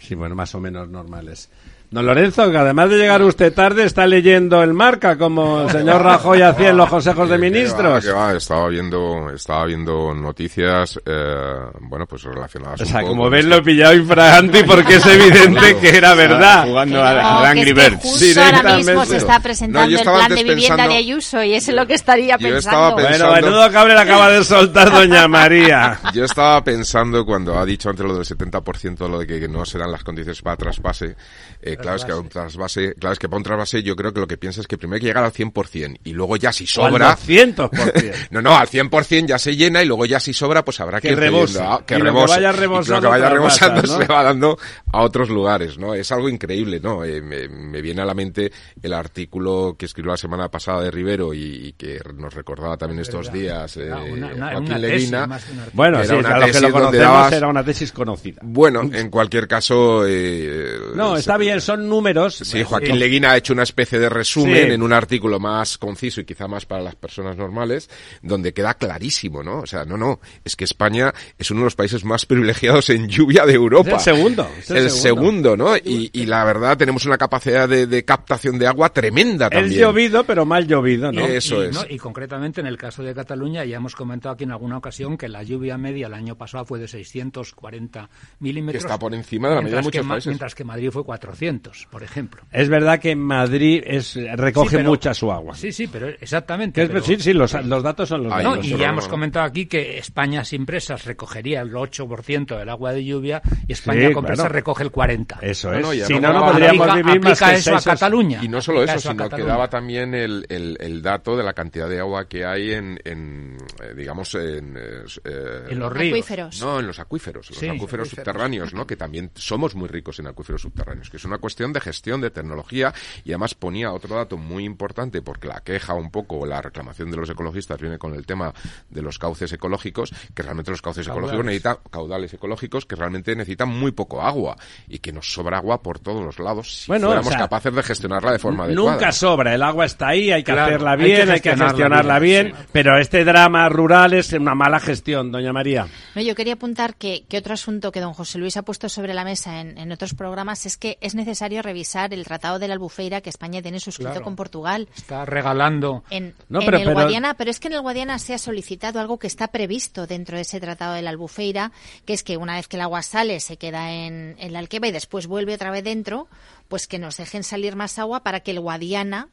Sí, 0.00 0.14
bueno, 0.14 0.34
más 0.34 0.54
o 0.54 0.60
menos 0.60 0.88
normales. 0.88 1.50
Don 1.90 2.04
Lorenzo, 2.04 2.50
que 2.50 2.58
además 2.58 2.90
de 2.90 2.98
llegar 2.98 3.22
usted 3.22 3.50
tarde, 3.54 3.84
está 3.84 4.06
leyendo 4.06 4.62
el 4.62 4.74
marca 4.74 5.16
como 5.16 5.62
el 5.62 5.70
señor 5.70 6.02
Rajoy 6.02 6.42
hacía 6.42 6.68
en 6.68 6.76
los 6.76 6.90
consejos 6.90 7.30
de 7.30 7.38
ministros. 7.38 8.04
Que 8.04 8.12
va, 8.12 8.34
estaba 8.34 8.68
viendo, 8.68 9.30
estaba 9.30 9.64
viendo 9.64 10.14
noticias, 10.14 11.00
eh, 11.06 11.46
bueno, 11.80 12.04
pues 12.06 12.24
relacionadas. 12.24 12.82
O 12.82 12.84
sea, 12.84 13.02
como 13.02 13.30
ves, 13.30 13.46
lo 13.46 13.56
he 13.56 13.62
pillado 13.62 13.94
infragante 13.94 14.64
porque 14.64 14.96
es 14.96 15.06
evidente 15.06 15.78
que 15.78 15.96
era 15.96 16.12
verdad. 16.12 16.66
Jugando 16.66 17.02
a, 17.02 17.14
no, 17.14 17.20
a 17.20 17.48
Angry 17.48 17.72
Birds. 17.72 18.02
Justo 18.02 18.38
ahora 18.42 18.76
mismo 18.76 19.06
se 19.06 19.16
está 19.16 19.40
presentando 19.40 19.96
el 19.96 20.02
plan 20.02 20.28
de 20.28 20.34
vivienda 20.44 20.58
pensando, 20.58 20.92
de 20.92 20.98
Ayuso 20.98 21.42
y 21.42 21.54
eso 21.54 21.70
es 21.70 21.76
lo 21.76 21.86
que 21.86 21.94
estaría 21.94 22.36
pensando. 22.36 22.96
Pensando 22.96 23.30
bueno, 23.30 23.46
menudo 23.46 23.72
cable 23.72 23.94
le 23.94 24.00
acaba 24.00 24.28
de 24.28 24.44
soltar 24.44 24.92
doña 24.92 25.26
María. 25.26 25.98
Yo 26.12 26.26
estaba 26.26 26.62
pensando 26.62 27.24
cuando 27.24 27.58
ha 27.58 27.64
dicho 27.64 27.88
antes 27.88 28.04
lo 28.04 28.14
del 28.14 28.26
70%, 28.26 29.08
lo 29.08 29.20
de 29.20 29.26
que 29.26 29.48
no 29.48 29.64
serán 29.64 29.90
las 29.90 30.04
condiciones 30.04 30.42
para 30.42 30.58
traspase. 30.58 31.16
Eh, 31.62 31.77
claro, 31.82 31.96
es 31.96 32.04
que 32.04 32.12
un 32.12 32.28
trasvase, 32.28 32.94
claro, 32.94 33.12
es 33.12 33.18
que 33.18 33.28
para 33.28 33.36
un 33.38 33.42
trasvase 33.44 33.82
yo 33.82 33.96
creo 33.96 34.12
que 34.12 34.20
lo 34.20 34.26
que 34.26 34.36
piensa 34.36 34.60
es 34.60 34.66
que 34.66 34.76
primero 34.78 34.96
hay 34.96 35.00
que 35.00 35.06
llegar 35.06 35.24
al 35.24 35.32
100% 35.32 36.00
y 36.04 36.12
luego 36.12 36.36
ya 36.36 36.52
si 36.52 36.66
sobra... 36.66 37.12
al 37.12 37.16
200%. 37.18 38.14
no, 38.30 38.42
no, 38.42 38.56
al 38.56 38.68
100% 38.68 39.26
ya 39.26 39.38
se 39.38 39.56
llena 39.56 39.82
y 39.82 39.86
luego 39.86 40.06
ya 40.06 40.20
si 40.20 40.32
sobra 40.32 40.64
pues 40.64 40.80
habrá 40.80 41.00
que, 41.00 41.08
que 41.08 41.12
ir 41.14 41.18
rebose. 41.20 41.54
pidiendo, 41.54 41.72
ah, 41.72 41.82
que 41.86 41.94
y 41.94 41.98
rebose. 41.98 42.20
Lo 42.34 42.40
que 42.40 42.46
vaya 42.46 42.50
Y 42.50 42.56
rebosando, 42.56 42.94
lo 42.96 43.00
que 43.00 43.06
vaya 43.08 43.28
rebosando 43.30 43.82
¿no? 43.82 43.98
se 43.98 44.06
va 44.06 44.22
dando 44.22 44.58
a 44.92 45.02
otros 45.02 45.28
lugares, 45.28 45.78
¿no? 45.78 45.94
Es 45.94 46.10
algo 46.12 46.28
increíble, 46.28 46.80
¿no? 46.80 47.04
Eh, 47.04 47.20
me, 47.20 47.48
me 47.48 47.80
viene 47.82 48.02
a 48.02 48.04
la 48.04 48.14
mente 48.14 48.50
el 48.82 48.92
artículo 48.92 49.76
que 49.78 49.86
escribió 49.86 50.12
la 50.12 50.16
semana 50.16 50.48
pasada 50.50 50.82
de 50.82 50.90
Rivero 50.90 51.32
y, 51.34 51.68
y 51.68 51.72
que 51.74 52.00
nos 52.14 52.34
recordaba 52.34 52.76
también 52.76 53.00
estos 53.00 53.32
días 53.32 53.76
eh, 53.76 53.90
Una- 53.90 54.26
una- 54.32 54.50
Joaquín 54.52 54.72
una 54.72 54.80
tesis, 54.80 55.10
más 55.12 55.42
artículo. 55.42 55.62
Bueno, 55.72 55.98
sí, 56.04 56.04
era 56.10 56.18
una 56.18 56.28
a 56.28 56.38
lo 56.38 56.46
que 56.52 56.60
lo 56.60 56.70
conocemos 56.72 57.06
dabas- 57.06 57.32
era 57.32 57.48
una 57.48 57.64
tesis 57.64 57.92
conocida. 57.92 58.40
Bueno, 58.42 58.80
en 58.92 59.10
cualquier 59.10 59.46
caso... 59.48 60.04
Eh, 60.06 60.78
No, 60.94 61.16
está 61.16 61.36
bien, 61.36 61.60
son 61.68 61.88
números. 61.88 62.36
Sí, 62.36 62.62
Joaquín 62.62 62.98
Leguina 62.98 63.32
ha 63.32 63.36
hecho 63.36 63.52
una 63.52 63.62
especie 63.62 63.98
de 63.98 64.08
resumen 64.08 64.66
Sí. 64.68 64.72
en 64.72 64.82
un 64.82 64.92
artículo 64.92 65.38
más 65.38 65.78
conciso 65.78 66.20
y 66.20 66.24
quizá 66.24 66.48
más 66.48 66.64
para 66.66 66.82
las 66.82 66.94
personas 66.96 67.36
normales, 67.36 67.88
donde 68.22 68.52
queda 68.52 68.74
clarísimo, 68.74 69.42
¿no? 69.42 69.60
O 69.60 69.66
sea, 69.66 69.84
no, 69.84 69.96
no, 69.96 70.20
es 70.44 70.56
que 70.56 70.64
España 70.64 71.12
es 71.38 71.50
uno 71.50 71.60
de 71.60 71.64
los 71.64 71.76
países 71.76 72.04
más 72.04 72.24
privilegiados 72.26 72.90
en 72.90 73.08
lluvia 73.08 73.44
de 73.46 73.52
Europa. 73.54 73.96
Es 73.96 74.06
el 74.06 74.14
segundo, 74.16 74.48
es 74.58 74.70
el 74.70 74.76
el 74.78 74.90
segundo. 74.90 75.52
segundo, 75.52 75.56
¿no? 75.56 75.76
Y, 75.76 76.10
y 76.12 76.26
la 76.26 76.44
verdad 76.44 76.76
tenemos 76.76 77.04
una 77.06 77.18
capacidad 77.18 77.68
de, 77.68 77.86
de 77.86 78.04
captación 78.04 78.58
de 78.58 78.66
agua 78.66 78.88
tremenda 78.92 79.46
Es 79.46 79.50
también. 79.52 79.80
llovido, 79.80 80.24
pero 80.24 80.46
mal 80.46 80.66
llovido, 80.66 81.12
¿no? 81.12 81.26
Eso 81.26 81.62
y, 81.62 81.66
es. 81.68 81.74
¿no? 81.74 81.82
y 81.88 81.98
concretamente 81.98 82.60
en 82.60 82.66
el 82.66 82.76
caso 82.78 83.02
de 83.02 83.14
Cataluña 83.14 83.64
ya 83.64 83.76
hemos 83.76 83.94
comentado 83.94 84.34
aquí 84.34 84.44
en 84.44 84.52
alguna 84.52 84.78
ocasión 84.78 85.16
que 85.18 85.28
la 85.28 85.42
lluvia 85.42 85.76
media 85.76 86.06
el 86.06 86.14
año 86.14 86.34
pasado 86.36 86.64
fue 86.64 86.78
de 86.78 86.88
640 86.88 88.08
milímetros. 88.40 88.82
Que 88.82 88.86
está 88.86 88.98
por 88.98 89.14
encima 89.14 89.48
de 89.50 89.54
la 89.56 89.60
media 89.62 89.76
de 89.76 89.82
mientras 89.82 89.92
que 89.92 89.98
muchos 90.02 90.08
países. 90.14 90.26
Mientras 90.28 90.54
que 90.54 90.64
Madrid 90.64 90.90
fue 90.90 91.04
400, 91.04 91.57
por 91.90 92.02
ejemplo. 92.02 92.42
Es 92.52 92.68
verdad 92.68 92.98
que 93.00 93.10
en 93.10 93.20
Madrid 93.20 93.82
es, 93.86 94.14
recoge 94.36 94.70
Sí, 94.70 94.76
pero- 94.76 94.88
mucha 94.90 95.14
su 95.14 95.30
agua. 95.32 95.54
Sí, 95.54 95.72
sí, 95.72 95.86
pero 95.86 96.08
exactamente. 96.08 96.80
Que 96.80 96.84
es- 96.84 96.88
pero- 96.90 97.02
sí, 97.04 97.16
sí, 97.18 97.32
los, 97.32 97.52
los 97.64 97.82
datos 97.82 98.08
son 98.08 98.24
los 98.24 98.32
Ahí 98.32 98.44
No, 98.44 98.50
datos. 98.52 98.66
y 98.66 98.70
no, 98.72 98.78
ya 98.78 98.86
no, 98.86 98.92
hemos 98.92 99.04
no. 99.04 99.10
comentado 99.10 99.46
aquí 99.46 99.66
que 99.66 99.98
España 99.98 100.44
sin 100.44 100.64
presas 100.66 101.04
recogería 101.04 101.60
el 101.60 101.72
8% 101.74 102.56
del 102.58 102.68
agua 102.68 102.92
de 102.92 103.04
lluvia 103.04 103.42
y 103.66 103.72
España 103.72 104.08
Sí, 104.08 104.14
con 104.14 104.24
claro. 104.24 104.36
presas 104.36 104.52
recoge 104.52 104.82
el 104.84 104.92
40%. 104.92 105.38
Eso 105.42 105.70
No, 105.70 105.76
es. 105.78 105.82
no, 105.82 105.94
ya 105.94 106.06
si 106.06 106.14
no 106.14 106.32
no, 106.32 106.40
no 106.40 106.52
podríamos 106.52 106.88
aplica, 106.88 107.06
vivir 107.06 107.20
más 107.22 107.38
que 107.40 107.54
eso 107.54 107.76
a 107.76 107.80
Cataluña. 107.80 108.40
Y 108.42 108.48
no 108.48 108.60
solo 108.60 108.82
eso, 108.84 108.98
sino 108.98 109.28
que 109.28 109.42
daba 109.42 109.68
también 109.68 110.14
el, 110.14 110.46
el, 110.48 110.76
el 110.80 111.02
dato 111.02 111.36
de 111.36 111.42
la 111.42 111.52
cantidad 111.52 111.88
de 111.88 112.00
agua 112.00 112.28
que 112.28 112.44
hay 112.44 112.72
en, 112.72 112.98
en 113.04 113.56
eh, 113.82 113.94
digamos, 113.96 114.34
en... 114.34 114.76
eh, 114.76 115.04
eh, 115.24 115.64
En 115.70 115.78
los 115.78 115.92
ríos. 115.92 116.12
Acuíferos. 116.18 116.60
No, 116.60 116.80
en 116.80 116.86
los 116.86 116.98
acuíferos, 116.98 117.48
los 117.50 117.58
Sí. 117.58 117.68
acuíferos 117.68 118.08
subterráneos, 118.08 118.74
¿no? 118.74 118.86
Que 118.86 118.96
también 118.96 119.30
somos 119.34 119.74
muy 119.74 119.88
ricos 119.88 120.18
en 120.18 120.26
acuíferos 120.26 120.62
subterráneos, 120.62 121.10
que 121.10 121.16
es 121.16 121.24
una 121.24 121.38
cuestión 121.48 121.72
de 121.72 121.80
gestión, 121.80 122.20
de 122.20 122.30
tecnología, 122.30 122.92
y 123.24 123.30
además 123.30 123.54
ponía 123.54 123.90
otro 123.90 124.16
dato 124.16 124.36
muy 124.36 124.64
importante, 124.64 125.22
porque 125.22 125.48
la 125.48 125.62
queja 125.62 125.94
un 125.94 126.10
poco, 126.10 126.44
la 126.44 126.60
reclamación 126.60 127.10
de 127.10 127.16
los 127.16 127.30
ecologistas 127.30 127.80
viene 127.80 127.96
con 127.96 128.12
el 128.12 128.26
tema 128.26 128.52
de 128.90 129.00
los 129.00 129.18
cauces 129.18 129.50
ecológicos, 129.50 130.12
que 130.34 130.42
realmente 130.42 130.70
los 130.70 130.82
cauces 130.82 131.08
ecológicos 131.08 131.46
necesitan 131.46 131.78
caudales 131.90 132.34
ecológicos 132.34 132.84
que 132.84 132.96
realmente 132.96 133.34
necesitan 133.34 133.70
muy 133.70 133.92
poco 133.92 134.20
agua 134.20 134.58
y 134.88 134.98
que 134.98 135.10
nos 135.10 135.32
sobra 135.32 135.56
agua 135.56 135.82
por 135.82 136.00
todos 136.00 136.22
los 136.22 136.38
lados 136.38 136.80
si 136.80 136.86
fuéramos 136.86 137.34
capaces 137.34 137.74
de 137.74 137.82
gestionarla 137.82 138.32
de 138.32 138.38
forma 138.38 138.64
adecuada. 138.64 138.92
Nunca 138.92 139.10
sobra, 139.10 139.54
el 139.54 139.62
agua 139.62 139.86
está 139.86 140.08
ahí, 140.08 140.30
hay 140.30 140.44
que 140.44 140.52
hacerla 140.52 140.96
bien, 140.96 141.30
hay 141.30 141.40
que 141.40 141.56
gestionarla, 141.56 142.18
bien, 142.18 142.52
pero 142.72 142.98
este 142.98 143.24
drama 143.24 143.66
rural 143.70 144.12
es 144.12 144.34
una 144.34 144.54
mala 144.54 144.80
gestión, 144.80 145.32
doña 145.32 145.54
María. 145.54 145.86
No, 146.14 146.20
yo 146.20 146.34
quería 146.34 146.54
apuntar 146.54 146.96
que, 146.96 147.24
otro 147.38 147.54
asunto 147.54 147.90
que 147.90 148.00
don 148.00 148.12
José 148.12 148.36
Luis 148.36 148.58
ha 148.58 148.62
puesto 148.62 148.90
sobre 148.90 149.14
la 149.14 149.24
mesa 149.24 149.60
en, 149.60 149.92
otros 149.92 150.12
programas 150.12 150.66
es 150.66 150.76
que 150.76 150.98
es 151.00 151.14
necesario 151.14 151.37
revisar 151.62 152.12
el 152.12 152.24
Tratado 152.24 152.58
de 152.58 152.68
la 152.68 152.74
Albufeira 152.74 153.20
que 153.20 153.30
España 153.30 153.62
tiene 153.62 153.80
suscrito 153.80 154.22
con 154.22 154.36
Portugal. 154.36 154.88
Está 154.96 155.24
regalando. 155.24 156.04
En, 156.10 156.34
pero, 156.48 156.78
el 156.78 156.92
Guadiana, 156.92 157.34
pero 157.34 157.50
es 157.50 157.60
que 157.60 157.68
en 157.68 157.74
el 157.74 157.80
Guadiana 157.80 158.18
se 158.18 158.34
ha 158.34 158.38
solicitado 158.38 159.00
algo 159.00 159.18
que 159.18 159.26
está 159.26 159.48
previsto 159.48 160.06
dentro 160.06 160.36
de 160.36 160.42
ese 160.42 160.60
Tratado 160.60 160.94
de 160.94 161.02
la 161.02 161.10
Albufeira, 161.10 161.72
que 162.04 162.12
es 162.12 162.22
que 162.22 162.36
una 162.36 162.54
vez 162.54 162.68
que 162.68 162.76
el 162.76 162.82
agua 162.82 163.02
sale 163.02 163.40
se 163.40 163.56
queda 163.56 163.92
en, 163.92 164.36
en 164.38 164.52
la 164.52 164.58
Alqueva 164.58 164.88
y 164.88 164.92
después 164.92 165.26
vuelve 165.26 165.54
otra 165.54 165.70
vez 165.70 165.84
dentro, 165.84 166.28
pues 166.68 166.86
que 166.86 166.98
nos 166.98 167.16
dejen 167.16 167.44
salir 167.44 167.76
más 167.76 167.98
agua 167.98 168.22
para 168.22 168.40
que 168.40 168.50
el 168.50 168.60
Guadiana 168.60 169.28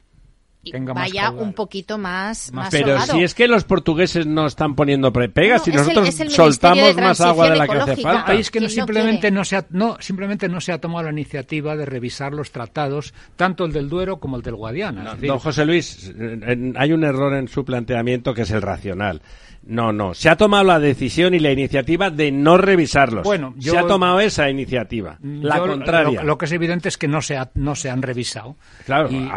vaya 0.94 1.32
un 1.32 1.54
poquito 1.54 1.98
más, 1.98 2.52
más, 2.52 2.70
Pero 2.70 3.00
si 3.02 3.24
es 3.24 3.34
que 3.34 3.48
los 3.48 3.64
portugueses 3.64 4.26
no 4.26 4.48
están 4.48 4.76
poniendo 4.76 5.12
prepegas 5.12 5.64
si 5.64 5.72
nosotros 5.72 6.16
soltamos 6.30 6.96
más 6.96 7.22
agua 7.22 7.50
de 7.50 7.56
la 7.56 7.68
que 7.68 7.78
hace 7.78 7.98
falta. 7.98 8.34
es 8.34 8.52
que 8.52 8.60
no, 8.60 8.70
simplemente 8.70 9.32
no, 9.32 9.46
se 9.46 9.58
ha, 9.58 9.66
no 9.70 9.98
simplemente 10.00 10.50
no 10.50 10.62
se 10.62 10.72
ha 10.72 10.80
tomado 10.80 11.06
la 11.06 11.12
iniciativa 11.12 11.76
de 11.76 11.86
revisar 11.86 12.34
los 12.34 12.52
tratados, 12.52 13.14
tanto 13.36 13.66
el 13.66 13.74
del 13.74 13.90
Duero 13.90 14.20
como 14.20 14.38
el 14.38 14.44
del 14.44 14.56
Guadiana. 14.56 15.16
don 15.16 15.40
José 15.40 15.66
Luis, 15.66 16.14
hay 16.76 16.94
un 16.94 17.04
error 17.04 17.34
en 17.36 17.48
su 17.48 17.66
planteamiento 17.66 18.34
que 18.34 18.44
es 18.44 18.52
el 18.52 18.62
racional. 18.62 19.22
No, 19.66 19.92
no. 19.92 20.14
Se 20.14 20.30
ha 20.30 20.36
tomado 20.36 20.64
la 20.64 20.80
decisión 20.80 21.34
y 21.34 21.40
la 21.40 21.52
iniciativa 21.52 22.12
de 22.12 22.32
no 22.32 22.58
revisarlos. 22.58 23.24
Bueno, 23.24 23.56
se 23.60 23.78
ha 23.78 23.88
tomado 23.88 24.20
esa 24.20 24.50
iniciativa. 24.50 25.18
La 25.22 25.60
contraria. 25.60 26.24
Lo, 26.24 26.38
que 26.38 26.46
es 26.46 26.52
evidente 26.52 26.90
es 26.90 26.98
que 26.98 27.08
no 27.08 27.22
se, 27.22 27.40
no 27.56 27.76
se 27.76 27.90
han 27.90 28.02
revisado. 28.02 28.56
Claro, 28.86 29.10
y, 29.12 29.30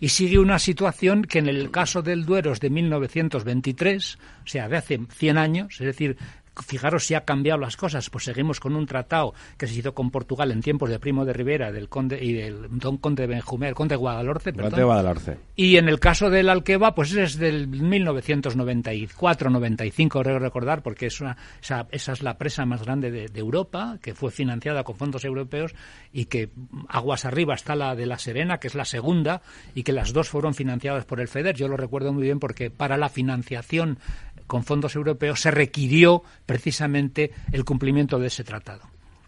y, 0.00 0.08
sigue 0.08 0.38
una 0.38 0.58
situación 0.58 1.22
que 1.22 1.38
en 1.38 1.48
el 1.48 1.70
caso 1.70 2.02
del 2.02 2.24
Duero 2.24 2.52
es 2.52 2.60
de 2.60 2.70
1923, 2.70 4.18
o 4.44 4.46
sea, 4.46 4.68
de 4.68 4.76
hace 4.76 5.00
100 5.10 5.38
años, 5.38 5.80
es 5.80 5.86
decir, 5.86 6.16
fijaros 6.62 7.06
si 7.06 7.14
ha 7.14 7.24
cambiado 7.24 7.60
las 7.60 7.76
cosas, 7.76 8.10
pues 8.10 8.24
seguimos 8.24 8.60
con 8.60 8.76
un 8.76 8.86
tratado 8.86 9.34
que 9.56 9.66
se 9.66 9.74
hizo 9.74 9.94
con 9.94 10.10
Portugal 10.10 10.50
en 10.50 10.60
tiempos 10.60 10.90
de 10.90 10.98
Primo 10.98 11.24
de 11.24 11.32
Rivera 11.32 11.72
del 11.72 11.88
conde 11.88 12.22
y 12.22 12.32
del 12.32 12.68
don 12.70 12.98
conde 12.98 13.26
Benjumé, 13.26 13.68
el 13.68 13.74
conde 13.74 13.96
Guadalhorce, 13.96 14.52
Guadalhorce. 14.52 15.38
Y 15.56 15.76
en 15.76 15.88
el 15.88 16.00
caso 16.00 16.30
del 16.30 16.48
Alqueva, 16.48 16.94
pues 16.94 17.14
es 17.14 17.38
del 17.38 17.68
1994, 17.68 19.50
95, 19.50 20.22
creo 20.22 20.38
recordar, 20.38 20.82
porque 20.82 21.06
es 21.06 21.20
una, 21.20 21.36
esa, 21.62 21.86
esa 21.90 22.12
es 22.12 22.22
la 22.22 22.38
presa 22.38 22.64
más 22.64 22.82
grande 22.82 23.10
de, 23.10 23.28
de, 23.28 23.40
Europa, 23.40 23.98
que 24.02 24.14
fue 24.14 24.30
financiada 24.30 24.84
con 24.84 24.96
fondos 24.96 25.24
europeos 25.24 25.74
y 26.12 26.26
que 26.26 26.50
aguas 26.88 27.24
arriba 27.24 27.54
está 27.54 27.74
la 27.74 27.94
de 27.94 28.06
la 28.06 28.18
Serena, 28.18 28.58
que 28.58 28.68
es 28.68 28.74
la 28.74 28.84
segunda, 28.84 29.42
y 29.74 29.82
que 29.82 29.92
las 29.92 30.12
dos 30.12 30.28
fueron 30.28 30.54
financiadas 30.54 31.04
por 31.04 31.20
el 31.20 31.28
FEDER. 31.28 31.54
Yo 31.54 31.68
lo 31.68 31.76
recuerdo 31.76 32.12
muy 32.12 32.22
bien 32.22 32.40
porque 32.40 32.70
para 32.70 32.96
la 32.96 33.08
financiación 33.08 33.98
con 34.46 34.64
fondos 34.64 34.94
europeos 34.96 35.40
se 35.40 35.50
requirió 35.50 36.22
precisamente 36.46 37.32
el 37.52 37.64
cumplimiento 37.64 38.18
de 38.18 38.28
ese 38.28 38.44
tratado. 38.44 38.82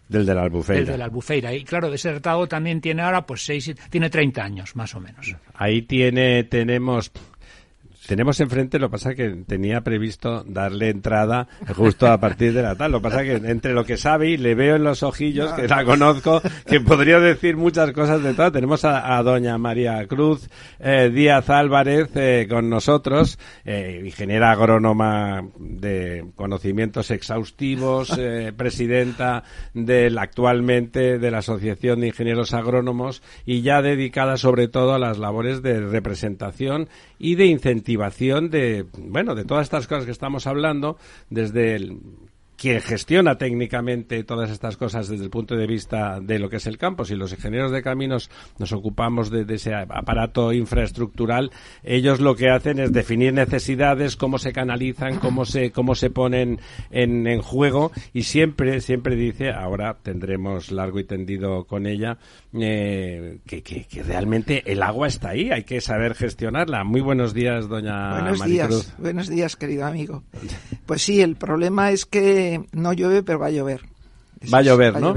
Del 0.07 0.25
de 0.25 0.33
la 0.33 0.43
Albufeira. 0.43 0.79
Del 0.79 0.91
de 0.91 0.97
la 0.97 1.05
Albufeira. 1.05 1.53
Y 1.53 1.63
claro, 1.63 1.93
ese 1.93 2.11
tratado 2.11 2.47
también 2.47 2.79
tiene 2.79 3.01
ahora, 3.01 3.25
pues, 3.25 3.45
seis, 3.45 3.73
tiene 3.89 4.09
30 4.09 4.43
años, 4.43 4.75
más 4.75 4.95
o 4.95 5.01
menos. 5.01 5.35
Ahí 5.53 5.81
tiene, 5.81 6.43
tenemos 6.45 7.11
tenemos 8.07 8.39
enfrente, 8.39 8.79
lo 8.79 8.87
que 8.87 8.91
pasa 8.91 9.15
que 9.15 9.29
tenía 9.45 9.81
previsto 9.81 10.43
darle 10.47 10.89
entrada 10.89 11.47
justo 11.75 12.07
a 12.07 12.19
partir 12.19 12.53
de 12.53 12.63
la 12.63 12.75
tal. 12.75 12.93
Lo 12.93 12.99
que 12.99 13.09
pasa 13.09 13.23
que 13.23 13.33
entre 13.33 13.73
lo 13.73 13.85
que 13.85 13.97
sabe 13.97 14.29
y 14.29 14.37
le 14.37 14.55
veo 14.55 14.77
en 14.77 14.83
los 14.83 15.03
ojillos, 15.03 15.51
que 15.53 15.67
la 15.67 15.83
conozco, 15.83 16.41
que 16.65 16.79
podría 16.79 17.19
decir 17.19 17.57
muchas 17.57 17.91
cosas 17.91 18.23
de 18.23 18.33
todo. 18.33 18.51
Tenemos 18.51 18.85
a, 18.85 19.21
doña 19.23 19.57
María 19.57 20.05
Cruz 20.07 20.49
eh, 20.79 21.11
Díaz 21.13 21.49
Álvarez 21.49 22.09
eh, 22.15 22.47
con 22.49 22.69
nosotros, 22.69 23.37
eh, 23.65 24.01
ingeniera 24.05 24.51
agrónoma 24.51 25.45
de 25.59 26.25
conocimientos 26.35 27.11
exhaustivos, 27.11 28.17
presidenta 28.55 29.43
del 29.73 30.17
actualmente 30.17 31.19
de 31.19 31.31
la 31.31 31.39
Asociación 31.39 31.99
de 31.99 32.07
Ingenieros 32.07 32.53
Agrónomos 32.53 33.21
y 33.45 33.61
ya 33.61 33.81
dedicada 33.81 34.37
sobre 34.37 34.67
todo 34.67 34.93
a 34.93 34.99
las 34.99 35.17
labores 35.17 35.61
de 35.61 35.81
representación 35.81 36.87
y 37.19 37.35
de 37.35 37.45
de, 38.49 38.85
bueno, 38.97 39.35
de 39.35 39.45
todas 39.45 39.65
estas 39.65 39.87
cosas 39.87 40.05
que 40.05 40.11
estamos 40.11 40.47
hablando, 40.47 40.97
desde 41.29 41.75
el 41.75 41.99
quien 42.57 42.81
gestiona 42.81 43.37
técnicamente 43.37 44.23
todas 44.23 44.49
estas 44.49 44.77
cosas 44.77 45.07
desde 45.07 45.23
el 45.23 45.29
punto 45.29 45.55
de 45.55 45.67
vista 45.67 46.19
de 46.19 46.39
lo 46.39 46.49
que 46.49 46.57
es 46.57 46.65
el 46.65 46.77
campo. 46.77 47.05
Si 47.05 47.15
los 47.15 47.31
ingenieros 47.31 47.71
de 47.71 47.83
caminos 47.83 48.31
nos 48.57 48.73
ocupamos 48.73 49.29
de, 49.29 49.45
ese 49.53 49.75
aparato 49.75 50.51
infraestructural, 50.51 51.51
ellos 51.83 52.19
lo 52.19 52.35
que 52.35 52.49
hacen 52.49 52.79
es 52.79 52.91
definir 52.91 53.33
necesidades, 53.33 54.15
cómo 54.15 54.39
se 54.39 54.53
canalizan, 54.53 55.19
cómo 55.19 55.45
se, 55.45 55.71
cómo 55.71 55.93
se 55.93 56.09
ponen 56.09 56.59
en, 56.89 57.27
en 57.27 57.41
juego 57.41 57.91
y 58.11 58.23
siempre, 58.23 58.81
siempre 58.81 59.15
dice, 59.15 59.51
ahora 59.51 59.97
tendremos 60.01 60.71
largo 60.71 60.99
y 60.99 61.03
tendido 61.03 61.65
con 61.65 61.85
ella, 61.85 62.17
eh, 62.53 63.37
que, 63.45 63.61
que, 63.61 64.03
realmente 64.03 64.63
el 64.65 64.81
agua 64.81 65.07
está 65.07 65.29
ahí, 65.29 65.51
hay 65.51 65.63
que 65.63 65.79
saber 65.79 66.15
gestionarla. 66.15 66.83
Muy 66.83 67.01
buenos 67.01 67.33
días, 67.35 67.67
doña 67.69 68.19
Buenos 68.19 68.43
días, 68.43 68.95
buenos 68.97 69.29
días, 69.29 69.55
querido 69.55 69.85
amigo. 69.85 70.23
Pues 70.87 71.01
sí, 71.01 71.19
el 71.19 71.35
problema 71.35 71.91
es 71.91 72.05
que 72.05 72.46
no 72.71 72.93
llueve, 72.93 73.23
pero 73.23 73.39
va 73.39 73.47
a 73.47 73.51
llover. 73.51 73.81
va 74.53 74.59
a 74.59 74.61
llover, 74.61 74.99
¿no? 74.99 75.15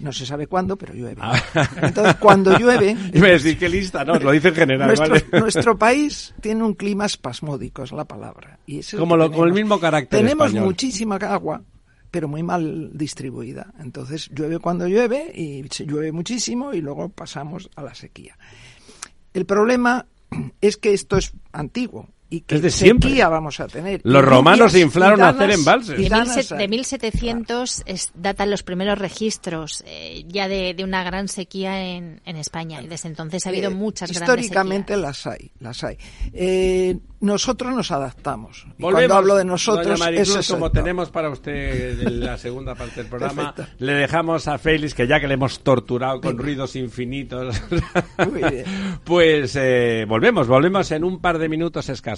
No 0.00 0.12
se 0.12 0.24
sabe 0.24 0.46
cuándo, 0.46 0.76
pero 0.76 0.94
llueve. 0.94 1.20
Ah. 1.20 1.40
Entonces, 1.82 2.14
cuando 2.16 2.56
llueve... 2.56 2.96
Iba 3.12 3.26
a 3.26 3.30
decir 3.30 3.58
qué 3.58 3.68
lista, 3.68 4.04
no, 4.04 4.14
lo 4.14 4.30
dice 4.30 4.48
en 4.48 4.54
general. 4.54 4.94
Nuestro, 5.32 5.76
país 5.78 6.34
tiene 6.40 6.62
un 6.62 6.74
clima 6.74 7.06
espasmódico, 7.06 7.82
es 7.82 7.92
la 7.92 8.04
palabra. 8.04 8.60
Y 8.66 8.80
como, 8.96 9.16
lo, 9.16 9.30
como 9.30 9.44
el 9.44 9.52
mismo 9.52 9.80
carácter 9.80 10.20
Tenemos 10.20 10.54
muchísima 10.54 11.16
agua, 11.16 11.62
pero 12.12 12.28
muy 12.28 12.44
mal 12.44 12.90
distribuida. 12.94 13.72
Entonces 13.80 14.30
llueve 14.32 14.60
cuando 14.60 14.86
llueve 14.86 15.32
y 15.34 15.64
se 15.70 15.84
llueve 15.84 16.12
muchísimo 16.12 16.72
y 16.72 16.80
luego 16.80 17.08
pasamos 17.08 17.68
a 17.74 17.82
la 17.82 17.94
sequía. 17.94 18.38
El 19.34 19.46
problema 19.46 20.06
es 20.60 20.76
que 20.76 20.92
esto 20.92 21.16
es 21.16 21.32
antiguo 21.52 22.08
y 22.30 22.42
que 22.42 22.60
de 22.60 22.70
sequía 22.70 23.28
vamos 23.28 23.58
a 23.60 23.66
tener. 23.68 24.00
Los 24.04 24.24
romanos 24.24 24.72
se 24.72 24.80
inflaron 24.80 25.22
a 25.22 25.30
hacer 25.30 25.50
embalses. 25.50 25.98
De, 26.50 26.68
1700 26.68 27.84
datan 28.14 28.50
los 28.50 28.62
primeros 28.62 28.98
registros 28.98 29.82
eh, 29.86 30.24
ya 30.28 30.48
de, 30.48 30.76
una 30.84 31.02
gran 31.04 31.28
sequía 31.28 31.80
en, 31.82 32.20
España 32.24 32.82
y 32.82 32.86
desde 32.86 33.08
entonces 33.08 33.44
ha 33.46 33.48
habido 33.48 33.70
eh, 33.70 33.74
muchas 33.74 34.12
grandes 34.12 34.44
Históricamente 34.44 34.96
las 34.96 35.26
hay, 35.26 35.50
las 35.58 35.82
hay. 35.82 35.96
Eh, 36.32 36.98
nosotros 37.20 37.74
nos 37.74 37.90
adaptamos. 37.90 38.66
cuando 38.80 39.14
hablo 39.14 39.34
de 39.34 39.44
nosotros, 39.44 40.00
es 40.12 40.48
como 40.48 40.70
tenemos 40.70 41.10
para 41.10 41.30
usted 41.30 42.00
la 42.08 42.38
segunda 42.38 42.74
parte 42.74 43.00
del 43.00 43.06
programa, 43.06 43.54
le 43.78 43.92
dejamos 43.94 44.46
a 44.46 44.58
Félix, 44.58 44.94
que 44.94 45.06
ya 45.06 45.18
que 45.18 45.26
le 45.26 45.34
hemos 45.34 45.60
torturado 45.60 46.20
con 46.20 46.38
ruidos 46.38 46.76
infinitos, 46.76 47.60
pues 49.04 49.56
eh, 49.56 50.04
volvemos, 50.06 50.46
volvemos 50.46 50.90
en 50.92 51.02
un 51.02 51.20
par 51.20 51.38
de 51.38 51.48
minutos 51.48 51.88
escasos. 51.88 52.17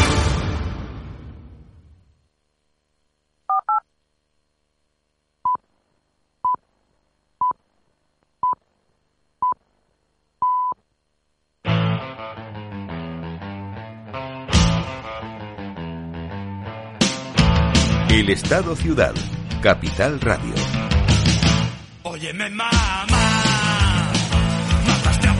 El 18.21 18.29
Estado 18.29 18.75
Ciudad, 18.75 19.15
Capital 19.63 20.21
Radio. 20.21 20.53
Óyeme, 22.03 22.51
mamá, 22.51 23.09
mataste 24.85 25.27
a 25.27 25.33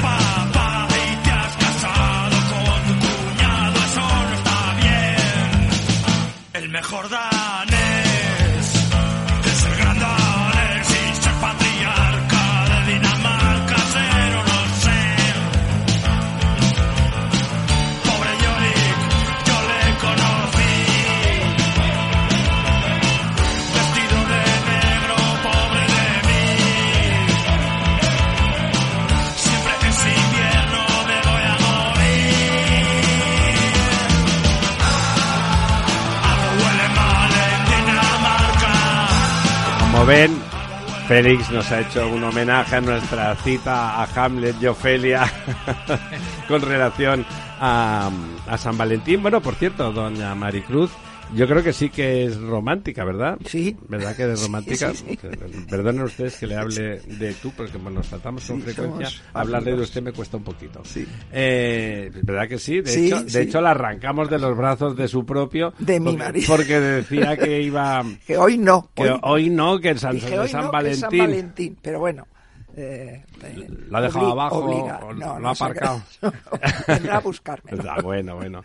Como 40.01 40.13
ven, 40.13 40.35
Félix 41.07 41.51
nos 41.51 41.71
ha 41.71 41.81
hecho 41.81 42.09
un 42.09 42.23
homenaje 42.23 42.77
a 42.77 42.81
nuestra 42.81 43.35
cita 43.35 44.01
a 44.01 44.07
Hamlet 44.15 44.55
y 44.59 44.65
Ofelia 44.65 45.31
con 46.47 46.63
relación 46.63 47.23
a, 47.59 48.09
a 48.47 48.57
San 48.57 48.79
Valentín. 48.79 49.21
Bueno, 49.21 49.41
por 49.41 49.53
cierto, 49.53 49.91
doña 49.91 50.33
Maricruz, 50.33 50.89
yo 51.35 51.47
creo 51.47 51.63
que 51.63 51.73
sí 51.73 51.89
que 51.89 52.25
es 52.25 52.37
romántica, 52.39 53.03
¿verdad? 53.05 53.37
Sí. 53.45 53.75
¿Verdad 53.87 54.15
que 54.15 54.31
es 54.31 54.41
romántica? 54.45 54.93
sí, 54.93 55.05
sí. 55.21 55.27
Perdonen 55.69 56.03
ustedes 56.03 56.37
que 56.37 56.47
le 56.47 56.55
hable 56.55 56.99
de 56.99 57.33
tú, 57.41 57.51
porque 57.55 57.71
como 57.71 57.89
nos 57.89 58.07
tratamos 58.07 58.45
con 58.45 58.61
frecuencia, 58.61 59.09
hablarle 59.33 59.75
de 59.75 59.81
usted 59.81 60.01
me 60.01 60.11
cuesta 60.11 60.37
un 60.37 60.43
poquito. 60.43 60.81
Sí. 60.83 61.07
Eh, 61.31 62.11
¿Verdad 62.23 62.47
que 62.47 62.57
sí? 62.57 62.81
De, 62.81 63.07
hecho, 63.07 63.23
de 63.23 63.29
sí. 63.29 63.37
hecho, 63.39 63.61
la 63.61 63.71
arrancamos 63.71 64.29
de 64.29 64.39
los 64.39 64.55
brazos 64.57 64.95
de 64.95 65.07
su 65.07 65.25
propio. 65.25 65.73
De 65.79 65.99
mi 65.99 66.11
porque- 66.11 66.17
marido. 66.23 66.47
Porque 66.47 66.79
decía 66.79 67.37
que 67.37 67.61
iba... 67.63 68.03
Que 68.25 68.37
hoy 68.37 68.57
no. 68.57 68.89
Que 68.95 69.15
hoy 69.23 69.49
no, 69.49 69.79
que 69.79 69.89
en 69.89 69.99
San, 69.99 70.15
hoy 70.15 70.47
San 70.49 70.65
no, 70.65 70.71
Valentín. 70.71 70.99
San 71.01 71.17
Valentín. 71.17 71.77
Pero 71.81 71.99
bueno. 71.99 72.27
eh, 72.75 73.23
eh, 73.43 73.67
¿Lo 73.89 73.97
ha 73.97 74.01
dejado 74.01 74.31
abajo 74.31 74.57
obliga. 74.59 74.99
o 74.99 75.13
No, 75.13 75.33
lo 75.35 75.39
no 75.39 75.49
ha 75.49 75.51
aparcado? 75.51 76.01
vendrá 76.87 77.17
a 77.17 77.19
buscarme. 77.19 77.71
Ah, 77.87 78.01
bueno, 78.01 78.35
bueno. 78.35 78.61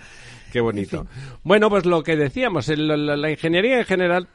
Qué 0.53 0.61
bonito. 0.61 1.07
Bueno, 1.43 1.69
pues 1.71 1.85
lo 1.87 2.03
que 2.03 2.17
decíamos, 2.17 2.69
el- 2.69 2.87
la, 2.89 3.17
la 3.17 3.31
ingeniería 3.31 3.79
en 3.79 3.85
general 3.85 4.29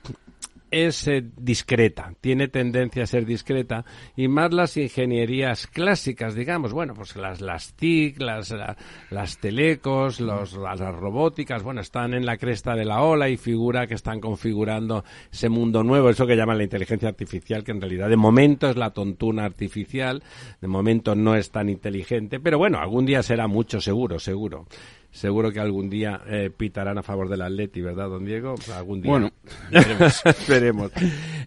es 0.69 1.05
eh, 1.09 1.21
discreta, 1.35 2.13
tiene 2.21 2.47
tendencia 2.47 3.03
a 3.03 3.05
ser 3.05 3.25
discreta, 3.25 3.83
y 4.15 4.29
más 4.29 4.53
las 4.53 4.77
ingenierías 4.77 5.67
clásicas, 5.67 6.33
digamos, 6.33 6.71
bueno, 6.71 6.93
pues 6.93 7.13
las, 7.17 7.41
las 7.41 7.73
TIC, 7.73 8.21
las, 8.21 8.51
la- 8.51 8.77
las 9.09 9.37
telecos, 9.39 10.21
los, 10.21 10.53
las, 10.53 10.79
las 10.79 10.95
robóticas, 10.95 11.61
bueno, 11.61 11.81
están 11.81 12.13
en 12.13 12.25
la 12.25 12.37
cresta 12.37 12.73
de 12.73 12.85
la 12.85 13.01
ola 13.01 13.27
y 13.27 13.35
figura 13.35 13.85
que 13.85 13.95
están 13.95 14.21
configurando 14.21 15.03
ese 15.29 15.49
mundo 15.49 15.83
nuevo, 15.83 16.09
eso 16.09 16.25
que 16.25 16.37
llaman 16.37 16.57
la 16.59 16.63
inteligencia 16.63 17.09
artificial, 17.09 17.65
que 17.65 17.71
en 17.71 17.81
realidad 17.81 18.07
de 18.07 18.15
momento 18.15 18.69
es 18.69 18.77
la 18.77 18.91
tontuna 18.91 19.43
artificial, 19.43 20.23
de 20.61 20.67
momento 20.69 21.15
no 21.15 21.35
es 21.35 21.51
tan 21.51 21.67
inteligente, 21.67 22.39
pero 22.39 22.57
bueno, 22.57 22.79
algún 22.79 23.05
día 23.05 23.23
será 23.23 23.45
mucho 23.47 23.81
seguro, 23.81 24.19
seguro. 24.19 24.67
Seguro 25.11 25.51
que 25.51 25.59
algún 25.59 25.89
día 25.89 26.21
eh, 26.25 26.49
pitarán 26.55 26.97
a 26.97 27.03
favor 27.03 27.27
del 27.27 27.41
Atleti, 27.41 27.81
¿verdad, 27.81 28.07
don 28.09 28.23
Diego? 28.23 28.55
Algún 28.73 29.01
día. 29.01 29.11
Bueno, 29.11 29.29
veremos. 29.71 30.21
Veremos. 30.47 30.91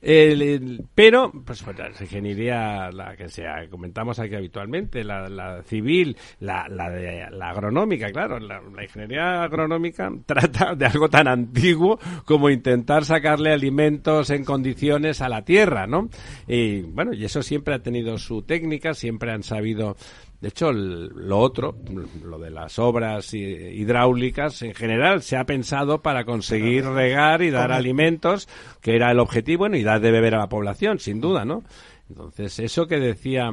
El- 0.02 0.42
el- 0.42 0.84
pero, 0.94 1.32
pues, 1.44 1.62
pues, 1.62 1.78
la 1.78 1.88
ingeniería, 1.88 2.90
la 2.92 3.16
que 3.16 3.28
sea, 3.30 3.66
comentamos 3.70 4.18
aquí 4.18 4.34
habitualmente, 4.34 5.02
la, 5.02 5.30
la 5.30 5.62
civil, 5.62 6.14
la, 6.40 6.68
la, 6.68 6.90
de, 6.90 7.26
la 7.30 7.50
agronómica, 7.50 8.10
claro, 8.12 8.38
la, 8.38 8.60
la 8.60 8.82
ingeniería 8.84 9.42
agronómica 9.42 10.12
trata 10.26 10.74
de 10.74 10.84
algo 10.84 11.08
tan 11.08 11.26
antiguo 11.26 11.98
como 12.26 12.50
intentar 12.50 13.04
sacarle 13.06 13.50
alimentos 13.52 14.28
en 14.28 14.44
condiciones 14.44 15.22
a 15.22 15.28
la 15.30 15.42
tierra, 15.42 15.86
¿no? 15.86 16.10
Y 16.46 16.82
bueno, 16.82 17.14
y 17.14 17.24
eso 17.24 17.42
siempre 17.42 17.74
ha 17.74 17.78
tenido 17.82 18.18
su 18.18 18.42
técnica, 18.42 18.92
siempre 18.92 19.32
han 19.32 19.42
sabido 19.42 19.96
de 20.44 20.48
hecho, 20.48 20.68
el- 20.68 21.06
lo 21.08 21.38
otro, 21.38 21.74
lo 22.22 22.38
de 22.38 22.50
las 22.50 22.78
obras 22.78 23.32
hi- 23.32 23.38
hidráulicas, 23.80 24.60
en 24.60 24.74
general 24.74 25.22
se 25.22 25.38
ha 25.38 25.46
pensado 25.46 26.02
para 26.02 26.26
conseguir 26.26 26.84
regar 26.84 27.40
y 27.40 27.48
dar 27.48 27.72
alimentos, 27.72 28.46
que 28.82 28.94
era 28.94 29.10
el 29.10 29.20
objetivo, 29.20 29.60
bueno, 29.60 29.78
y 29.78 29.82
dar 29.82 30.02
de 30.02 30.10
beber 30.10 30.34
a 30.34 30.40
la 30.40 30.50
población, 30.50 30.98
sin 30.98 31.18
duda, 31.22 31.46
¿no? 31.46 31.64
Entonces, 32.10 32.58
eso 32.58 32.86
que 32.86 32.98
decía 33.00 33.50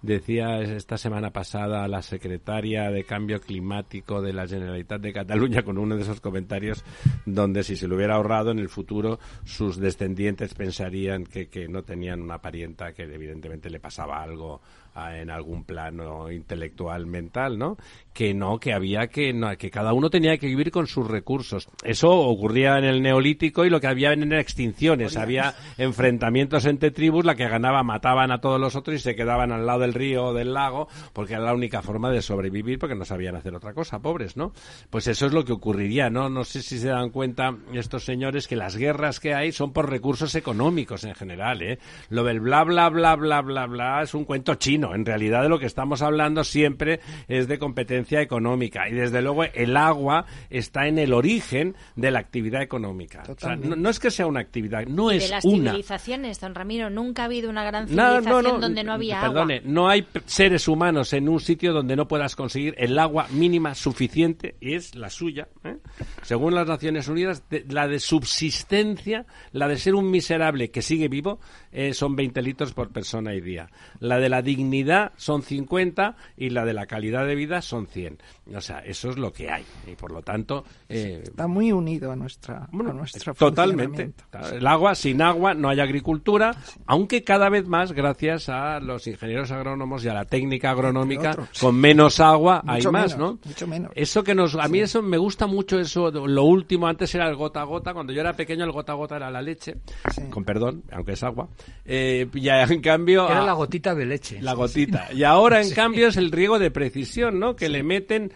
decía 0.00 0.60
esta 0.60 0.96
semana 0.96 1.32
pasada 1.32 1.88
la 1.88 2.02
secretaria 2.02 2.88
de 2.88 3.02
Cambio 3.02 3.40
Climático 3.40 4.22
de 4.22 4.32
la 4.32 4.46
Generalitat 4.46 5.00
de 5.00 5.12
Cataluña 5.12 5.62
con 5.64 5.76
uno 5.76 5.96
de 5.96 6.02
esos 6.02 6.20
comentarios 6.20 6.84
donde 7.26 7.64
si 7.64 7.74
se 7.74 7.88
lo 7.88 7.96
hubiera 7.96 8.14
ahorrado 8.14 8.52
en 8.52 8.60
el 8.60 8.68
futuro 8.68 9.18
sus 9.44 9.76
descendientes 9.76 10.54
pensarían 10.54 11.24
que, 11.24 11.48
que 11.48 11.66
no 11.66 11.82
tenían 11.82 12.22
una 12.22 12.40
parienta 12.40 12.92
que 12.92 13.02
evidentemente 13.12 13.70
le 13.70 13.80
pasaba 13.80 14.22
algo 14.22 14.60
en 15.06 15.30
algún 15.30 15.64
plano 15.64 16.30
intelectual 16.30 17.06
mental, 17.06 17.58
¿no? 17.58 17.76
Que 18.12 18.34
no, 18.34 18.58
que 18.58 18.72
había 18.72 19.06
que 19.08 19.32
no, 19.32 19.56
que 19.56 19.70
cada 19.70 19.92
uno 19.92 20.10
tenía 20.10 20.38
que 20.38 20.46
vivir 20.46 20.70
con 20.70 20.86
sus 20.86 21.06
recursos. 21.06 21.68
Eso 21.84 22.10
ocurría 22.10 22.78
en 22.78 22.84
el 22.84 23.02
neolítico 23.02 23.64
y 23.64 23.70
lo 23.70 23.80
que 23.80 23.86
había 23.86 24.12
eran 24.12 24.32
extinciones, 24.32 25.16
había 25.16 25.54
enfrentamientos 25.76 26.64
entre 26.66 26.90
tribus, 26.90 27.24
la 27.24 27.36
que 27.36 27.48
ganaba 27.48 27.82
mataban 27.82 28.30
a 28.32 28.40
todos 28.40 28.60
los 28.60 28.76
otros 28.76 28.96
y 28.96 28.98
se 28.98 29.14
quedaban 29.14 29.52
al 29.52 29.66
lado 29.66 29.80
del 29.80 29.94
río 29.94 30.26
o 30.26 30.34
del 30.34 30.52
lago, 30.54 30.88
porque 31.12 31.34
era 31.34 31.42
la 31.42 31.54
única 31.54 31.82
forma 31.82 32.10
de 32.10 32.22
sobrevivir 32.22 32.78
porque 32.78 32.94
no 32.94 33.04
sabían 33.04 33.36
hacer 33.36 33.54
otra 33.54 33.74
cosa, 33.74 34.00
pobres, 34.00 34.36
¿no? 34.36 34.52
Pues 34.90 35.06
eso 35.06 35.26
es 35.26 35.32
lo 35.32 35.44
que 35.44 35.52
ocurriría, 35.52 36.10
¿no? 36.10 36.28
No 36.28 36.44
sé 36.44 36.62
si 36.62 36.78
se 36.78 36.88
dan 36.88 37.10
cuenta 37.10 37.56
estos 37.72 38.04
señores 38.04 38.48
que 38.48 38.56
las 38.56 38.76
guerras 38.76 39.20
que 39.20 39.34
hay 39.34 39.52
son 39.52 39.72
por 39.72 39.88
recursos 39.90 40.34
económicos 40.34 41.04
en 41.04 41.14
general, 41.14 41.62
¿eh? 41.62 41.78
Lo 42.10 42.24
del 42.24 42.40
bla 42.40 42.64
bla 42.64 42.88
bla 42.88 43.14
bla 43.16 43.40
bla 43.42 43.66
bla 43.66 44.02
es 44.02 44.14
un 44.14 44.24
cuento 44.24 44.54
chino. 44.56 44.87
En 44.94 45.04
realidad 45.04 45.42
de 45.42 45.48
lo 45.48 45.58
que 45.58 45.66
estamos 45.66 46.02
hablando 46.02 46.44
siempre 46.44 47.00
es 47.28 47.48
de 47.48 47.58
competencia 47.58 48.20
económica 48.20 48.88
y 48.88 48.92
desde 48.94 49.22
luego 49.22 49.44
el 49.44 49.76
agua 49.76 50.26
está 50.50 50.86
en 50.86 50.98
el 50.98 51.12
origen 51.12 51.74
de 51.96 52.10
la 52.10 52.18
actividad 52.20 52.62
económica. 52.62 53.20
O 53.22 53.24
sea, 53.26 53.34
Totalmente. 53.34 53.68
no, 53.68 53.76
no 53.76 53.90
es 53.90 53.98
que 54.00 54.10
sea 54.10 54.26
una 54.26 54.40
actividad, 54.40 54.86
no 54.86 55.08
de 55.08 55.16
es 55.16 55.30
las 55.30 55.44
una. 55.44 55.70
civilizaciones, 55.70 56.40
don 56.40 56.54
Ramiro, 56.54 56.90
nunca 56.90 57.22
ha 57.22 57.24
habido 57.26 57.50
una 57.50 57.64
gran 57.64 57.86
civilización 57.88 58.24
no, 58.24 58.42
no, 58.42 58.58
donde 58.58 58.84
no 58.84 58.92
había 58.92 59.20
perdone, 59.20 59.56
agua. 59.58 59.70
no 59.70 59.88
hay 59.88 60.06
seres 60.26 60.68
humanos 60.68 61.12
en 61.12 61.28
un 61.28 61.40
sitio 61.40 61.72
donde 61.72 61.96
no 61.96 62.06
puedas 62.08 62.36
conseguir 62.36 62.74
el 62.78 62.98
agua 62.98 63.26
mínima 63.30 63.74
suficiente, 63.74 64.56
y 64.60 64.74
es 64.74 64.94
la 64.94 65.10
suya. 65.10 65.48
¿eh? 65.64 65.76
Según 66.22 66.54
las 66.54 66.66
Naciones 66.66 67.08
Unidas, 67.08 67.48
de- 67.48 67.64
la 67.68 67.86
de 67.88 67.98
subsistencia, 67.98 69.26
la 69.52 69.68
de 69.68 69.76
ser 69.78 69.94
un 69.94 70.10
miserable 70.10 70.70
que 70.70 70.82
sigue 70.82 71.08
vivo, 71.08 71.40
eh, 71.72 71.92
son 71.94 72.16
20 72.16 72.40
litros 72.42 72.72
por 72.72 72.90
persona 72.90 73.34
y 73.34 73.40
día. 73.40 73.68
La 74.00 74.18
de 74.18 74.28
la 74.28 74.42
dignidad 74.42 74.77
son 75.16 75.42
50 75.42 76.16
y 76.36 76.50
la 76.50 76.64
de 76.64 76.72
la 76.74 76.86
calidad 76.86 77.26
de 77.26 77.34
vida 77.34 77.62
son 77.62 77.86
100. 77.86 78.18
O 78.54 78.60
sea, 78.60 78.78
eso 78.80 79.10
es 79.10 79.18
lo 79.18 79.32
que 79.32 79.50
hay. 79.50 79.64
Y 79.86 79.94
por 79.94 80.10
lo 80.12 80.22
tanto, 80.22 80.64
eh, 80.88 81.20
Está 81.24 81.46
muy 81.46 81.70
unido 81.72 82.10
a 82.12 82.16
nuestra, 82.16 82.66
bueno, 82.72 82.90
a 82.90 82.94
nuestro 82.94 83.34
totalmente. 83.34 84.12
El 84.52 84.66
agua, 84.66 84.94
sin 84.94 85.20
agua 85.22 85.54
no 85.54 85.68
hay 85.68 85.80
agricultura, 85.80 86.52
aunque 86.86 87.22
cada 87.24 87.48
vez 87.48 87.66
más, 87.66 87.92
gracias 87.92 88.48
a 88.48 88.80
los 88.80 89.06
ingenieros 89.06 89.50
agrónomos 89.50 90.04
y 90.04 90.08
a 90.08 90.14
la 90.14 90.24
técnica 90.24 90.70
agronómica, 90.70 91.36
con 91.60 91.76
menos 91.76 92.20
agua 92.20 92.62
hay 92.66 92.82
más, 92.84 92.92
menos, 92.92 93.18
¿no? 93.18 93.38
mucho 93.44 93.66
menos. 93.66 93.90
Eso 93.94 94.24
que 94.24 94.34
nos, 94.34 94.54
a 94.54 94.68
mí 94.68 94.80
eso 94.80 95.02
me 95.02 95.18
gusta 95.18 95.46
mucho 95.46 95.78
eso, 95.78 96.10
lo 96.10 96.44
último, 96.44 96.86
antes 96.86 97.14
era 97.14 97.28
el 97.28 97.36
gota 97.36 97.60
a 97.60 97.64
gota, 97.64 97.92
cuando 97.92 98.12
yo 98.12 98.20
era 98.20 98.32
pequeño 98.34 98.64
el 98.64 98.72
gota 98.72 98.92
a 98.92 98.96
gota 98.96 99.16
era 99.16 99.30
la 99.30 99.42
leche, 99.42 99.76
Sí. 100.14 100.22
con 100.30 100.44
perdón, 100.44 100.82
aunque 100.92 101.12
es 101.12 101.22
agua, 101.22 101.48
eh, 101.84 102.26
y 102.34 102.48
en 102.48 102.80
cambio... 102.80 103.26
Era 103.28 103.42
a- 103.42 103.46
la 103.46 103.52
gotita 103.52 103.94
de 103.94 104.06
leche. 104.06 104.40
la 104.40 104.54
gotita. 104.58 105.08
Y 105.14 105.22
ahora, 105.22 105.62
en 105.62 105.70
cambio, 105.74 106.08
es 106.08 106.18
el 106.18 106.30
riego 106.30 106.58
de 106.58 106.70
precisión, 106.70 107.38
¿no? 107.40 107.56
Que 107.56 107.70
le 107.70 107.82
meten 107.82 108.32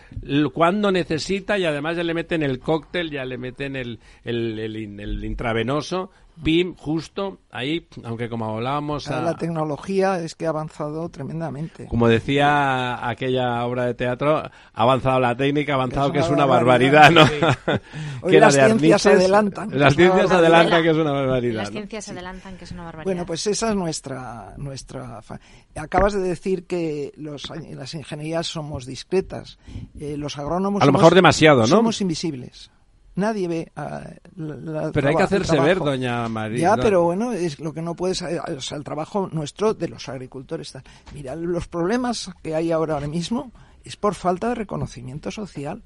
cuando 0.55 0.91
necesita 0.91 1.59
y 1.59 1.67
además 1.67 1.97
ya 1.97 2.03
le 2.03 2.15
meten 2.15 2.43
el 2.43 2.59
cóctel, 2.59 3.11
ya 3.11 3.27
le 3.27 3.37
meten 3.37 3.77
el, 3.77 4.01
el, 4.25 4.59
el 4.59 5.25
intravenoso, 5.25 6.11
pim, 6.43 6.75
justo 6.77 7.39
ahí, 7.51 7.87
aunque 8.05 8.29
como 8.29 8.47
hablábamos... 8.47 9.09
A- 9.09 9.21
La 9.23 9.35
tecnología 9.37 10.19
es 10.21 10.35
que 10.35 10.47
ha 10.47 10.51
avanzado 10.51 11.09
tremendamente. 11.09 11.87
como 11.87 12.09
decía 12.09 13.07
aquella 13.09 13.65
obra 13.67 13.87
de 13.87 13.95
teatro, 13.95 14.39
ha 14.39 14.51
avanzado 14.75 15.21
la 15.21 15.37
técnica, 15.37 15.73
ha 15.73 15.75
avanzado 15.77 16.07
Es 16.09 16.13
que 16.13 16.19
es 16.21 16.29
una 16.31 16.47
barbaridad, 16.47 17.13
barbaridad, 17.13 17.51
¿no? 17.67 17.73
Hoy 18.23 18.31
que 18.31 18.37
era 18.37 18.47
las 18.47 18.55
de 18.55 18.65
ciencias 18.67 19.07
Arniches. 19.07 19.25
adelantan. 19.25 19.71
Las 19.79 19.95
ciencias 19.97 20.31
adelantan 20.31 20.83
que 20.83 20.91
es 20.91 20.97
una 20.97 21.13
barbaridad. 21.13 21.55
Las 21.57 21.69
¿no? 21.71 21.73
ciencias 21.73 22.09
adelantan 22.09 22.57
que 22.57 22.65
es 22.65 22.73
una 22.73 22.85
barbaridad. 22.85 23.05
Bueno, 23.05 23.27
pues 23.27 23.47
esa 23.47 23.69
es 23.71 23.75
nuestra 23.77 24.55
nuestra. 24.57 25.23
fa- 25.23 25.41
Acabas 25.77 26.13
de 26.15 26.21
decir 26.21 26.67
que 26.67 27.13
los, 27.17 27.45
las 27.51 27.95
ingenierías 27.95 28.47
somos 28.47 28.87
discretas. 28.87 29.59
Eh, 29.99 30.17
los 30.17 30.39
agrónomos. 30.39 30.83
A 30.83 30.87
lo 30.87 30.91
somos- 30.93 31.01
mejor 31.01 31.15
demasiado, 31.15 31.61
¿no? 31.61 31.67
Somos 31.67 32.01
invisibles. 32.01 32.71
Nadie 33.15 33.47
ve. 33.49 33.73
ah, 33.77 34.03
la- 34.37 34.57
la- 34.57 34.93
Pero 34.93 35.09
hay 35.09 35.17
que 35.17 35.23
hacerse 35.23 35.61
ver, 35.61 35.79
doña 35.79 36.29
María. 36.29 36.59
Ya, 36.61 36.77
no. 36.77 36.83
pero 36.83 37.03
bueno, 37.03 37.33
es 37.33 37.59
lo 37.61 37.73
que 37.75 37.83
no 37.83 37.95
puedes. 37.95 38.23
eh, 38.23 38.41
O 38.57 38.61
sea, 38.61 38.79
el 38.79 38.85
trabajo 38.85 39.29
nuestro 39.33 39.75
de 39.75 39.89
los 39.89 40.09
agricultores. 40.09 40.73
tal. 40.73 40.83
Mira, 41.13 41.37
los 41.37 41.69
problemas 41.69 42.31
que 42.43 42.55
hay 42.55 42.73
ahora, 42.73 42.95
ahora 42.95 43.09
mismo 43.09 43.53
es 43.85 43.97
por 43.97 44.15
falta 44.15 44.49
de 44.51 44.55
reconocimiento 44.55 45.31
social. 45.31 45.83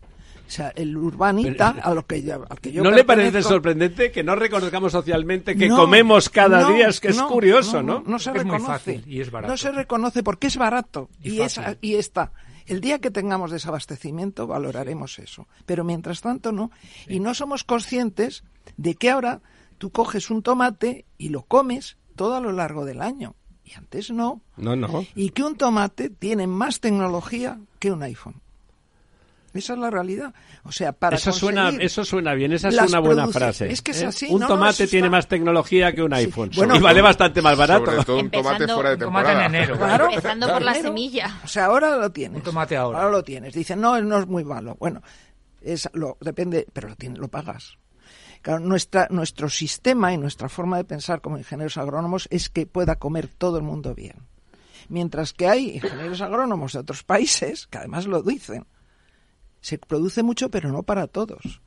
O 0.47 0.49
sea, 0.51 0.73
el 0.77 0.97
urbanita, 0.97 1.73
Pero- 1.75 1.87
a 1.89 1.95
lo 1.95 2.07
que, 2.07 2.23
yo- 2.23 2.45
al 2.49 2.61
que 2.61 2.71
yo 2.71 2.85
¿No 2.85 2.93
le 2.93 3.03
parece 3.03 3.43
sorprendente 3.43 4.13
que 4.13 4.23
no 4.23 4.37
reconozcamos 4.37 4.93
socialmente 4.93 5.57
que 5.57 5.69
no, 5.69 5.77
comemos 5.77 6.29
cada 6.29 6.61
no, 6.61 6.73
día? 6.73 6.87
Es 6.87 7.01
que 7.01 7.09
es 7.09 7.17
no, 7.17 7.27
curioso, 7.27 7.83
¿no? 7.83 8.05
No, 8.07 8.21
se 8.21 8.31
Es 8.31 8.37
muy 8.37 8.45
reconoce. 8.45 8.67
fácil 8.67 9.03
y 9.09 9.21
es 9.21 9.33
barato. 9.33 9.51
No 9.53 9.57
se 9.57 9.73
reconoce 9.73 10.23
porque 10.23 10.47
es 10.47 10.57
barato 10.57 11.09
Y 11.21 11.31
y, 11.31 11.41
es, 11.41 11.61
y 11.81 11.97
está. 11.97 12.31
El 12.67 12.81
día 12.81 12.99
que 12.99 13.11
tengamos 13.11 13.51
desabastecimiento 13.51 14.47
valoraremos 14.47 15.19
eso. 15.19 15.47
Pero 15.65 15.85
mientras 15.85 16.21
tanto 16.21 16.53
no. 16.53 16.71
Y 17.09 17.21
no 17.21 17.35
somos 17.35 17.65
conscientes 17.65 18.45
de 18.77 18.95
que 18.95 19.11
ahora 19.11 19.41
tú 19.79 19.91
coges 19.91 20.31
un 20.31 20.43
tomate 20.43 21.05
y 21.17 21.29
lo 21.29 21.43
comes 21.43 21.97
todo 22.17 22.35
a 22.35 22.41
lo 22.41 22.53
largo 22.53 22.85
del 22.85 23.01
año. 23.03 23.37
Y 23.65 23.75
antes 23.75 24.11
no. 24.11 24.43
No, 24.57 24.77
no. 24.77 25.05
Y 25.15 25.31
que 25.31 25.43
un 25.43 25.57
tomate 25.57 26.11
tiene 26.11 26.47
más 26.47 26.81
tecnología 26.81 27.61
que 27.79 27.93
un 27.93 28.03
iPhone. 28.03 28.43
Esa 29.57 29.73
es 29.75 29.79
la 29.79 29.91
realidad. 29.91 30.33
O 30.65 30.73
sea, 30.73 30.93
para 30.93 31.17
Eso 31.17 31.33
suena, 31.33 31.71
eso 31.81 32.05
suena 32.05 32.35
bien, 32.35 32.53
esa 32.53 32.69
es 32.69 32.79
una 32.79 33.01
buena 33.01 33.27
frase. 33.29 33.71
Es 33.71 33.83
que 33.83 33.91
es 33.93 34.03
¿eh? 34.03 34.07
así. 34.07 34.27
Un 34.31 34.41
no, 34.41 34.49
tomate 34.49 34.87
tiene 34.87 35.07
está- 35.09 35.17
más 35.17 35.29
tecnología 35.29 35.93
que 35.95 36.03
un 36.03 36.11
Sí. 36.11 36.17
iPhone. 36.19 36.51
Bueno, 36.55 36.77
y 36.77 36.81
vale 36.81 37.01
bastante 37.03 37.41
más 37.43 37.57
barato. 37.57 37.87
Sobre 37.87 38.05
todo 38.05 38.19
un 38.19 38.31
tomate 38.31 38.49
Empezando- 38.65 38.75
fuera 38.75 38.89
de 38.91 38.95
un 38.97 39.01
tomate 39.01 39.33
en 39.33 39.41
enero. 39.41 39.77
Claro. 39.77 40.09
Empezando 40.11 40.49
por 40.49 40.63
la 40.63 40.75
semilla. 40.75 41.41
O 41.45 41.49
sea, 41.49 41.67
ahora 41.67 41.97
lo 41.97 42.11
tienes. 42.11 42.37
Un 42.37 42.43
tomate 42.43 42.77
ahora. 42.77 43.09
lo 43.11 43.23
tienes. 43.23 43.55
Dicen, 43.55 43.81
no, 43.81 44.01
no 44.01 44.19
es 44.19 44.27
muy 44.27 44.45
malo. 44.45 44.77
Bueno, 44.79 45.03
es, 45.63 45.89
lo, 45.95 46.17
depende, 46.21 46.67
pero 46.73 46.89
lo, 46.89 46.97
tienes, 46.97 47.19
lo 47.19 47.29
pagas. 47.29 47.79
Claro, 48.43 48.61
nuestra, 48.61 49.09
nuestro 49.11 49.49
sistema 49.49 50.13
y 50.13 50.19
nuestra 50.19 50.49
forma 50.49 50.77
de 50.77 50.85
pensar 50.85 51.21
como 51.21 51.37
ingenieros 51.39 51.77
agrónomos 51.79 52.29
es 52.31 52.49
que 52.49 52.67
pueda 52.67 52.97
comer 52.97 53.27
todo 53.29 53.57
el 53.59 53.65
mundo 53.65 53.95
bien. 53.95 54.15
Mientras 54.89 55.33
que 55.33 55.49
hay 55.49 55.71
ingenieros 55.77 56.21
agrónomos 56.21 56.73
de 56.75 56.79
otros 56.79 57.03
países, 57.03 57.67
que 57.67 57.79
además 57.79 58.07
lo 58.07 58.23
dicen, 58.23 58.67
se 59.61 59.79
produce 59.79 60.23
mucho, 60.23 60.49
pero 60.51 60.71
no 60.71 60.83
para 60.83 61.07
todos. 61.07 61.61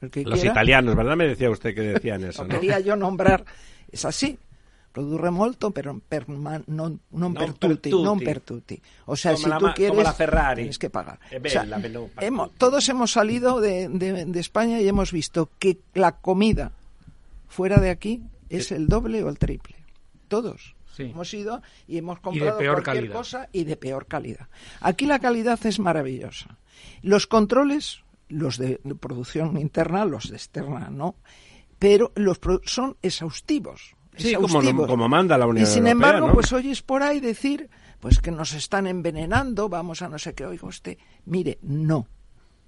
Los 0.00 0.10
quiera- 0.10 0.50
italianos, 0.50 0.96
¿verdad? 0.96 1.16
Me 1.16 1.26
decía 1.28 1.50
usted 1.50 1.74
que 1.74 1.80
decían 1.82 2.24
eso, 2.28 2.42
lo 2.42 2.48
¿no? 2.48 2.54
quería 2.60 2.80
yo 2.80 2.96
nombrar. 2.96 3.44
Es 3.90 4.04
así. 4.04 4.38
Produrre 4.92 5.30
molto, 5.30 5.70
pero 5.70 5.98
per 6.06 6.28
man- 6.28 6.64
non, 6.66 7.00
non 7.12 7.32
Non 7.32 7.34
per 7.34 7.52
tutti, 7.54 7.88
tutti. 7.88 8.02
non 8.04 8.18
per 8.20 8.40
tutti. 8.40 8.82
O 9.06 9.16
sea, 9.16 9.32
Como 9.32 9.44
si 9.44 9.48
la 9.48 9.58
tú 9.58 9.66
quieres, 9.74 9.90
como 9.92 10.02
la 10.02 10.12
Ferrari. 10.12 10.62
tienes 10.62 10.78
que 10.78 10.90
pagar. 10.90 11.18
Eh, 11.30 11.40
O 11.42 11.48
sea, 11.48 11.62
bella, 11.62 11.78
menú, 11.78 12.10
per 12.14 12.24
hemos- 12.24 12.50
todos 12.58 12.86
hemos 12.90 13.10
salido 13.10 13.60
de, 13.62 13.88
de- 13.88 14.26
de 14.26 14.40
España 14.40 14.80
y 14.82 14.88
hemos 14.88 15.10
visto 15.12 15.48
que 15.58 15.78
la 15.94 16.12
comida 16.20 16.72
fuera 17.48 17.78
de 17.78 17.88
aquí 17.88 18.22
es 18.50 18.70
el 18.70 18.86
doble 18.88 19.22
o 19.24 19.30
el 19.30 19.38
triple. 19.38 19.76
Todos. 20.28 20.74
Sí. 20.94 21.04
Hemos 21.04 21.32
ido 21.32 21.62
y 21.88 21.96
hemos 21.96 22.16
Y 22.16 22.18
de 22.18 22.22
comprado 22.22 22.58
peor 22.58 22.74
cualquier 22.82 22.94
calidad. 23.04 23.14
cosa 23.14 23.48
y 23.50 23.64
de 23.64 23.76
peor 23.78 24.04
calidad. 24.06 24.48
Aquí 24.82 25.06
la 25.06 25.20
calidad 25.20 25.58
es 25.64 25.78
maravillosa. 25.78 26.58
Los 27.02 27.26
controles, 27.26 28.02
los 28.28 28.58
de 28.58 28.78
producción 29.00 29.56
interna, 29.58 30.04
los 30.04 30.28
de 30.30 30.36
externa 30.36 30.88
no, 30.90 31.16
pero 31.78 32.12
los 32.14 32.38
son 32.64 32.96
exhaustivos. 33.02 33.94
Sí, 34.16 34.34
como- 34.34 34.86
como 34.86 35.08
manda 35.08 35.38
la 35.38 35.46
Unión 35.46 35.64
Y 35.64 35.66
sin 35.66 35.86
Europea, 35.86 35.92
embargo, 35.92 36.26
¿no? 36.28 36.34
pues 36.34 36.52
oyes 36.52 36.82
por 36.82 37.02
ahí 37.02 37.18
decir 37.20 37.70
pues 37.98 38.18
que 38.18 38.30
nos 38.30 38.52
están 38.52 38.86
envenenando, 38.86 39.68
vamos 39.68 40.02
a 40.02 40.08
no 40.08 40.18
sé 40.18 40.34
qué, 40.34 40.44
oiga 40.44 40.66
usted. 40.66 40.98
Mire, 41.24 41.58
no, 41.62 42.08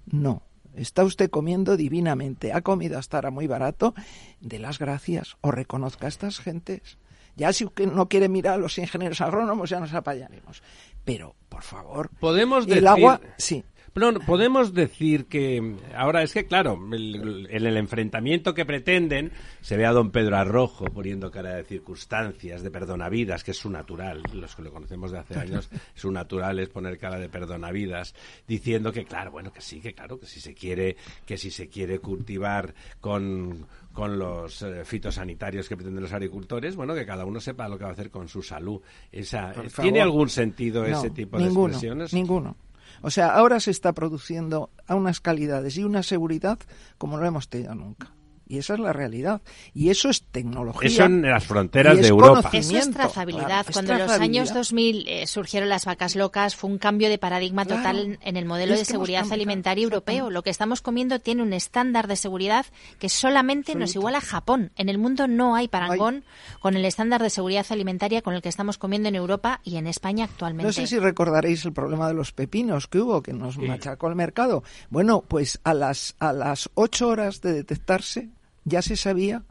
no. 0.05 0.41
Está 0.75 1.03
usted 1.03 1.29
comiendo 1.29 1.77
divinamente. 1.77 2.51
Ha 2.53 2.61
comido 2.61 2.97
hasta 2.97 3.17
ahora 3.17 3.31
muy 3.31 3.47
barato. 3.47 3.93
De 4.41 4.59
las 4.59 4.77
gracias. 4.79 5.37
O 5.41 5.51
reconozca 5.51 6.05
a 6.05 6.09
estas 6.09 6.39
gentes. 6.39 6.97
Ya 7.37 7.51
si 7.53 7.65
no 7.93 8.07
quiere 8.09 8.27
mirar 8.29 8.55
a 8.55 8.57
los 8.57 8.77
ingenieros 8.77 9.19
agrónomos, 9.21 9.69
ya 9.69 9.79
nos 9.79 9.93
apañaremos. 9.93 10.61
Pero, 11.05 11.35
por 11.49 11.63
favor. 11.63 12.09
Podemos 12.19 12.65
el 12.67 12.75
decir- 12.75 12.87
agua, 12.87 13.21
sí. 13.37 13.63
No, 13.95 14.11
no, 14.11 14.19
podemos 14.19 14.73
decir 14.73 15.25
que 15.27 15.77
ahora 15.95 16.21
es 16.21 16.33
que, 16.33 16.45
claro, 16.47 16.77
el- 16.91 17.47
en 17.49 17.65
el 17.65 17.77
enfrentamiento 17.77 18.53
que 18.53 18.65
pretenden 18.65 19.31
se 19.61 19.77
ve 19.77 19.85
a 19.85 19.93
don 19.93 20.11
Pedro 20.11 20.35
Arrojo 20.35 20.85
poniendo 20.85 21.31
cara 21.31 21.55
de 21.55 21.63
circunstancias, 21.63 22.61
de 22.61 22.71
perdonavidas, 22.71 23.45
que 23.45 23.51
es 23.51 23.57
su 23.57 23.69
natural, 23.69 24.21
los 24.33 24.53
que 24.53 24.63
lo 24.63 24.73
conocemos 24.73 25.11
de 25.11 25.19
hace 25.19 25.39
años, 25.39 25.69
su 25.93 26.11
natural 26.11 26.59
es 26.59 26.67
poner 26.67 26.97
cara 26.97 27.17
de 27.19 27.29
perdonavidas, 27.29 28.13
diciendo 28.45 28.91
que, 28.91 29.05
claro, 29.05 29.31
bueno, 29.31 29.53
que 29.53 29.61
sí, 29.61 29.79
que 29.79 29.93
claro, 29.93 30.19
que 30.19 30.25
si 30.25 30.41
se 30.41 30.53
quiere, 30.53 30.97
que 31.25 31.37
si 31.37 31.49
se 31.49 31.69
quiere 31.69 31.99
cultivar 31.99 32.73
con, 32.99 33.65
con 33.93 34.19
los 34.19 34.61
eh, 34.61 34.83
fitosanitarios 34.83 35.69
que 35.69 35.77
pretenden 35.77 36.03
los 36.03 36.11
agricultores, 36.11 36.75
bueno, 36.75 36.93
que 36.95 37.05
cada 37.05 37.23
uno 37.23 37.39
sepa 37.39 37.69
lo 37.69 37.77
que 37.77 37.85
va 37.85 37.91
a 37.91 37.93
hacer 37.93 38.09
con 38.11 38.27
su 38.27 38.41
salud. 38.41 38.81
Esa, 39.09 39.53
¿Tiene 39.81 40.01
algún 40.01 40.27
sentido 40.27 40.85
No, 40.85 40.97
ese 40.99 41.11
tipo 41.11 41.37
de 41.37 41.45
ninguno, 41.45 41.67
expresiones? 41.67 42.13
Ninguno. 42.13 42.57
O 43.01 43.11
sea, 43.11 43.35
ahora 43.35 43.59
se 43.59 43.71
está 43.71 43.93
produciendo 43.93 44.69
a 44.87 44.95
unas 44.95 45.21
calidades 45.21 45.77
y 45.77 45.83
una 45.83 46.03
seguridad 46.03 46.59
como 46.97 47.17
no 47.17 47.25
hemos 47.25 47.49
tenido 47.49 47.75
nunca. 47.75 48.14
Y 48.47 48.59
esa 48.59 48.75
es 48.75 48.79
la 48.79 48.93
realidad. 48.93 49.41
Y 49.73 49.89
eso 49.89 50.09
es 50.09 50.23
tecnología. 50.23 50.87
Eso 50.87 51.03
en 51.05 51.21
las 51.23 51.43
fronteras 51.45 51.95
Y 51.95 51.97
es 51.97 52.01
de 52.03 52.07
Europa. 52.09 52.41
conocimiento. 52.43 52.77
Eso 52.77 52.89
es 52.89 52.95
trazabilidad. 52.95 53.45
claro, 53.47 53.69
es 53.69 53.73
Cuando 53.73 53.93
en 53.93 53.99
los 53.99 54.11
años 54.11 54.53
2000 54.53 55.07
eh, 55.07 55.27
surgieron 55.27 55.69
las 55.69 55.85
vacas 55.85 56.15
locas, 56.15 56.55
fue 56.55 56.69
un 56.69 56.77
cambio 56.77 57.09
de 57.09 57.17
paradigma 57.17 57.65
Claro. 57.65 57.81
total 57.81 57.99
en, 57.99 58.19
en 58.21 58.37
el 58.37 58.45
modelo 58.45 58.73
de 58.75 58.85
seguridad 58.85 59.21
cambiado, 59.21 59.35
alimentaria 59.35 59.83
europeo. 59.83 60.29
Lo 60.29 60.43
que 60.43 60.49
estamos 60.49 60.81
comiendo 60.81 61.19
tiene 61.19 61.41
un 61.41 61.53
estándar 61.53 62.07
de 62.07 62.15
seguridad 62.15 62.65
que 62.99 63.09
solamente 63.09 63.75
nos 63.75 63.95
iguala 63.95 64.19
a 64.19 64.21
Japón. 64.21 64.71
En 64.75 64.89
el 64.89 64.97
mundo 64.97 65.27
no 65.27 65.55
hay 65.55 65.67
parangón 65.67 66.23
con 66.59 66.75
el 66.75 66.85
estándar 66.85 67.21
de 67.21 67.29
seguridad 67.29 67.65
alimentaria 67.69 68.21
con 68.21 68.33
el 68.35 68.41
que 68.41 68.49
estamos 68.49 68.77
comiendo 68.77 69.09
en 69.09 69.15
Europa 69.15 69.61
y 69.63 69.77
en 69.77 69.87
España 69.87 70.25
actualmente. 70.25 70.67
No 70.67 70.73
sé 70.73 70.87
si 70.87 70.99
recordaréis 70.99 71.65
el 71.65 71.73
problema 71.73 72.07
de 72.07 72.13
los 72.13 72.31
pepinos 72.31 72.87
que 72.87 72.99
hubo, 72.99 73.21
que 73.21 73.33
nos 73.33 73.57
machacó 73.57 74.07
el 74.07 74.15
mercado. 74.15 74.63
Bueno, 74.89 75.23
pues 75.27 75.59
a 75.63 75.73
las, 75.73 76.15
a 76.19 76.33
las 76.33 76.69
ocho 76.75 77.07
horas 77.07 77.41
de 77.41 77.53
detectarse 77.53 78.29
ya 78.65 78.81
se 78.81 78.97
sabía, 78.97 79.43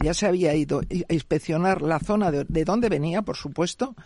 ya 0.00 0.12
se 0.14 0.26
había 0.26 0.54
ido 0.54 0.80
a 1.08 1.12
inspeccionar 1.12 1.80
la 1.82 1.98
zona 1.98 2.30
de, 2.30 2.44
de 2.44 2.64
dónde 2.64 2.88
venía, 2.88 3.22
por 3.22 3.36
supuesto, 3.36 3.96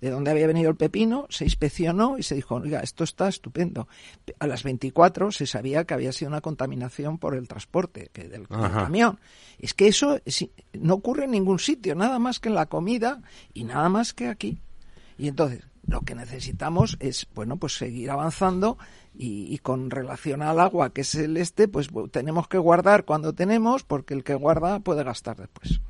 de 0.00 0.10
dónde 0.10 0.30
había 0.32 0.46
venido 0.48 0.68
el 0.70 0.76
pepino, 0.76 1.26
se 1.30 1.44
inspeccionó 1.44 2.18
y 2.18 2.22
se 2.24 2.34
dijo, 2.34 2.56
oiga, 2.56 2.80
esto 2.80 3.04
está 3.04 3.28
estupendo. 3.28 3.86
A 4.40 4.46
las 4.48 4.64
24 4.64 5.30
se 5.30 5.46
sabía 5.46 5.84
que 5.84 5.94
había 5.94 6.10
sido 6.12 6.28
una 6.28 6.40
contaminación 6.40 7.18
por 7.18 7.36
el 7.36 7.46
transporte 7.46 8.10
que 8.12 8.24
del, 8.28 8.48
camión. 8.48 9.20
Es 9.58 9.74
que 9.74 9.86
eso 9.86 10.18
es- 10.24 10.48
no 10.72 10.94
ocurre 10.94 11.26
en 11.26 11.30
ningún 11.32 11.60
sitio, 11.60 11.94
nada 11.94 12.18
más 12.18 12.40
que 12.40 12.48
en 12.48 12.56
la 12.56 12.66
comida 12.66 13.22
y 13.54 13.62
nada 13.64 13.88
más 13.88 14.12
que 14.12 14.26
aquí. 14.26 14.58
Y 15.18 15.28
entonces, 15.28 15.62
lo 15.86 16.00
que 16.02 16.14
necesitamos 16.14 16.96
es, 17.00 17.26
bueno, 17.34 17.56
pues 17.56 17.76
seguir 17.76 18.10
avanzando 18.10 18.78
y, 19.14 19.52
y 19.52 19.58
con 19.58 19.90
relación 19.90 20.42
al 20.42 20.60
agua, 20.60 20.90
que 20.92 21.02
es 21.02 21.14
el 21.14 21.36
este, 21.36 21.68
pues 21.68 21.88
tenemos 22.10 22.48
que 22.48 22.58
guardar 22.58 23.04
cuando 23.04 23.32
tenemos, 23.32 23.82
porque 23.82 24.14
el 24.14 24.24
que 24.24 24.34
guarda 24.34 24.80
puede 24.80 25.04
gastar 25.04 25.36
después. 25.36 25.80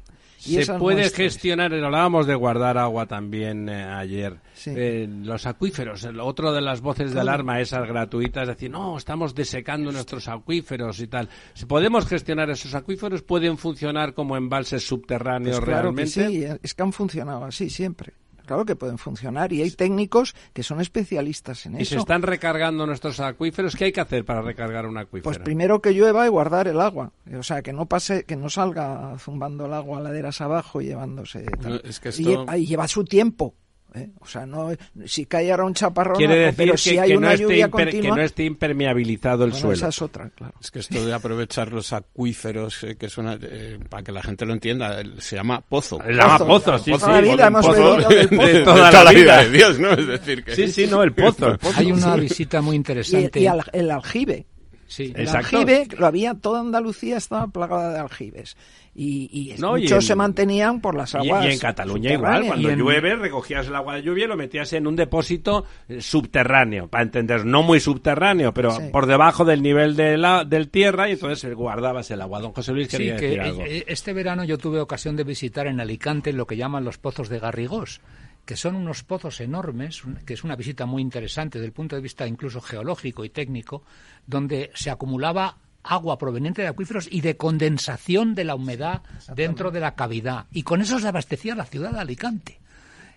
Y 0.44 0.61
Se 0.64 0.74
puede 0.74 1.09
gestionar, 1.11 1.72
hablábamos 1.72 2.26
de 2.26 2.35
guardar 2.35 2.76
agua 2.76 3.07
también 3.07 3.68
eh, 3.68 3.85
ayer, 3.85 4.40
Sí. 4.55 4.72
Eh, 4.74 5.09
los 5.09 5.46
acuíferos, 5.46 6.02
el 6.02 6.18
otro 6.18 6.52
de 6.52 6.61
las 6.61 6.81
voces 6.81 7.14
de 7.14 7.20
alarma, 7.20 7.61
esas 7.61 7.87
gratuitas, 7.87 8.48
decir, 8.48 8.68
no, 8.68 8.96
estamos 8.96 9.37
desecando 9.37 9.92
nuestros 9.92 10.26
acuíferos 10.26 10.98
y 10.98 11.07
tal. 11.07 11.28
Si 11.55 11.66
podemos 11.66 12.07
gestionar 12.07 12.50
esos 12.50 12.74
acuíferos, 12.74 13.22
pueden 13.22 13.57
funcionar 13.57 14.14
como 14.14 14.37
embalses 14.37 14.85
subterráneos 14.85 15.58
Pues 15.58 15.64
claro 15.64 15.94
que 15.94 16.04
realmente. 16.04 16.29
sí, 16.29 16.58
es 16.60 16.75
que 16.75 16.83
han 16.83 16.92
funcionado 16.92 17.44
así 17.44 17.71
siempre. 17.71 18.12
Claro 18.53 18.65
que 18.67 18.77
pueden 18.77 18.98
funcionar 18.98 19.53
y 19.53 19.63
hay 19.63 19.71
técnicos 19.71 20.35
que 20.53 20.63
son 20.63 20.81
especialistas 20.81 21.65
en 21.67 21.79
Y 21.79 21.83
eso. 21.83 21.94
se 21.94 22.00
están 22.00 22.23
recargando 22.23 22.87
nuestros 22.87 23.19
acuíferos. 23.21 23.75
¿Qué 23.77 23.85
hay 23.87 23.92
que 23.92 24.00
hacer 24.00 24.25
para 24.25 24.42
recargar 24.42 24.87
un 24.87 24.98
acuífero? 24.98 25.25
Pues 25.25 25.38
primero 25.38 25.81
que 25.81 25.92
llueva 25.92 26.27
y 26.27 26.29
guardar 26.29 26.69
el 26.69 26.81
agua. 26.81 27.13
O 27.38 27.42
sea, 27.42 27.63
que 27.63 27.73
no 27.73 27.87
pase, 27.87 28.25
que 28.25 28.37
no 28.37 28.50
salga 28.50 29.17
zumbando 29.19 29.67
el 29.67 29.73
agua 29.73 30.00
laderas 30.00 30.40
abajo 30.40 30.81
y 30.81 30.87
llevándose. 30.87 31.44
tal. 31.61 31.73
No, 31.73 31.77
es 31.88 31.98
que 32.00 32.09
Y 32.11 32.13
esto- 32.13 32.46
lle- 32.46 32.59
y 32.61 32.67
lleva 32.67 32.87
su 32.88 33.05
tiempo. 33.05 33.55
¿Eh? 33.95 34.11
O 34.21 34.27
sea, 34.27 34.47
no, 34.47 34.71
si 35.07 35.27
cae 35.27 35.51
ahora 35.51 35.65
un 35.65 35.75
chaparrón, 35.75 36.17
Quiere 36.17 36.37
decir 36.37 36.55
pero 36.57 36.73
que, 36.73 36.79
si 36.79 36.99
hay 36.99 37.11
que 37.11 37.17
una 37.17 37.29
no 37.29 37.33
esté 37.35 37.43
lluvia 37.45 37.67
imper- 37.69 37.71
continua, 37.71 38.03
que 38.15 38.21
no 38.21 38.23
esté 38.27 38.45
impermeabilizado 38.45 39.45
el 39.45 39.51
bueno, 39.51 39.61
suelo. 39.61 39.75
esa 39.77 39.88
es 39.88 40.03
otra, 40.03 40.31
claro. 40.31 40.55
Es 40.61 40.71
que 40.71 40.79
esto 40.81 41.05
de 41.07 41.15
aprovechar 41.15 41.73
los 41.73 41.93
acuíferos, 41.93 42.83
eh, 42.85 42.97
que 42.97 43.07
es 43.07 43.19
una, 43.19 43.38
eh, 43.40 43.79
para 43.88 44.03
que 44.03 44.13
la 44.13 44.23
gente 44.23 44.45
lo 44.47 44.53
entienda, 44.53 45.03
se 45.19 45.37
llama 45.37 45.61
pozo. 45.61 45.99
Se 46.05 46.13
llama 46.13 46.38
Pozo, 46.38 46.79
sí, 46.79 46.90
Toda 46.93 47.07
sí. 47.07 47.13
la 47.13 47.21
vida 47.21 47.47
hemos 47.47 47.67
pozo 47.67 47.97
del 48.09 48.29
pozo. 48.29 48.47
de 48.47 48.61
toda 48.65 49.05
la 49.05 49.11
vida. 49.13 49.43
de 49.45 49.51
Dios, 49.51 49.79
¿no? 49.79 49.93
Es 49.93 50.07
decir, 50.07 50.45
que... 50.45 50.55
Sí, 50.57 50.69
sí, 50.69 50.87
no, 50.87 51.03
el 51.03 51.13
pozo. 51.15 51.49
el 51.53 51.59
pozo. 51.59 51.79
Hay 51.79 51.93
una 51.93 52.17
visita 52.17 52.61
muy 52.61 52.75
Y, 52.75 52.77
interesante. 52.77 53.40
y 53.40 53.47
al- 53.47 53.65
el 53.73 53.90
aljibe. 53.90 54.47
Sí. 54.93 55.13
El 55.15 55.23
Exacto. 55.23 55.57
aljibe, 55.59 55.87
lo 55.97 56.07
había, 56.07 56.35
toda 56.35 56.61
Andalucía 56.61 57.17
estaba 57.17 57.47
plagada 57.49 57.93
de 57.95 57.99
aljibes. 58.01 58.57
Y, 58.95 59.31
y 59.33 59.59
No, 59.59 59.79
y 59.79 59.83
muchos 59.83 60.05
en- 60.05 60.09
se 60.09 60.15
mantenían 60.15 60.83
por 60.83 60.95
las 60.95 61.15
Y, 61.15 61.17
aguas. 61.17 61.47
y 61.47 61.53
en 61.53 61.59
Cataluña 61.59 62.13
igual, 62.13 62.45
cuando 62.47 62.69
Y 62.69 62.73
en- 62.73 62.79
llueve 62.79 63.15
recogías 63.17 63.67
el 63.67 63.75
agua 63.75 63.95
de 63.95 64.03
lluvia 64.03 64.27
y 64.27 64.29
lo 64.29 64.37
metías 64.37 64.71
en 64.75 64.87
un 64.87 64.97
depósito 64.97 65.65
eh, 65.88 66.03
subterráneo, 66.03 66.88
para 66.88 67.03
entender, 67.05 67.47
no 67.47 67.63
muy 67.63 67.81
subterráneo, 67.81 68.53
pero 68.53 68.71
Sí. 68.73 68.83
por 68.93 69.07
debajo 69.07 69.47
del 69.47 69.63
nivel 69.63 69.97
de 69.97 70.19
la, 70.19 70.45
del 70.45 70.69
tierra 70.69 71.09
y 71.09 71.13
entonces 71.13 71.43
eh, 71.51 71.55
guardabas 71.55 72.11
el 72.11 72.21
agua. 72.21 72.40
Don 72.40 72.53
José 72.53 72.73
Luis 72.73 72.88
Sí, 72.88 72.99
quería 72.99 73.17
que 73.17 73.25
decir 73.29 73.40
algo. 73.40 73.63
eh, 73.63 73.85
este 73.88 74.13
verano 74.13 74.45
yo 74.45 74.59
tuve 74.59 74.79
ocasión 74.81 75.17
de 75.17 75.25
visitar 75.25 75.67
en 75.67 75.81
Alicante 75.81 76.35
lo 76.35 76.47
que 76.47 76.59
llaman 76.59 76.85
los 76.85 76.99
pozos 76.99 77.31
de 77.31 77.38
Garrigós, 77.38 78.03
que 78.45 78.57
son 78.57 78.75
unos 78.75 79.05
pozos 79.05 79.40
enormes, 79.40 80.03
que 80.27 80.35
es 80.35 80.45
una 80.45 80.57
visita 80.57 80.87
muy 80.87 81.03
interesante 81.03 81.59
desde 81.59 81.67
el 81.67 81.73
punto 81.73 81.97
de 81.97 82.03
vista 82.03 82.27
incluso 82.27 82.61
geológico 82.61 83.25
y 83.25 83.31
técnico, 83.31 83.85
donde 84.27 84.71
se 84.75 84.90
acumulaba 84.90 85.59
agua 85.85 86.19
proveniente 86.19 86.63
de 86.63 86.69
acuíferos 86.69 87.09
y 87.11 87.21
de 87.21 87.37
condensación 87.37 88.35
de 88.35 88.45
la 88.45 88.55
humedad 88.55 89.03
dentro 89.35 89.71
de 89.71 89.81
la 89.81 89.95
cavidad. 89.95 90.47
Y 90.53 90.63
con 90.63 90.81
eso 90.81 90.99
se 90.99 91.09
abastecía 91.09 91.55
la 91.55 91.67
ciudad 91.67 91.93
de 91.93 92.01
Alicante. 92.01 92.62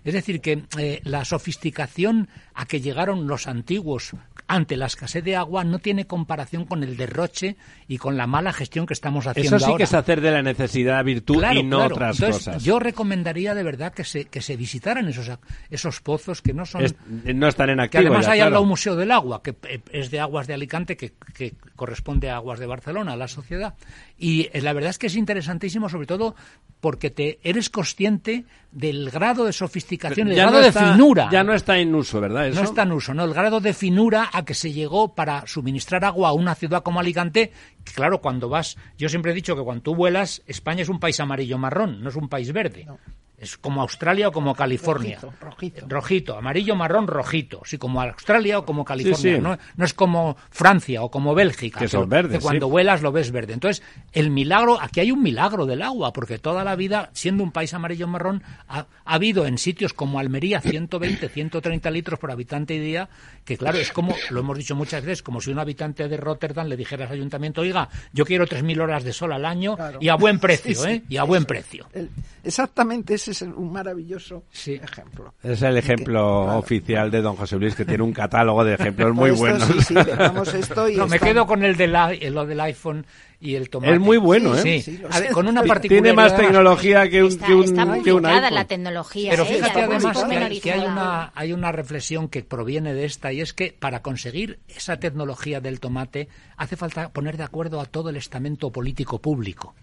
Es 0.06 0.14
decir, 0.14 0.40
que 0.40 0.64
eh, 0.78 1.02
la 1.04 1.26
sofisticación 1.26 2.30
a 2.54 2.66
que 2.66 2.80
llegaron 2.80 3.28
los 3.28 3.48
antiguos 3.48 4.12
ante 4.48 4.78
la 4.78 4.86
escasez 4.86 5.24
de 5.24 5.36
agua 5.36 5.64
no 5.64 5.80
tiene 5.80 6.06
comparación 6.06 6.66
con 6.66 6.84
el 6.84 6.96
derroche 6.96 7.56
y 7.88 7.98
con 7.98 8.16
la 8.16 8.28
mala 8.28 8.54
gestión 8.54 8.86
que 8.86 8.94
estamos 8.94 9.26
haciendo 9.26 9.56
Eso 9.58 9.66
sí 9.66 9.72
ahora. 9.72 9.78
que 9.78 9.84
es 9.86 9.94
hacer 9.96 10.22
de 10.22 10.30
la 10.32 10.44
necesidad 10.44 11.04
virtud 11.04 11.40
Claro, 11.40 11.60
y 11.60 11.64
no 11.64 11.78
claro. 11.78 11.96
otras 11.96 12.20
Entonces, 12.20 12.46
cosas. 12.46 12.64
Yo 12.64 12.78
recomendaría 12.80 13.56
de 13.56 13.64
verdad 13.64 13.92
que 13.94 14.04
se, 14.04 14.26
que 14.26 14.42
se 14.42 14.56
visitaran 14.56 15.08
esos, 15.08 15.32
esos 15.72 16.00
pozos 16.02 16.42
que 16.44 16.54
no 16.54 16.66
son... 16.66 16.84
Es- 16.86 16.96
no 17.10 17.48
están 17.48 17.72
en 17.72 17.78
que 17.78 17.84
activo 17.84 18.04
además 18.04 18.26
ya, 18.28 18.32
hay 18.34 18.40
claro. 18.42 18.62
un 18.62 18.68
museo 18.70 18.96
del 18.96 19.12
agua, 19.12 19.42
que 19.42 19.56
eh, 19.68 19.82
es 19.92 20.12
de 20.12 20.20
Aguas 20.20 20.46
de 20.46 20.54
Alicante, 20.54 20.96
que, 20.96 21.14
que 21.34 21.56
corresponde 21.76 22.30
a 22.30 22.36
Aguas 22.36 22.60
de 22.60 22.68
Barcelona, 22.68 23.14
a 23.14 23.18
la 23.18 23.28
sociedad. 23.28 23.74
Y 24.18 24.50
eh, 24.54 24.62
la 24.62 24.72
verdad 24.72 24.92
es 24.92 24.98
que 24.98 25.08
es 25.08 25.16
interesantísimo, 25.16 25.90
sobre 25.90 26.08
todo 26.08 26.36
porque 26.80 27.10
te 27.10 27.40
eres 27.44 27.70
consciente 27.70 28.46
del 28.72 29.10
grado 29.10 29.44
de 29.46 29.52
sofisticación, 29.52 30.30
el 30.30 30.36
Ya 30.36 30.44
grado 30.44 30.58
no 30.58 30.64
de 30.64 30.70
está- 30.70 30.94
finura. 30.94 31.30
Ya 31.32 31.44
no 31.44 31.54
está 31.54 31.78
en 31.80 31.94
uso, 31.96 32.22
¿verdad? 32.22 32.48
Eso? 32.48 32.60
No 32.62 32.66
está 32.66 32.84
en 32.84 32.92
uso, 32.94 33.14
¿no? 33.14 33.26
El 33.26 33.34
grado 33.34 33.60
de 33.60 33.74
finura 33.74 34.30
a 34.32 34.46
que 34.46 34.54
se 34.54 34.72
llegó 34.72 35.14
para 35.16 35.46
suministrar 35.48 36.06
agua 36.06 36.30
a 36.30 36.34
una 36.34 36.56
ciudad 36.56 36.82
como 36.84 37.00
Alicante, 37.02 37.52
que 37.84 37.94
claro, 37.94 38.22
cuando 38.22 38.48
vas, 38.48 38.78
yo 38.98 39.10
siempre 39.10 39.32
he 39.32 39.36
dicho 39.36 39.56
que 39.56 39.64
cuando 39.64 39.84
tú 39.84 39.96
vuelas, 39.96 40.42
España 40.48 40.84
es 40.84 40.90
un 40.90 41.00
país 41.00 41.20
amarillo-marrón, 41.20 42.02
no 42.02 42.10
es 42.10 42.16
un 42.16 42.30
país 42.30 42.54
verde. 42.54 42.88
Es 43.38 43.58
como 43.58 43.82
Australia 43.82 44.30
o 44.30 44.32
como 44.32 44.56
California. 44.56 45.20
Rojito. 45.42 45.86
Rojito, 45.90 46.38
amarillo, 46.38 46.76
marrón, 46.76 47.06
rojito. 47.08 47.62
Sí, 47.66 47.78
como 47.78 48.02
Australia 48.02 48.60
o 48.60 48.66
como 48.66 48.86
California. 48.86 49.36
sí. 49.36 49.42
No, 49.42 49.58
no 49.76 49.86
es 49.86 49.94
como 49.94 50.38
Francia 50.50 51.02
o 51.04 51.12
como 51.12 51.36
Bélgica. 51.36 51.80
Que 51.82 51.88
son 51.90 52.08
verdes, 52.08 52.42
cuando 52.42 52.68
sí. 52.68 52.72
vuelas 52.72 53.02
lo 53.02 53.12
ves 53.12 53.32
verde. 53.32 53.54
Entonces, 53.54 53.84
el 54.14 54.30
milagro, 54.32 54.80
aquí 54.82 55.02
hay 55.02 55.12
un 55.12 55.22
milagro 55.22 55.66
del 55.66 55.82
agua, 55.82 56.14
porque 56.14 56.40
toda 56.40 56.64
la 56.64 56.76
vida, 56.78 57.10
siendo 57.14 57.44
un 57.44 57.52
país 57.52 57.74
amarillo-marrón, 57.74 58.42
ha, 58.70 58.80
ha 59.04 59.14
habido 59.14 59.46
en 59.46 59.58
sitios 59.58 59.94
como 59.94 60.20
Almería 60.20 60.62
120, 60.62 61.28
130 61.28 61.92
litros 61.92 62.18
por 62.20 62.32
habitante 62.32 62.74
y 62.76 62.80
día, 62.80 63.10
que 63.44 63.58
claro, 63.58 63.78
es 63.78 63.92
como, 63.92 64.16
lo 64.30 64.40
hemos 64.40 64.58
dicho 64.58 64.76
muchas 64.76 65.04
veces, 65.04 65.22
como 65.22 65.42
si 65.42 65.52
un 65.52 65.60
habitante 65.60 66.08
de 66.08 66.16
Rotterdam 66.18 66.68
le 66.68 66.78
dijera 66.78 67.06
al 67.06 67.12
ayuntamiento, 67.12 67.62
oiga, 67.62 67.90
yo 68.14 68.26
quiero 68.26 68.46
3.000 68.48 68.82
horas 68.82 69.04
de 69.04 69.12
sol 69.14 69.34
al 69.34 69.46
año 69.46 69.76
Claro. 69.76 70.00
y 70.02 70.08
a 70.10 70.16
buen 70.16 70.40
precio, 70.40 70.74
Sí, 70.76 70.82
sí, 70.82 70.90
¿eh? 70.90 71.04
Y 71.10 71.18
a 71.18 71.24
buen 71.24 71.46
precio. 71.46 71.88
El- 71.94 72.10
exactamente 72.44 73.16
ese 73.16 73.25
es 73.32 73.42
el- 73.42 73.54
un 73.54 73.72
maravilloso 73.72 74.44
Sí. 74.52 74.74
ejemplo. 74.74 75.34
Es 75.44 75.62
el 75.62 75.78
ejemplo 75.78 76.44
claro. 76.46 76.60
oficial 76.60 77.12
de 77.12 77.22
don 77.22 77.36
José 77.36 77.58
Luis, 77.58 77.76
que 77.76 77.86
tiene 77.86 78.04
un 78.04 78.14
catálogo 78.14 78.64
de 78.64 78.76
ejemplos 78.76 79.14
muy 79.14 79.30
esto, 79.32 79.40
buenos. 79.42 79.64
Sí, 79.68 79.82
sí, 79.82 79.94
dejamos 79.94 80.54
esto 80.54 80.90
y 80.90 80.96
No, 80.96 81.08
me 81.08 81.20
quedo 81.20 81.46
con 81.46 81.64
el, 81.64 81.76
del, 81.76 81.96
i- 82.22 82.30
lo 82.30 82.46
del 82.46 82.60
iPhone 82.62 83.06
y 83.40 83.56
el 83.56 83.70
tomate. 83.70 83.94
Es 83.94 84.00
muy 84.00 84.18
bueno, 84.18 84.56
¿eh? 84.58 84.82
Sí, 84.82 85.02
A 85.12 85.20
ver, 85.20 85.32
con 85.32 85.48
una 85.48 85.62
Ti- 85.62 85.68
particularidad. 85.70 86.04
Tiene 86.04 86.16
más 86.16 86.36
tecnología 86.36 87.10
que 87.10 87.22
un, 87.22 87.30
Está, 87.30 87.46
que 87.48 87.54
un, 87.54 87.64
está 87.66 87.84
que 87.84 87.90
un 87.92 88.04
publicada 88.22 88.36
iPhone. 88.38 88.54
la 88.56 88.66
tecnología. 88.66 89.32
Pero 89.32 89.44
¿eh? 89.44 89.46
fíjate 89.48 89.82
además 89.82 90.24
que 90.24 90.60
que 90.62 90.72
hay 90.72 90.80
una, 90.88 91.32
hay 91.36 91.54
una 91.54 91.72
reflexión 91.72 92.28
que 92.30 92.44
proviene 92.44 92.94
de 92.94 93.06
esta 93.06 93.32
y 93.34 93.42
es 93.42 93.54
que 93.54 93.76
para 93.78 94.02
conseguir 94.02 94.60
esa 94.68 94.98
tecnología 94.98 95.60
del 95.62 95.80
tomate 95.80 96.28
hace 96.58 96.76
falta 96.76 97.10
poner 97.10 97.38
de 97.38 97.44
acuerdo 97.44 97.82
a 97.82 97.86
todo 97.86 98.10
el 98.10 98.16
estamento 98.16 98.72
político 98.72 99.20
público. 99.20 99.76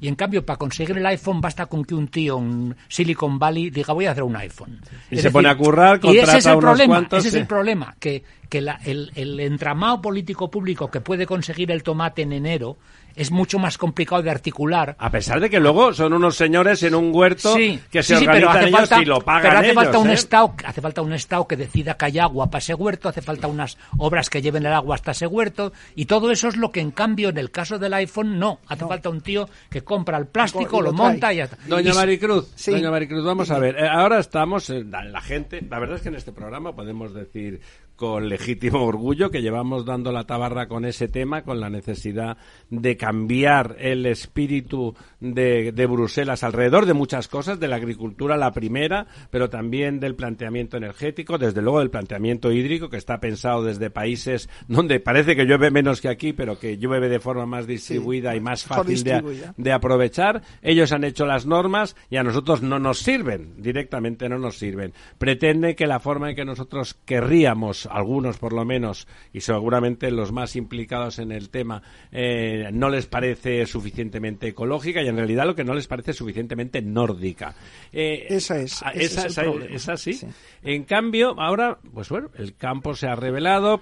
Y 0.00 0.08
en 0.08 0.14
cambio, 0.14 0.44
para 0.44 0.58
conseguir 0.58 0.96
el 0.98 1.06
iPhone 1.06 1.40
basta 1.40 1.66
con 1.66 1.84
que 1.84 1.94
un 1.94 2.08
tío 2.08 2.38
en 2.38 2.76
Silicon 2.88 3.38
Valley 3.38 3.70
diga 3.70 3.94
voy 3.94 4.06
a 4.06 4.10
hacer 4.12 4.22
un 4.24 4.36
iPhone. 4.36 4.80
Y 5.10 5.16
se 5.18 5.30
pone 5.30 5.48
a 5.48 5.56
currar, 5.56 6.00
y 6.02 6.18
ese 6.18 6.38
es 6.38 6.44
contrata 6.44 6.50
el 6.50 6.56
unos 6.56 6.64
problema, 6.64 6.94
cuantos, 6.94 7.18
ese 7.20 7.30
sí. 7.30 7.36
es 7.36 7.40
el 7.40 7.46
problema, 7.46 7.96
que, 7.98 8.22
que 8.48 8.60
la- 8.60 8.80
el, 8.84 9.10
el 9.14 9.40
entramado 9.40 10.00
político 10.02 10.50
público 10.50 10.90
que 10.90 11.00
puede 11.00 11.24
conseguir 11.26 11.70
el 11.70 11.82
tomate 11.82 12.22
en 12.22 12.32
enero 12.32 12.76
es 13.16 13.30
mucho 13.32 13.58
más 13.58 13.76
complicado 13.78 14.22
de 14.22 14.30
articular 14.30 14.94
A 14.98 15.10
pesar 15.10 15.40
de 15.40 15.50
que 15.50 15.58
luego 15.58 15.92
son 15.92 16.12
unos 16.12 16.36
señores 16.36 16.82
en 16.84 16.94
un 16.94 17.10
huerto 17.12 17.54
Sí, 17.56 17.80
que 17.90 18.02
sí, 18.02 18.14
se 18.14 18.20
sí, 18.20 18.26
pero 18.30 18.48
organizan 18.48 18.56
hace 18.56 18.68
ellos 18.68 18.88
falta, 18.88 19.02
y 19.02 19.04
lo 19.06 19.20
pagan 19.22 19.42
pero 19.42 19.58
hace 19.58 19.70
ellos, 19.70 19.82
falta 19.84 19.98
un 19.98 20.10
¿eh? 20.10 20.12
estado, 20.12 20.54
hace 20.64 20.80
falta 20.80 21.02
un 21.02 21.12
estado 21.14 21.48
que 21.48 21.56
decida 21.56 21.96
que 21.96 22.04
hay 22.04 22.18
agua 22.18 22.46
para 22.50 22.58
ese 22.58 22.74
huerto, 22.74 23.08
hace 23.08 23.22
falta 23.22 23.46
unas 23.48 23.76
obras 23.98 24.30
que 24.30 24.40
lleven 24.42 24.66
el 24.66 24.72
agua 24.72 24.94
hasta 24.94 25.10
ese 25.12 25.26
huerto 25.26 25.72
y 25.94 26.04
todo 26.04 26.30
eso 26.30 26.48
es 26.48 26.56
lo 26.56 26.70
que 26.70 26.80
en 26.80 26.90
cambio 26.90 27.30
en 27.30 27.38
el 27.38 27.50
caso 27.50 27.78
del 27.78 27.94
iPhone 27.94 28.38
no, 28.38 28.60
hace 28.68 28.84
falta 28.86 29.08
un 29.08 29.20
tío 29.22 29.48
que 29.70 29.82
compra 29.82 30.18
el 30.18 30.26
plástico, 30.26 30.80
Y 30.80 30.82
lo 30.84 30.92
monta 30.92 31.32
y 31.32 31.38
ya 31.38 31.44
está. 31.44 31.56
Doña 31.66 31.92
Y- 31.92 31.94
Maricruz, 31.94 32.52
Sí. 32.54 32.70
doña 32.72 32.90
Maricruz, 32.90 33.24
vamos 33.24 33.50
a 33.50 33.58
ver. 33.58 33.76
eh, 33.78 33.88
ahora 33.88 34.18
estamos, 34.18 34.68
eh, 34.70 34.84
la 34.84 35.20
gente, 35.22 35.64
la 35.68 35.78
verdad 35.78 35.96
es 35.96 36.02
que 36.02 36.08
en 36.10 36.16
este 36.16 36.32
programa 36.32 36.74
podemos 36.76 37.14
decir 37.14 37.60
con 37.96 38.28
legítimo 38.28 38.84
orgullo 38.84 39.30
que 39.30 39.42
llevamos 39.42 39.84
dando 39.84 40.12
la 40.12 40.24
tabarra 40.24 40.68
con 40.68 40.84
ese 40.84 41.08
tema, 41.08 41.42
con 41.42 41.60
la 41.60 41.70
necesidad 41.70 42.36
de 42.70 42.96
cambiar 42.96 43.76
el 43.78 44.06
espíritu 44.06 44.94
de, 45.20 45.72
de 45.72 45.86
Bruselas 45.86 46.44
alrededor 46.44 46.86
de 46.86 46.94
muchas 46.94 47.28
cosas, 47.28 47.58
de 47.58 47.68
la 47.68 47.76
agricultura 47.76 48.36
la 48.36 48.52
primera, 48.52 49.06
pero 49.30 49.48
también 49.48 49.98
del 50.00 50.14
planteamiento 50.14 50.76
energético, 50.76 51.38
desde 51.38 51.62
luego 51.62 51.80
del 51.80 51.90
planteamiento 51.90 52.52
hídrico, 52.52 52.88
que 52.88 52.96
está 52.96 53.18
pensado 53.18 53.64
desde 53.64 53.90
países 53.90 54.48
donde 54.68 55.00
parece 55.00 55.36
que 55.36 55.44
llueve 55.44 55.70
menos 55.70 56.00
que 56.00 56.08
aquí, 56.08 56.32
pero 56.32 56.58
que 56.58 56.76
llueve 56.76 57.08
de 57.08 57.20
forma 57.20 57.46
más 57.46 57.66
distribuida 57.66 58.36
y 58.36 58.40
más 58.40 58.64
fácil 58.64 59.02
de, 59.02 59.52
de 59.56 59.72
aprovechar. 59.72 60.42
Ellos 60.62 60.92
han 60.92 61.04
hecho 61.04 61.26
las 61.26 61.46
normas 61.46 61.96
y 62.10 62.16
a 62.16 62.22
nosotros 62.22 62.62
no 62.62 62.78
nos 62.78 62.98
sirven, 62.98 63.54
directamente 63.58 64.28
no 64.28 64.38
nos 64.38 64.58
sirven. 64.58 64.92
Pretende 65.18 65.74
que 65.74 65.86
la 65.86 66.00
forma 66.00 66.30
en 66.30 66.36
que 66.36 66.44
nosotros 66.44 66.94
querríamos, 67.04 67.85
algunos 67.90 68.38
por 68.38 68.52
lo 68.52 68.64
menos, 68.64 69.06
y 69.32 69.40
seguramente 69.40 70.10
los 70.10 70.32
más 70.32 70.56
implicados 70.56 71.18
en 71.18 71.32
el 71.32 71.50
tema, 71.50 71.82
eh, 72.12 72.68
no 72.72 72.88
les 72.90 73.06
parece 73.06 73.64
suficientemente 73.66 74.48
ecológica 74.48 75.02
y 75.02 75.08
en 75.08 75.16
realidad 75.16 75.46
lo 75.46 75.54
que 75.54 75.64
no 75.64 75.74
les 75.74 75.86
parece 75.86 76.10
es 76.12 76.16
suficientemente 76.16 76.82
nórdica. 76.82 77.54
Eh, 77.92 78.26
Esa 78.28 78.58
es, 78.60 78.82
ah, 78.82 78.90
esa- 78.94 79.26
es 79.26 79.32
esa- 79.38 79.44
es 79.70 79.88
así. 79.88 80.12
Sí. 80.14 80.26
En 80.62 80.84
cambio, 80.84 81.34
ahora, 81.40 81.78
pues 81.92 82.08
bueno, 82.08 82.30
el 82.38 82.54
campo 82.56 82.94
se 82.94 83.06
ha 83.06 83.14
revelado, 83.16 83.80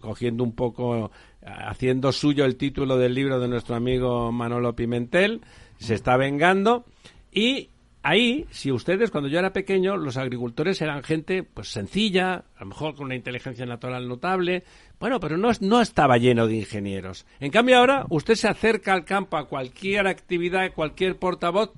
cogiendo 0.00 0.44
un 0.44 0.54
poco, 0.54 1.10
haciendo 1.44 2.12
suyo 2.12 2.44
el 2.44 2.56
título 2.56 2.96
del 2.96 3.14
libro 3.14 3.40
de 3.40 3.48
nuestro 3.48 3.74
amigo 3.74 4.30
Manolo 4.32 4.74
Pimentel, 4.76 5.40
se 5.78 5.94
está 5.94 6.16
vengando 6.16 6.84
y 7.32 7.70
ahí, 8.02 8.46
si 8.50 8.72
ustedes, 8.72 9.10
cuando 9.10 9.28
yo 9.28 9.38
era 9.38 9.52
pequeño, 9.52 9.96
los 9.96 10.16
agricultores 10.16 10.80
eran 10.80 11.02
gente 11.02 11.42
pues 11.42 11.68
sencilla, 11.68 12.44
a 12.56 12.60
lo 12.60 12.66
mejor 12.66 12.94
con 12.94 13.06
una 13.06 13.14
inteligencia 13.14 13.66
natural 13.66 14.08
notable, 14.08 14.64
bueno, 14.98 15.20
pero 15.20 15.36
no, 15.36 15.50
no 15.60 15.80
estaba 15.80 16.18
lleno 16.18 16.46
de 16.46 16.56
ingenieros. 16.56 17.26
En 17.40 17.50
cambio 17.50 17.78
ahora, 17.78 18.06
usted 18.10 18.34
se 18.34 18.48
acerca 18.48 18.92
al 18.92 19.04
campo 19.04 19.36
a 19.36 19.48
cualquier 19.48 20.06
actividad, 20.06 20.72
cualquier 20.74 21.16
portavoz, 21.16 21.72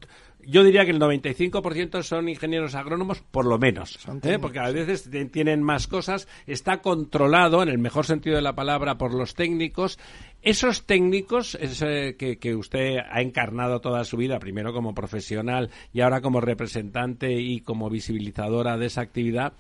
yo 0.47 0.65
diría 0.65 0.85
que 0.85 0.91
el 0.91 1.01
95% 1.01 2.03
son 2.03 2.29
ingenieros 2.29 2.75
agrónomos, 2.75 3.21
por 3.31 3.47
lo 3.47 3.59
menos, 3.59 3.99
¿eh? 4.23 4.39
porque 4.41 4.59
a 4.59 4.71
veces 4.71 5.11
tienen 5.31 5.63
más 5.63 5.87
cosas. 5.87 6.29
Está 6.47 6.81
controlado, 6.81 7.63
en 7.63 7.69
el 7.69 7.79
mejor 7.79 8.07
sentido 8.07 8.37
de 8.37 8.43
la 8.43 8.55
palabra, 8.55 8.99
por 8.99 9.15
los 9.15 9.35
técnicos. 9.35 9.99
Esos 10.43 10.85
técnicos 10.85 11.55
ese 11.61 12.17
que, 12.17 12.39
que 12.39 12.55
usted 12.55 12.99
ha 12.99 13.23
encarnado 13.23 13.81
toda 13.81 14.05
su 14.05 14.17
vida, 14.17 14.39
primero 14.39 14.73
como 14.73 14.95
profesional 14.95 15.71
y 15.93 16.01
ahora 16.01 16.21
como 16.21 16.41
representante 16.41 17.33
y 17.33 17.61
como 17.61 17.89
visibilizadora 17.89 18.77
de 18.77 18.87
esa 18.87 19.01
actividad, 19.01 19.55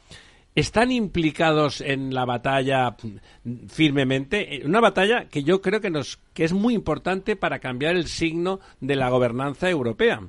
¿Están 0.55 0.93
implicados 0.93 1.80
en 1.80 2.14
la 2.14 2.24
batalla 2.24 2.91
mm, 2.91 3.66
firmemente? 3.66 4.57
Eh, 4.57 4.62
Una 4.64 4.80
batalla 4.80 5.28
que 5.28 5.43
yo 5.43 5.61
creo 5.61 5.80
que, 5.80 5.91
nos, 5.91 6.20
que 6.32 6.45
es 6.45 6.53
muy 6.53 6.74
importante 6.74 7.35
para 7.35 7.59
cambiar 7.59 7.97
el 7.97 8.07
signo 8.07 8.61
de 8.80 8.95
la 8.95 9.11
gobernanza 9.11 9.68
europea. 9.68 10.20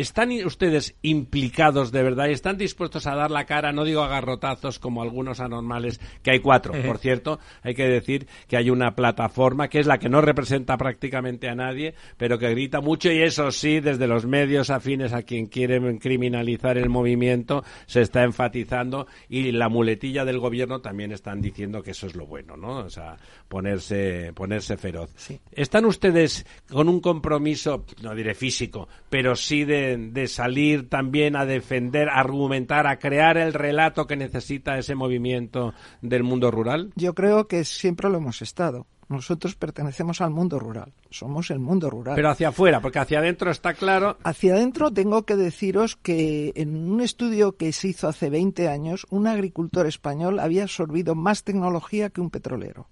¿Están 0.00 0.30
ustedes 0.46 0.94
implicados 1.02 1.92
de 1.92 2.02
verdad 2.02 2.28
y 2.28 2.32
están 2.32 2.56
dispuestos 2.56 3.06
a 3.06 3.14
dar 3.14 3.30
la 3.30 3.44
cara, 3.44 3.70
no 3.70 3.84
digo 3.84 4.00
a 4.00 4.08
garrotazos 4.08 4.78
como 4.78 5.02
algunos 5.02 5.40
anormales, 5.40 6.00
que 6.22 6.30
hay 6.30 6.40
cuatro, 6.40 6.72
por 6.86 6.96
cierto, 6.96 7.38
hay 7.62 7.74
que 7.74 7.86
decir 7.86 8.26
que 8.48 8.56
hay 8.56 8.70
una 8.70 8.96
plataforma 8.96 9.68
que 9.68 9.78
es 9.78 9.86
la 9.86 9.98
que 9.98 10.08
no 10.08 10.22
representa 10.22 10.78
prácticamente 10.78 11.50
a 11.50 11.54
nadie, 11.54 11.92
pero 12.16 12.38
que 12.38 12.48
grita 12.48 12.80
mucho 12.80 13.12
y 13.12 13.20
eso 13.20 13.50
sí, 13.52 13.80
desde 13.80 14.06
los 14.06 14.24
medios 14.24 14.70
afines 14.70 15.12
a 15.12 15.22
quien 15.22 15.48
quiere 15.48 15.98
criminalizar 15.98 16.78
el 16.78 16.88
movimiento, 16.88 17.62
se 17.84 18.00
está 18.00 18.24
enfatizando 18.24 19.06
y 19.28 19.52
la 19.52 19.68
muletilla 19.68 20.24
del 20.24 20.38
gobierno 20.38 20.80
también 20.80 21.12
están 21.12 21.42
diciendo 21.42 21.82
que 21.82 21.90
eso 21.90 22.06
es 22.06 22.14
lo 22.16 22.24
bueno, 22.24 22.56
¿no? 22.56 22.78
O 22.78 22.88
sea, 22.88 23.18
ponerse, 23.48 24.32
ponerse 24.32 24.78
feroz. 24.78 25.10
¿Están 25.52 25.84
ustedes 25.84 26.46
con 26.70 26.88
un 26.88 27.00
compromiso, 27.00 27.84
no 28.00 28.14
diré 28.14 28.34
físico, 28.34 28.88
pero 29.10 29.36
sí 29.36 29.64
de, 29.64 29.89
de 29.96 30.28
salir 30.28 30.88
también 30.88 31.36
a 31.36 31.46
defender, 31.46 32.08
a 32.08 32.20
argumentar, 32.20 32.86
a 32.86 32.98
crear 32.98 33.36
el 33.36 33.54
relato 33.54 34.06
que 34.06 34.16
necesita 34.16 34.78
ese 34.78 34.94
movimiento 34.94 35.74
del 36.02 36.22
mundo 36.22 36.50
rural? 36.50 36.92
Yo 36.96 37.14
creo 37.14 37.46
que 37.46 37.64
siempre 37.64 38.08
lo 38.08 38.18
hemos 38.18 38.42
estado. 38.42 38.86
Nosotros 39.10 39.56
pertenecemos 39.56 40.20
al 40.20 40.30
mundo 40.30 40.60
rural. 40.60 40.92
Somos 41.10 41.50
el 41.50 41.58
mundo 41.58 41.90
rural. 41.90 42.14
Pero 42.14 42.30
hacia 42.30 42.50
afuera, 42.50 42.80
porque 42.80 43.00
hacia 43.00 43.18
adentro 43.18 43.50
está 43.50 43.74
claro. 43.74 44.16
Hacia 44.22 44.54
adentro 44.54 44.92
tengo 44.92 45.24
que 45.24 45.34
deciros 45.34 45.96
que 45.96 46.52
en 46.54 46.76
un 46.76 47.00
estudio 47.00 47.56
que 47.56 47.72
se 47.72 47.88
hizo 47.88 48.06
hace 48.06 48.30
20 48.30 48.68
años, 48.68 49.08
un 49.10 49.26
agricultor 49.26 49.88
español 49.88 50.38
había 50.38 50.62
absorbido 50.62 51.16
más 51.16 51.42
tecnología 51.42 52.10
que 52.10 52.20
un 52.20 52.30
petrolero. 52.30 52.86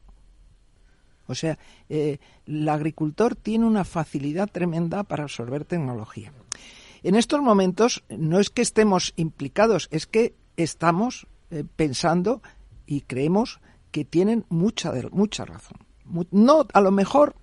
O 1.28 1.36
sea, 1.36 1.56
eh, 1.88 2.18
el 2.46 2.68
agricultor 2.68 3.36
tiene 3.36 3.66
una 3.66 3.84
facilidad 3.84 4.48
tremenda 4.50 5.04
para 5.04 5.22
absorber 5.22 5.64
tecnología. 5.64 6.32
En 7.02 7.14
estos 7.14 7.40
momentos 7.40 8.04
no 8.08 8.38
es 8.40 8.50
que 8.50 8.62
estemos 8.62 9.12
implicados, 9.16 9.88
es 9.90 10.06
que 10.06 10.34
estamos 10.56 11.26
eh, 11.50 11.64
pensando 11.76 12.42
y 12.86 13.02
creemos 13.02 13.60
que 13.90 14.04
tienen 14.04 14.44
mucha, 14.48 14.92
mucha 15.10 15.44
razón. 15.44 15.78
No, 16.30 16.66
a 16.72 16.80
lo 16.80 16.90
mejor 16.90 17.36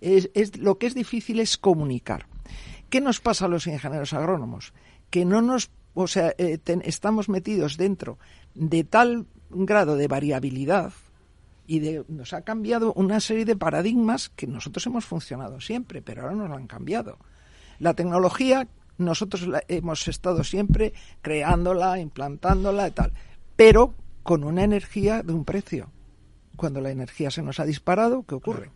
es, 0.00 0.30
es- 0.34 0.56
lo 0.58 0.78
que 0.78 0.86
es 0.86 0.94
difícil 0.94 1.40
es 1.40 1.56
comunicar. 1.58 2.26
¿Qué 2.90 3.00
nos 3.00 3.20
pasa 3.20 3.44
a 3.46 3.48
los 3.48 3.66
ingenieros 3.66 4.12
agrónomos? 4.12 4.72
Que 5.10 5.24
no 5.24 5.42
nos, 5.42 5.70
o 5.94 6.06
sea, 6.06 6.34
eh, 6.38 6.58
ten- 6.58 6.82
estamos 6.84 7.28
metidos 7.28 7.76
dentro 7.76 8.18
de 8.54 8.84
tal 8.84 9.26
grado 9.50 9.96
de 9.96 10.08
variabilidad 10.08 10.92
y 11.66 11.80
de, 11.80 12.04
nos 12.08 12.32
ha 12.32 12.42
cambiado 12.42 12.92
una 12.94 13.20
serie 13.20 13.44
de 13.44 13.56
paradigmas 13.56 14.28
que 14.30 14.46
nosotros 14.46 14.86
hemos 14.86 15.04
funcionado 15.04 15.60
siempre, 15.60 16.00
pero 16.02 16.22
ahora 16.22 16.34
nos 16.34 16.48
lo 16.48 16.56
han 16.56 16.66
cambiado. 16.68 17.18
La 17.78 17.94
tecnología, 17.94 18.68
nosotros 18.98 19.46
la 19.46 19.62
hemos 19.68 20.08
estado 20.08 20.44
siempre 20.44 20.92
creándola, 21.22 21.98
implantándola 21.98 22.88
y 22.88 22.90
tal, 22.92 23.12
pero 23.56 23.94
con 24.22 24.44
una 24.44 24.64
energía 24.64 25.22
de 25.22 25.32
un 25.32 25.44
precio. 25.44 25.90
Cuando 26.56 26.80
la 26.80 26.90
energía 26.90 27.30
se 27.30 27.42
nos 27.42 27.60
ha 27.60 27.64
disparado, 27.64 28.24
¿qué 28.24 28.34
ocurre? 28.34 28.70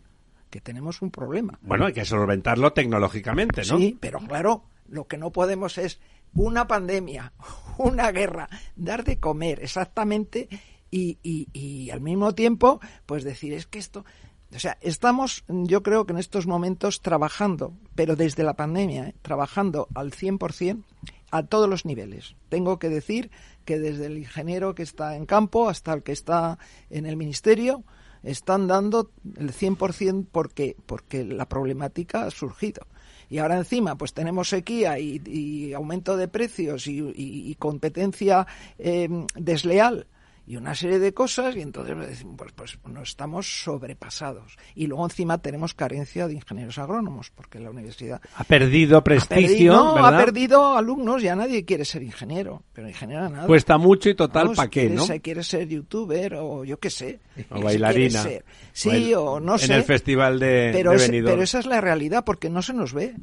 Que 0.49 0.61
tenemos 0.61 1.01
un 1.01 1.11
problema. 1.11 1.57
Bueno, 1.61 1.85
hay 1.85 1.93
que 1.93 2.05
solventarlo 2.05 2.73
tecnológicamente, 2.73 3.63
¿no? 3.65 3.77
Sí, 3.77 3.97
pero 3.99 4.19
claro, 4.19 4.65
lo 4.87 5.07
que 5.07 5.17
no 5.17 5.31
podemos 5.31 5.77
es 5.77 5.99
una 6.33 6.67
pandemia, 6.67 7.33
una 7.77 8.11
guerra, 8.11 8.49
dar 8.75 9.03
de 9.03 9.19
comer 9.19 9.61
exactamente 9.63 10.47
y, 10.91 11.17
y, 11.23 11.47
y 11.53 11.89
al 11.89 12.01
mismo 12.01 12.35
tiempo, 12.35 12.79
pues 13.05 13.23
decir, 13.23 13.53
es 13.53 13.65
que 13.65 13.79
esto... 13.79 14.05
O 14.53 14.59
sea, 14.59 14.77
estamos, 14.81 15.43
yo 15.47 15.81
creo 15.81 16.05
que 16.05 16.13
en 16.13 16.19
estos 16.19 16.45
momentos 16.45 17.01
trabajando, 17.01 17.73
pero 17.95 18.15
desde 18.15 18.43
la 18.43 18.55
pandemia, 18.55 19.09
¿eh? 19.09 19.15
trabajando 19.21 19.87
al 19.93 20.11
100% 20.11 20.83
a 21.31 21.43
todos 21.43 21.69
los 21.69 21.85
niveles. 21.85 22.35
Tengo 22.49 22.77
que 22.77 22.89
decir 22.89 23.31
que 23.63 23.79
desde 23.79 24.07
el 24.07 24.17
ingeniero 24.17 24.75
que 24.75 24.83
está 24.83 25.15
en 25.15 25.25
campo 25.25 25.69
hasta 25.69 25.93
el 25.93 26.03
que 26.03 26.11
está 26.11 26.59
en 26.89 27.05
el 27.05 27.15
ministerio, 27.15 27.83
están 28.23 28.67
dando 28.67 29.11
el 29.37 29.53
100% 29.53 30.27
porque, 30.31 30.75
porque 30.85 31.23
la 31.23 31.47
problemática 31.47 32.25
ha 32.25 32.31
surgido. 32.31 32.85
Y 33.29 33.37
ahora 33.37 33.57
encima, 33.57 33.95
pues 33.95 34.13
tenemos 34.13 34.49
sequía 34.49 34.99
y, 34.99 35.73
aumento 35.73 36.17
de 36.17 36.27
precios 36.27 36.85
y, 36.87 37.55
competencia 37.55 38.45
eh, 38.77 39.07
desleal 39.35 40.07
y 40.51 40.57
una 40.57 40.75
serie 40.75 40.99
de 40.99 41.13
cosas 41.13 41.55
y 41.55 41.61
entonces 41.61 41.95
decimos, 41.97 42.35
pues, 42.37 42.51
pues 42.53 42.77
no 42.93 43.01
estamos 43.03 43.63
sobrepasados. 43.63 44.57
Y 44.75 44.87
luego 44.87 45.05
encima 45.05 45.37
tenemos 45.37 45.73
carencia 45.73 46.27
de 46.27 46.33
ingenieros 46.33 46.77
agrónomos 46.77 47.31
porque 47.33 47.57
la 47.59 47.69
universidad 47.69 48.19
Ha 48.35 48.43
perdido 48.43 48.97
ha 48.97 49.03
prestigio, 49.03 49.47
perdido, 49.47 49.73
no, 49.75 49.93
¿verdad? 49.95 50.15
ha 50.19 50.25
perdido 50.25 50.77
alumnos, 50.77 51.21
ya 51.21 51.35
nadie 51.37 51.63
quiere 51.63 51.85
ser 51.85 52.03
ingeniero, 52.03 52.63
pero 52.73 52.89
ingeniero 52.89 53.29
nada. 53.29 53.47
Cuesta 53.47 53.77
mucho 53.77 54.09
y 54.09 54.15
total, 54.15 54.43
Vamos, 54.47 54.57
¿para 54.57 54.69
qué, 54.69 54.81
quiere 54.81 54.95
no? 54.95 55.05
ser- 55.05 55.21
quiere 55.21 55.43
ser 55.43 55.67
youtuber 55.69 56.35
o 56.35 56.65
yo 56.65 56.77
qué 56.79 56.89
sé. 56.89 57.19
O 57.49 57.61
bailarina. 57.61 58.21
ser. 58.21 58.43
Sí, 58.73 59.13
o 59.13 59.39
no 59.39 59.57
sé. 59.57 59.65
En 59.67 59.71
el 59.71 59.83
festival 59.83 60.37
de, 60.39 60.71
pero, 60.73 60.91
de 60.91 60.97
es- 60.97 61.01
Benidorm. 61.07 61.33
pero 61.33 61.43
esa 61.43 61.59
es 61.59 61.65
la 61.65 61.79
realidad 61.79 62.23
porque 62.25 62.49
no 62.49 62.61
se 62.61 62.73
nos 62.73 62.93
ve. 62.93 63.15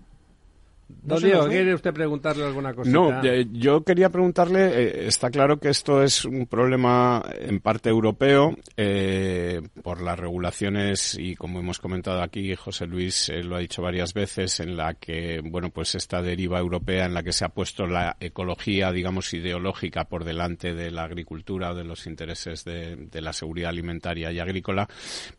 No 1.03 1.19
Diego. 1.19 1.49
¿quiere 1.49 1.75
usted 1.75 1.93
preguntarle 1.93 2.45
alguna 2.45 2.75
cosita? 2.75 2.97
No, 2.97 3.23
eh, 3.25 3.47
yo 3.53 3.83
quería 3.83 4.11
preguntarle, 4.11 4.67
eh, 4.67 5.07
está 5.07 5.31
claro 5.31 5.59
que 5.59 5.69
esto 5.69 6.03
es 6.03 6.25
un 6.25 6.47
problema 6.47 7.25
en 7.39 7.61
parte 7.61 7.89
europeo 7.89 8.57
eh, 8.77 9.61
por 9.83 10.03
las 10.03 10.19
regulaciones 10.19 11.17
y 11.19 11.35
como 11.35 11.61
hemos 11.61 11.79
comentado 11.79 12.23
aquí, 12.23 12.55
José 12.55 12.87
Luis 12.87 13.29
eh, 13.29 13.43
lo 13.43 13.57
ha 13.57 13.61
dicho 13.61 13.83
varias 13.83 14.13
veces, 14.15 14.61
en 14.61 14.77
la 14.77 14.95
que, 14.95 15.41
bueno, 15.45 15.71
pues 15.71 15.95
esta 15.95 16.23
deriva 16.23 16.59
europea 16.59 17.07
en 17.07 17.15
la 17.15 17.23
que 17.23 17.33
se 17.33 17.45
ha 17.45 17.49
puesto 17.49 17.87
la 17.87 18.17
ecología, 18.21 18.93
digamos, 18.93 19.33
ideológica 19.33 20.05
por 20.05 20.25
delante 20.25 20.75
de 20.75 20.91
la 20.91 21.05
agricultura 21.05 21.73
o 21.73 21.75
de 21.75 21.85
los 21.85 22.07
intereses 22.07 22.65
de, 22.65 22.97
de 22.97 23.21
la 23.21 23.33
seguridad 23.33 23.71
alimentaria 23.71 24.33
y 24.33 24.41
agrícola. 24.41 24.89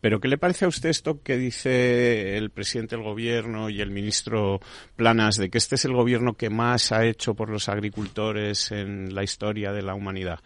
Pero 0.01 0.19
¿qué 0.19 0.27
le 0.27 0.37
parece 0.37 0.65
a 0.65 0.69
usted 0.69 0.89
esto 0.89 1.21
que 1.21 1.37
dice 1.37 2.37
el 2.37 2.49
presidente 2.49 2.95
del 2.95 3.05
gobierno 3.05 3.69
y 3.69 3.81
el 3.81 3.91
ministro 3.91 4.59
Planas 4.95 5.37
de 5.37 5.48
que 5.49 5.57
este 5.57 5.75
es 5.75 5.85
el 5.85 5.93
gobierno 5.93 6.33
que 6.35 6.49
más 6.49 6.91
ha 6.91 7.05
hecho 7.05 7.33
por 7.33 7.49
los 7.49 7.69
agricultores 7.69 8.71
en 8.71 9.13
la 9.15 9.23
historia 9.23 9.71
de 9.71 9.81
la 9.81 9.93
humanidad? 9.95 10.39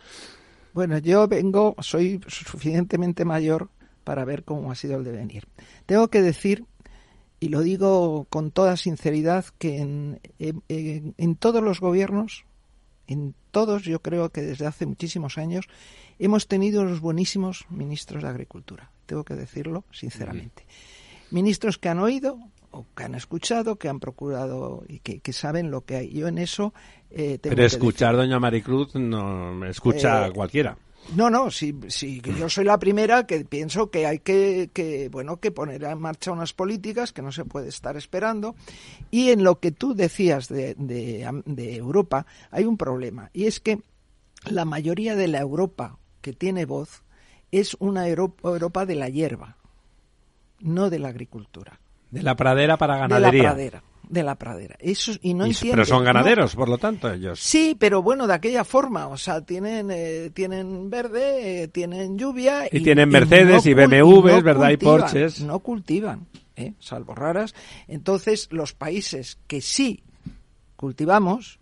Bueno, 0.74 0.97
yo 0.97 1.28
vengo, 1.28 1.76
soy 1.80 2.20
suficientemente 2.28 3.26
mayor 3.26 3.70
para 4.04 4.26
ver 4.26 4.43
cómo 4.43 4.72
ha 4.72 4.76
sido 4.76 4.97
el 4.97 5.04
devenir. 5.04 5.47
Tengo 5.86 6.08
que 6.10 6.22
decir, 6.22 6.66
y 7.39 7.49
lo 7.49 7.62
digo 7.62 8.26
con 8.30 8.51
toda 8.51 8.76
sinceridad, 8.78 9.45
que 9.60 9.78
en, 9.80 10.20
en- 10.39 10.64
en- 10.70 11.14
en 11.18 11.36
todos 11.36 11.62
los 11.64 11.80
gobiernos, 11.80 12.45
en 13.08 13.36
todos 13.51 13.84
yo 13.84 14.01
creo 14.01 14.30
que 14.30 14.41
desde 14.41 14.66
hace 14.66 14.86
muchísimos 14.86 15.38
años, 15.38 15.68
hemos 16.20 16.47
tenido 16.47 16.82
unos 16.82 17.01
buenísimos 17.01 17.66
ministros 17.70 18.24
de 18.24 18.30
Agricultura. 18.30 18.89
Tengo 19.06 19.24
que 19.24 19.36
decirlo 19.36 19.84
sinceramente. 19.91 20.66
Ministros 21.34 21.77
que 21.77 21.89
han 21.89 21.99
oído 21.99 22.38
o 22.71 22.86
que 22.95 23.03
han 23.03 23.15
escuchado, 23.15 23.75
que 23.75 23.89
han 23.89 23.99
procurado 23.99 24.84
y 24.88 24.99
que, 24.99 25.19
que 25.19 25.34
saben 25.34 25.69
lo 25.71 25.81
que 25.81 25.95
hay. 25.97 26.09
Yo 26.13 26.27
en 26.27 26.38
eso 26.38 26.73
eh, 27.09 27.38
tengo 27.39 27.55
Pero 27.55 27.65
escuchar, 27.67 28.15
doña 28.15 28.39
Maricruz, 28.39 28.95
no 28.95 29.53
me 29.53 29.69
escucha 29.69 30.27
Eh, 30.27 30.31
cualquiera. 30.31 30.77
no, 31.15 31.29
no, 31.29 31.51
sí, 31.51 31.75
sí, 31.89 32.21
yo 32.39 32.47
soy 32.49 32.63
la 32.65 32.79
primera 32.79 33.27
que 33.27 33.43
pienso 33.45 33.91
que 33.91 34.05
hay 34.07 34.19
que, 34.19 34.69
que, 34.73 35.09
bueno, 35.09 35.38
que 35.38 35.51
poner 35.51 35.84
en 35.84 35.99
marcha 35.99 36.31
unas 36.31 36.53
políticas 36.53 37.11
que 37.13 37.21
no 37.21 37.31
se 37.31 37.45
puede 37.45 37.67
estar 37.69 37.97
esperando. 37.97 38.55
Y 39.11 39.29
en 39.31 39.43
lo 39.43 39.59
que 39.59 39.71
tú 39.71 39.93
decías 39.93 40.47
de, 40.47 40.75
de, 40.75 41.29
de 41.45 41.75
Europa, 41.75 42.25
hay 42.51 42.63
un 42.65 42.77
problema. 42.77 43.29
Y 43.34 43.45
es 43.45 43.59
que 43.59 43.81
la 44.49 44.65
mayoría 44.65 45.15
de 45.15 45.27
la 45.27 45.39
Europa 45.39 45.99
que 46.21 46.34
tiene 46.34 46.65
voz 46.65 47.03
es 47.51 47.75
una 47.79 48.07
Europa, 48.07 48.49
Europa 48.49 48.86
de 48.86 48.95
la 48.95 49.09
hierba, 49.09 49.57
no 50.64 50.89
de 50.89 50.97
la 50.99 51.09
agricultura. 51.09 51.80
De 52.09 52.24
la 52.24 52.36
pradera 52.36 52.78
para 52.78 52.95
De 52.95 52.99
la 53.01 53.07
ganadería. 53.07 53.43
pradera. 53.43 53.84
De 54.09 54.22
la 54.22 54.36
pradera. 54.36 54.76
Eso, 54.80 55.14
y 55.22 55.34
no 55.34 55.45
Y- 55.47 55.51
entienden, 55.51 55.72
pero 55.78 55.86
son 55.86 55.99
no- 55.99 56.05
ganaderos, 56.05 56.55
por 56.55 56.68
lo 56.70 56.78
tanto, 56.78 57.11
ellos. 57.11 57.39
Sí, 57.39 57.76
pero 57.80 58.01
bueno, 58.03 58.28
de 58.28 58.34
aquella 58.34 58.64
forma, 58.64 59.07
o 59.07 59.18
sea, 59.18 59.41
tienen 59.41 59.89
eh, 59.91 60.30
tienen 60.34 60.89
verde, 60.89 61.64
eh, 61.64 61.68
tienen 61.70 62.18
lluvia 62.18 62.68
Y 62.72 62.82
tienen 62.82 63.09
Mercedes 63.09 63.66
y 63.66 63.72
cul- 63.74 63.88
BMWs, 63.88 64.43
¿verdad? 64.43 64.70
Y 64.72 64.78
Porsches. 64.78 65.41
No 65.41 65.59
cultivan, 65.59 66.28
¿eh? 66.57 66.74
salvo 66.80 67.16
raras. 67.16 67.55
Entonces, 67.88 68.49
los 68.51 68.74
países 68.74 69.39
que 69.47 69.61
sí 69.61 70.03
cultivamos, 70.76 71.59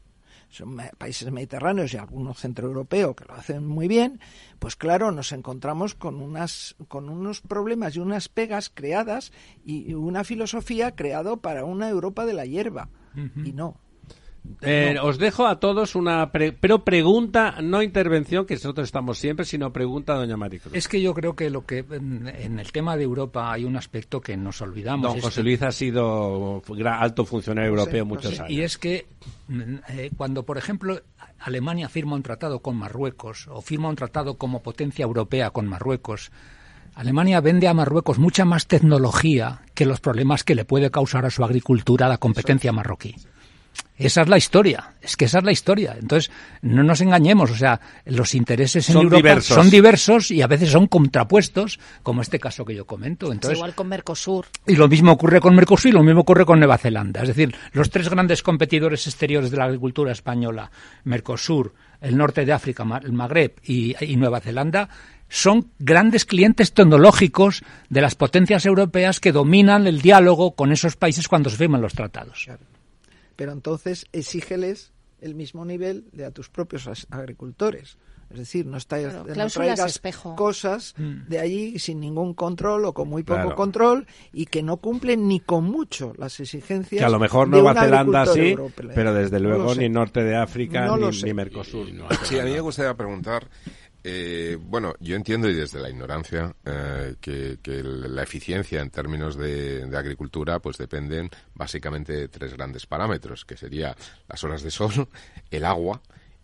son 0.51 0.77
países 0.97 1.31
mediterráneos 1.31 1.93
y 1.93 1.97
algunos 1.97 2.39
centroeuropeos 2.39 3.15
que 3.15 3.25
lo 3.25 3.33
hacen 3.33 3.65
muy 3.65 3.87
bien, 3.87 4.19
pues 4.59 4.75
claro, 4.75 5.11
nos 5.11 5.31
encontramos 5.31 5.95
con 5.95 6.21
unas 6.21 6.75
con 6.87 7.09
unos 7.09 7.41
problemas 7.41 7.95
y 7.95 7.99
unas 7.99 8.29
pegas 8.29 8.69
creadas 8.69 9.31
y 9.65 9.93
una 9.93 10.23
filosofía 10.23 10.95
creado 10.95 11.37
para 11.37 11.65
una 11.65 11.89
Europa 11.89 12.25
de 12.25 12.33
la 12.33 12.45
hierba 12.45 12.89
y 13.15 13.51
no. 13.53 13.80
Eh, 14.61 14.97
os 15.01 15.19
dejo 15.19 15.45
a 15.45 15.59
todos 15.59 15.95
una 15.95 16.31
pre- 16.31 16.51
pero 16.51 16.83
pregunta, 16.83 17.61
no 17.61 17.83
intervención, 17.83 18.45
que 18.45 18.55
nosotros 18.55 18.85
estamos 18.87 19.19
siempre, 19.19 19.45
sino 19.45 19.71
pregunta 19.71 20.13
a 20.13 20.17
doña 20.17 20.35
Maricruz. 20.35 20.73
Es 20.75 20.87
que 20.87 20.99
yo 21.01 21.13
creo 21.13 21.35
que 21.35 21.49
lo 21.51 21.65
que 21.65 21.79
en, 21.91 22.27
en 22.27 22.59
el 22.59 22.71
tema 22.71 22.97
de 22.97 23.03
Europa 23.03 23.51
hay 23.51 23.65
un 23.65 23.75
aspecto 23.75 24.19
que 24.19 24.35
nos 24.37 24.61
olvidamos. 24.61 25.13
Don 25.13 25.21
José 25.21 25.41
que- 25.41 25.43
Luis 25.43 25.61
ha 25.61 25.71
sido 25.71 26.61
alto 26.85 27.25
funcionario 27.25 27.69
europeo 27.69 28.03
muchos 28.05 28.39
años. 28.39 28.49
Y 28.51 28.61
es 28.61 28.77
que 28.79 29.05
mm, 29.47 29.61
eh, 29.89 30.11
cuando, 30.17 30.43
por 30.43 30.57
ejemplo, 30.57 30.99
Alemania 31.39 31.87
firma 31.87 32.15
un 32.15 32.23
tratado 32.23 32.59
con 32.61 32.75
Marruecos 32.77 33.47
o 33.47 33.61
firma 33.61 33.89
un 33.89 33.95
tratado 33.95 34.37
como 34.37 34.63
potencia 34.63 35.03
europea 35.03 35.51
con 35.51 35.67
Marruecos, 35.67 36.31
Alemania 36.95 37.41
vende 37.41 37.67
a 37.67 37.73
Marruecos 37.75 38.17
mucha 38.17 38.43
más 38.43 38.65
tecnología 38.67 39.61
que 39.75 39.85
los 39.85 39.99
problemas 40.01 40.43
que 40.43 40.55
le 40.55 40.65
puede 40.65 40.89
causar 40.91 41.25
a 41.25 41.29
su 41.29 41.43
agricultura 41.43 42.09
la 42.09 42.17
competencia 42.17 42.71
marroquí. 42.71 43.15
Esa 43.97 44.21
es 44.23 44.29
la 44.29 44.37
historia, 44.37 44.95
es 45.01 45.15
que 45.15 45.25
esa 45.25 45.39
es 45.39 45.43
la 45.43 45.51
historia. 45.51 45.95
Entonces, 45.99 46.31
no 46.63 46.81
nos 46.83 47.01
engañemos, 47.01 47.51
o 47.51 47.55
sea, 47.55 47.79
los 48.05 48.33
intereses 48.33 48.89
en 48.89 48.93
Son 48.93 49.03
Europa 49.03 49.17
diversos. 49.17 49.55
son 49.55 49.69
diversos 49.69 50.31
y 50.31 50.41
a 50.41 50.47
veces 50.47 50.71
son 50.71 50.87
contrapuestos, 50.87 51.79
como 52.01 52.21
este 52.21 52.39
caso 52.39 52.65
que 52.65 52.73
yo 52.73 52.85
comento. 52.85 53.31
Es 53.31 53.51
igual 53.51 53.75
con 53.75 53.87
Mercosur. 53.87 54.47
y 54.65 54.75
lo 54.75 54.87
mismo 54.87 55.11
ocurre 55.11 55.39
con 55.39 55.55
Mercosur 55.55 55.89
y 55.89 55.93
lo 55.93 56.03
mismo 56.03 56.21
ocurre 56.21 56.45
con 56.45 56.57
Nueva 56.59 56.79
Zelanda. 56.79 57.21
Es 57.21 57.27
decir, 57.27 57.55
los 57.73 57.91
tres 57.91 58.09
grandes 58.09 58.41
competidores 58.41 59.05
exteriores 59.05 59.51
de 59.51 59.57
la 59.57 59.65
agricultura 59.65 60.11
española, 60.11 60.71
Mercosur, 61.03 61.73
el 62.01 62.17
norte 62.17 62.43
de 62.43 62.53
África, 62.53 62.83
el 63.03 63.13
Magreb 63.13 63.53
y, 63.63 63.95
y 64.03 64.15
Nueva 64.15 64.39
Zelanda, 64.39 64.89
son 65.29 65.71
grandes 65.77 66.25
clientes 66.25 66.73
tecnológicos 66.73 67.63
de 67.89 68.01
las 68.01 68.15
potencias 68.15 68.65
europeas 68.65 69.19
que 69.19 69.31
dominan 69.31 69.85
el 69.85 70.01
diálogo 70.01 70.55
con 70.55 70.71
esos 70.71 70.95
países 70.95 71.27
cuando 71.27 71.51
se 71.51 71.57
firman 71.57 71.81
los 71.81 71.93
tratados. 71.93 72.49
Pero 73.35 73.51
entonces 73.51 74.05
exígeles 74.11 74.91
el 75.19 75.35
mismo 75.35 75.65
nivel 75.65 76.05
de 76.11 76.25
a 76.25 76.31
tus 76.31 76.49
propios 76.49 76.87
agricultores. 77.09 77.97
Es 78.31 78.37
decir, 78.37 78.65
no, 78.65 78.77
está, 78.77 78.97
Claro, 78.97 79.25
no 79.27 79.33
cláusulas 79.33 79.51
traigas 79.75 79.91
espejo. 79.91 80.37
cosas 80.37 80.93
Mm. 80.97 81.27
de 81.27 81.39
allí 81.39 81.79
sin 81.79 81.99
ningún 81.99 82.33
control 82.33 82.85
o 82.85 82.93
con 82.93 83.09
muy 83.09 83.23
poco 83.23 83.41
Claro. 83.41 83.55
control 83.57 84.07
y 84.31 84.45
que 84.45 84.63
no 84.63 84.77
cumplen 84.77 85.27
ni 85.27 85.41
con 85.41 85.65
mucho 85.65 86.13
las 86.17 86.39
exigencias. 86.39 86.99
Que 86.99 87.05
a 87.05 87.09
lo 87.09 87.19
mejor 87.19 87.49
Nueva 87.49 87.73
Zelanda 87.73 88.25
sí, 88.27 88.51
europeo. 88.51 88.91
pero 88.95 89.13
desde 89.13 89.37
No 89.41 89.49
luego 89.49 89.73
sé. 89.73 89.81
ni 89.81 89.89
norte 89.89 90.23
de 90.23 90.37
África 90.37 90.85
No 90.85 91.11
ni 91.11 91.33
Mercosur. 91.33 91.87
Sí, 92.23 92.39
a 92.39 92.45
mí 92.45 92.51
me 92.51 92.61
gustaría 92.61 92.93
preguntar, 92.93 93.49
eh, 94.03 94.57
bueno, 94.59 94.95
yo 94.99 95.15
entiendo 95.15 95.47
y 95.47 95.53
desde 95.53 95.79
la 95.79 95.89
ignorancia 95.89 96.55
eh, 96.65 97.15
que, 97.21 97.57
la 97.83 98.23
eficiencia 98.23 98.81
en 98.81 98.89
términos 98.89 99.35
de, 99.35 99.87
agricultura 99.95 100.59
pues 100.59 100.77
dependen 100.77 101.29
básicamente 101.53 102.13
de 102.13 102.27
tres 102.27 102.53
grandes 102.53 102.87
parámetros, 102.87 103.45
que 103.45 103.57
sería 103.57 103.95
las 104.27 104.43
horas 104.43 104.63
de 104.63 104.71
sol, 104.71 105.07
el 105.51 105.65
agua 105.65 106.01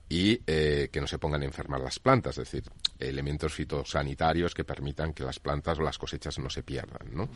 y 0.10 0.40
eh, 0.48 0.90
que 0.92 1.02
no 1.02 1.08
se 1.08 1.18
pongan 1.18 1.42
a 1.42 1.46
enfermar 1.46 1.82
las 1.82 2.00
plantas, 2.00 2.38
es 2.38 2.50
decir, 2.50 2.64
elementos 3.00 3.54
fitosanitarios 3.54 4.54
que 4.54 4.64
permitan 4.64 5.14
que 5.14 5.24
las 5.24 5.40
plantas 5.40 5.80
o 5.80 5.82
las 5.82 5.98
cosechas 5.98 6.40
no 6.40 6.50
se 6.50 6.64
pierdan, 6.64 7.10
¿no? 7.12 7.28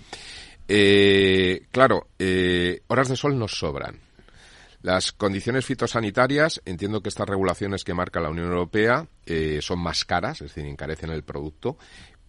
Eh, 0.67 1.65
claro, 1.72 2.07
horas 2.88 3.09
de 3.09 3.17
sol 3.17 3.38
nos 3.38 3.57
sobran. 3.57 3.99
Las 4.82 5.11
condiciones 5.11 5.65
fitosanitarias, 5.65 6.61
entiendo 6.65 7.01
que 7.01 7.09
estas 7.09 7.29
regulaciones 7.29 7.84
que 7.84 7.93
marca 7.93 8.19
la 8.19 8.29
Unión 8.29 8.47
Europea 8.47 9.07
eh, 9.27 9.59
son 9.61 9.79
más 9.79 10.05
caras, 10.05 10.41
es 10.41 10.53
decir, 10.53 10.65
encarecen 10.65 11.11
el 11.11 11.23
producto, 11.23 11.77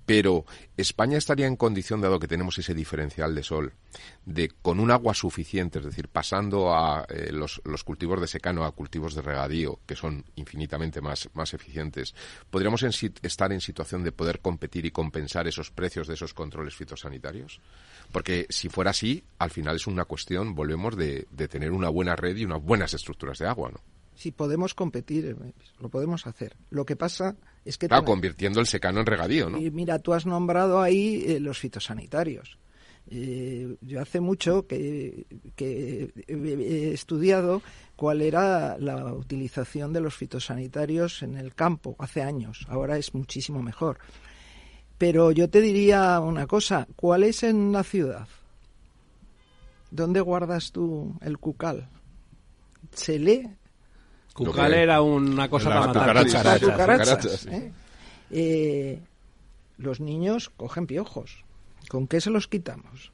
pero 0.07 0.45
España 0.77 1.19
estaría 1.19 1.47
en 1.47 1.57
condición, 1.57 2.01
dado 2.01 2.19
que 2.19 2.29
tenemos 2.29 2.59
ese 2.59 2.75
diferencial 2.75 3.35
de 3.35 3.43
sol, 3.43 3.73
de 4.25 4.49
con 4.63 4.81
un 4.81 4.91
agua 4.91 5.15
suficiente, 5.15 5.79
es 5.79 5.85
decir, 5.85 6.09
pasando 6.09 6.75
a 6.75 7.07
eh, 7.09 7.31
los, 7.33 7.61
cultivos 7.85 8.21
de 8.21 8.27
secano 8.27 8.65
a 8.65 8.73
cultivos 8.73 9.15
de 9.15 9.23
regadío, 9.23 9.79
que 9.87 9.97
son 9.97 10.25
infinitamente 10.37 11.01
más, 11.01 11.29
más 11.35 11.55
eficientes, 11.55 12.15
podríamos 12.51 12.83
en 12.83 12.93
estar 13.23 13.53
en 13.53 13.61
situación 13.61 14.03
de 14.03 14.13
poder 14.13 14.41
competir 14.41 14.87
y 14.87 14.91
compensar 14.91 15.47
esos 15.47 15.71
precios 15.71 16.09
de 16.09 16.15
esos 16.15 16.35
controles 16.35 16.75
fitosanitarios. 16.75 17.61
Porque 18.11 18.47
si 18.51 18.69
fuera 18.69 18.91
así, 18.91 19.25
al 19.39 19.51
final 19.51 19.77
es 19.77 19.87
una 19.87 20.05
cuestión, 20.05 20.55
volvemos, 20.55 20.97
de, 20.97 21.27
de 21.31 21.49
tener 21.49 21.71
una 21.71 21.89
buena 21.89 22.17
red 22.17 22.37
y 22.37 22.45
unas 22.45 22.63
buenas 22.63 22.93
estructuras 22.93 23.39
de 23.39 23.47
agua, 23.47 23.71
¿no? 23.71 23.92
Si 24.15 24.31
podemos 24.31 24.75
competir, 24.75 25.27
eh, 25.27 25.53
lo 25.81 25.89
podemos 25.89 26.27
hacer. 26.27 26.57
Lo 26.71 26.85
que 26.85 26.97
pasa 26.97 27.35
es 27.65 27.79
que... 27.79 27.89
Claro, 27.89 28.03
tenemos- 28.03 28.13
convirtiendo 28.15 28.61
el 28.61 28.67
secano 28.67 29.01
en 29.01 29.07
regadío, 29.07 29.49
¿no? 29.51 29.59
Y 29.59 29.71
mira, 29.71 29.99
tú 29.99 30.13
has 30.13 30.27
nombrado 30.27 30.81
ahí 30.81 31.25
eh, 31.27 31.41
los 31.41 31.59
fitosanitarios. 31.59 32.59
Eh, 33.11 33.77
yo 33.81 34.01
hace 34.01 34.21
mucho 34.21 34.67
que, 34.69 35.27
que 35.57 36.13
he 36.29 36.35
he 36.35 36.93
estudiado 36.93 37.61
cuál 37.97 38.23
era 38.23 38.79
la 38.79 39.13
utilización 39.13 39.93
de 39.93 40.01
los 40.01 40.15
fitosanitarios 40.15 41.23
en 41.25 41.37
el 41.37 41.53
campo 41.55 41.97
hace 41.99 42.23
años. 42.23 42.65
Ahora 42.69 42.99
es 42.99 43.13
muchísimo 43.13 43.61
mejor. 43.61 43.99
Pero 44.99 45.33
yo 45.33 45.51
te 45.51 45.61
diría 45.61 46.21
una 46.21 46.47
cosa, 46.47 46.87
¿cuál 46.95 47.25
es 47.25 47.43
en 47.43 47.73
la 47.73 47.83
ciudad? 47.83 48.29
¿Dónde 49.91 50.21
guardas 50.21 50.71
tú 50.71 51.17
el 51.23 51.39
cucal? 51.39 51.89
¿Se 52.95 53.19
lee? 53.19 53.49
Cucal 54.35 54.73
que- 54.73 54.83
era 54.83 55.03
una 55.03 55.49
cosa 55.49 55.69
para 55.69 55.81
matar 55.87 56.03
cucarachas. 56.03 56.61
cucarachas, 56.61 56.71
cucarachas, 56.71 57.47
¿eh? 57.47 57.73
Eh, 58.31 58.99
los 59.79 60.01
niños 60.01 60.51
cogen 60.57 60.87
piojos. 60.87 61.45
¿Con 61.89 62.07
qué 62.07 62.21
se 62.21 62.31
los 62.31 62.49
quitamos? 62.49 63.13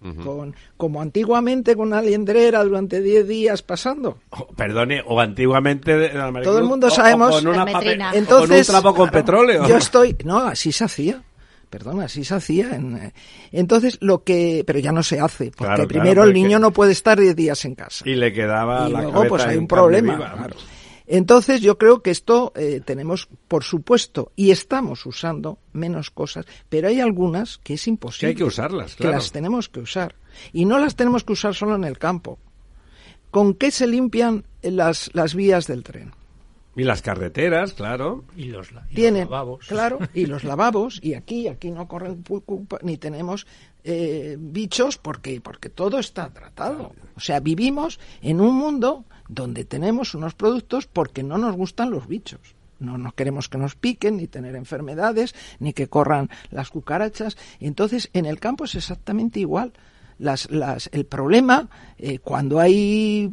Ujú. 0.00 0.22
con 0.24 0.54
Como 0.76 1.02
antiguamente 1.02 1.74
con 1.74 1.88
una 1.88 2.00
liendrera 2.00 2.62
durante 2.62 3.00
10 3.02 3.26
días 3.26 3.62
pasando. 3.62 4.18
Oh, 4.30 4.46
Perdone, 4.46 5.02
o 5.04 5.18
antiguamente... 5.18 6.10
Todo 6.44 6.58
el 6.58 6.64
mundo 6.64 6.86
o- 6.86 6.90
o 6.90 6.92
sabemos- 6.92 7.32
con 7.34 7.48
una 7.48 7.64
Permetrina. 7.64 8.10
pape- 8.12 8.18
Entonces, 8.18 8.66
con 8.68 8.76
un 8.76 8.80
trapo 8.82 8.96
con 8.96 9.08
claro, 9.08 9.24
petróleo. 9.26 9.66
Yo 9.68 9.76
estoy... 9.76 10.16
No, 10.24 10.38
así 10.38 10.70
se 10.70 10.84
hacía. 10.84 11.20
Perdona, 11.70 12.04
así 12.04 12.24
se 12.24 12.34
hacía. 12.34 12.74
en, 12.74 12.96
eh, 12.96 13.12
entonces, 13.52 13.98
lo 14.00 14.24
que... 14.24 14.64
Pero 14.66 14.78
ya 14.78 14.92
no 14.92 15.02
se 15.02 15.20
hace. 15.20 15.46
Porque 15.46 15.56
Claro, 15.56 15.74
claro, 15.74 15.88
primero 15.88 16.24
el 16.24 16.32
niño 16.32 16.58
no 16.58 16.72
puede 16.72 16.92
estar 16.92 17.18
10 17.20 17.36
días 17.36 17.64
en 17.64 17.74
casa. 17.74 18.08
Y 18.08 18.14
le 18.14 18.32
quedaba 18.32 18.88
y 18.88 18.92
la 18.92 19.02
luego 19.02 19.24
pues 19.28 19.44
hay 19.44 19.56
un 19.56 19.66
problema. 19.66 20.14
viva. 20.14 20.32
claro. 20.34 20.56
Entonces 21.10 21.62
yo 21.62 21.78
creo 21.78 22.02
que 22.02 22.10
esto 22.10 22.52
eh, 22.54 22.82
tenemos, 22.84 23.28
por 23.48 23.64
supuesto, 23.64 24.30
y 24.36 24.50
estamos 24.50 25.06
usando 25.06 25.58
menos 25.72 26.10
cosas, 26.10 26.44
pero 26.68 26.88
hay 26.88 27.00
algunas 27.00 27.56
que 27.58 27.74
es 27.74 27.88
imposible. 27.88 28.20
Que 28.20 28.26
hay 28.26 28.34
que 28.34 28.44
usarlas, 28.44 28.94
que 28.94 29.04
claro. 29.04 29.16
las 29.16 29.32
tenemos 29.32 29.70
que 29.70 29.80
usar. 29.80 30.16
Y 30.52 30.66
no 30.66 30.78
las 30.78 30.96
tenemos 30.96 31.24
que 31.24 31.32
usar 31.32 31.54
solo 31.54 31.76
en 31.76 31.84
el 31.84 31.98
campo. 31.98 32.38
¿Con 33.30 33.54
qué 33.54 33.70
se 33.70 33.86
limpian 33.86 34.44
las, 34.60 35.10
las 35.14 35.34
vías 35.34 35.66
del 35.66 35.82
tren? 35.82 36.12
Y 36.78 36.84
las 36.84 37.02
carreteras, 37.02 37.72
claro. 37.74 38.24
Y 38.36 38.44
los, 38.46 38.72
la- 38.72 38.82
y 38.82 38.84
los 38.84 38.94
Tienen, 38.94 39.24
lavabos. 39.24 39.66
claro, 39.66 39.98
y 40.14 40.26
los 40.26 40.44
lavabos, 40.50 41.00
y 41.02 41.14
aquí, 41.14 41.48
aquí 41.48 41.70
no 41.70 41.86
corren 41.88 42.22
culpa, 42.22 42.78
ni 42.82 42.96
tenemos 42.96 43.46
eh, 43.84 44.36
bichos 44.38 44.96
porque, 44.96 45.40
porque 45.40 45.68
todo 45.68 45.98
está 45.98 46.30
tratado. 46.32 46.92
O 47.16 47.20
sea, 47.20 47.40
vivimos 47.40 47.98
en 48.22 48.40
un 48.40 48.54
mundo 48.54 49.04
donde 49.28 49.64
tenemos 49.64 50.14
unos 50.14 50.34
productos 50.34 50.86
porque 50.86 51.22
no 51.22 51.36
nos 51.36 51.54
gustan 51.56 51.90
los 51.90 52.06
bichos. 52.06 52.40
No, 52.80 52.96
no 52.96 53.10
queremos 53.12 53.48
que 53.48 53.58
nos 53.58 53.74
piquen, 53.74 54.18
ni 54.18 54.28
tener 54.28 54.54
enfermedades, 54.54 55.34
ni 55.58 55.72
que 55.72 55.88
corran 55.88 56.30
las 56.50 56.70
cucarachas. 56.70 57.36
Entonces, 57.58 58.08
en 58.12 58.24
el 58.24 58.38
campo 58.38 58.66
es 58.66 58.76
exactamente 58.76 59.40
igual. 59.40 59.72
Las, 60.18 60.50
las, 60.50 60.90
el 60.92 61.06
problema 61.06 61.68
eh, 61.96 62.18
cuando 62.18 62.58
hay 62.58 63.32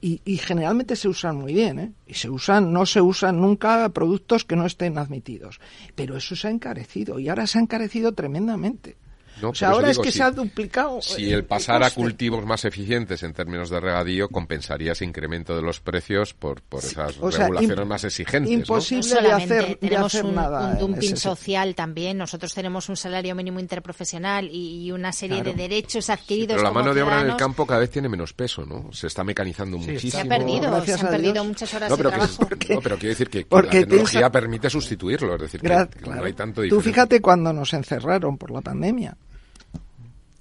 y, 0.00 0.20
y 0.24 0.36
generalmente 0.38 0.96
se 0.96 1.08
usan 1.08 1.36
muy 1.36 1.52
bien 1.52 1.78
¿eh? 1.78 1.92
y 2.06 2.14
se 2.14 2.30
usan 2.30 2.72
no 2.72 2.86
se 2.86 3.02
usan 3.02 3.38
nunca 3.38 3.86
productos 3.90 4.46
que 4.46 4.56
no 4.56 4.64
estén 4.64 4.96
admitidos 4.96 5.60
pero 5.94 6.16
eso 6.16 6.34
se 6.34 6.48
ha 6.48 6.50
encarecido 6.50 7.18
y 7.18 7.28
ahora 7.28 7.46
se 7.46 7.58
ha 7.58 7.62
encarecido 7.62 8.12
tremendamente 8.12 8.96
No, 9.40 9.50
o 9.50 9.54
sea 9.54 9.70
ahora 9.70 9.88
es 9.90 9.96
digo, 9.96 10.02
que 10.04 10.12
si- 10.12 10.18
se 10.18 10.24
ha 10.24 10.30
duplicado 10.30 11.00
Si 11.00 11.30
eh, 11.30 11.34
el 11.34 11.44
pasar 11.44 11.82
a 11.82 11.90
cultivos 11.90 12.44
más 12.44 12.64
eficientes 12.64 13.22
en 13.22 13.32
términos 13.32 13.70
de 13.70 13.80
regadío 13.80 14.28
compensaría 14.28 14.92
ese 14.92 15.04
incremento 15.04 15.56
de 15.56 15.62
los 15.62 15.80
precios 15.80 16.34
por, 16.34 16.60
por 16.62 16.84
esas 16.84 17.16
o 17.20 17.30
sea, 17.32 17.42
regulaciones 17.44 17.86
más 17.86 18.04
exigentes, 18.04 18.52
imposible 18.52 19.14
No 19.14 19.20
de 19.22 19.32
hacer, 19.32 19.66
de 19.68 19.76
tenemos 19.76 20.14
hacer 20.14 20.24
un, 20.26 20.34
nada 20.34 20.72
un 20.72 20.78
dumping 20.78 21.16
social 21.16 21.74
también. 21.74 22.18
Nosotros 22.18 22.52
tenemos 22.54 22.88
un 22.88 22.96
salario 22.96 23.34
mínimo 23.34 23.58
interprofesional 23.58 24.48
y, 24.50 24.84
y 24.86 24.92
una 24.92 25.12
serie 25.12 25.42
Claro. 25.42 25.56
de 25.56 25.62
derechos 25.68 26.10
adquiridos 26.10 26.56
Pero 26.56 26.62
la 26.62 26.70
mano 26.72 26.92
de 26.94 27.02
obra 27.02 27.20
en 27.22 27.30
el 27.30 27.36
campo 27.36 27.66
cada 27.66 27.80
vez 27.80 27.90
tiene 27.90 28.08
menos 28.08 28.32
peso, 28.32 28.64
¿no? 28.66 28.92
Se 28.92 29.06
está 29.06 29.24
mecanizando 29.24 29.78
Sí, 29.78 29.90
muchísimo. 29.92 30.22
Se 30.22 30.26
ha 30.26 30.38
perdido, 30.38 30.70
Gracias 30.70 31.00
se 31.00 31.06
han 31.06 31.06
a 31.06 31.16
perdido 31.16 31.44
muchas 31.44 31.74
horas 31.74 31.90
No, 31.90 31.96
pero, 31.96 32.10
de 32.10 32.14
que, 32.16 32.20
trabajo. 32.26 32.48
no, 32.74 32.80
pero 32.80 32.96
quiero 32.98 33.08
decir 33.10 33.30
que, 33.30 33.38
que 33.40 33.44
Porque 33.46 33.80
la 33.80 33.86
tecnología 33.86 34.20
piensa- 34.20 34.30
permite 34.32 34.70
sustituirlo, 34.70 35.34
es 35.36 35.40
decir, 35.42 35.60
que, 35.60 35.66
claro. 35.68 35.88
no 36.06 36.24
hay 36.24 36.32
tanto 36.34 36.56
Tú 36.56 36.62
diferencia. 36.64 36.92
fíjate 36.92 37.20
cuando 37.20 37.52
nos 37.52 37.72
encerraron 37.72 38.36
por 38.38 38.50
la 38.50 38.60
pandemia. 38.60 39.16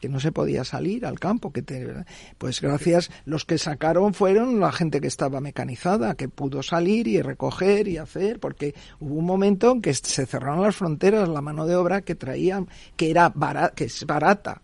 Que 0.02 0.10
no 0.10 0.20
se 0.20 0.32
podía 0.32 0.64
salir 0.66 1.06
al 1.06 1.20
campo, 1.20 1.54
que 1.54 1.62
te, 1.62 1.88
pues 2.38 2.60
gracias, 2.60 3.12
los 3.24 3.45
que 3.45 3.60
sacaron 3.60 4.14
fueron 4.16 4.60
la 4.60 4.72
gente 4.72 4.99
que 4.99 5.08
estaba 5.08 5.39
mecanizada, 5.39 6.16
que 6.16 6.28
pudo 6.28 6.64
salir 6.64 7.08
y 7.08 7.22
recoger 7.22 7.88
y 7.88 7.97
hacer, 7.97 8.39
porque 8.39 8.74
hubo 8.99 9.16
un 9.16 9.26
momento 9.26 9.72
en 9.72 9.82
que 9.82 9.93
se 9.93 10.26
cerraron 10.26 10.64
las 10.64 10.76
fronteras, 10.76 11.30
la 11.30 11.41
mano 11.41 11.68
de 11.68 11.76
obra 11.76 12.02
que 12.02 12.16
traían, 12.16 12.68
que 12.97 13.12
era 13.12 13.30
barata, 13.30 13.76
que 13.76 13.86
es 13.86 14.06
barata 14.06 14.64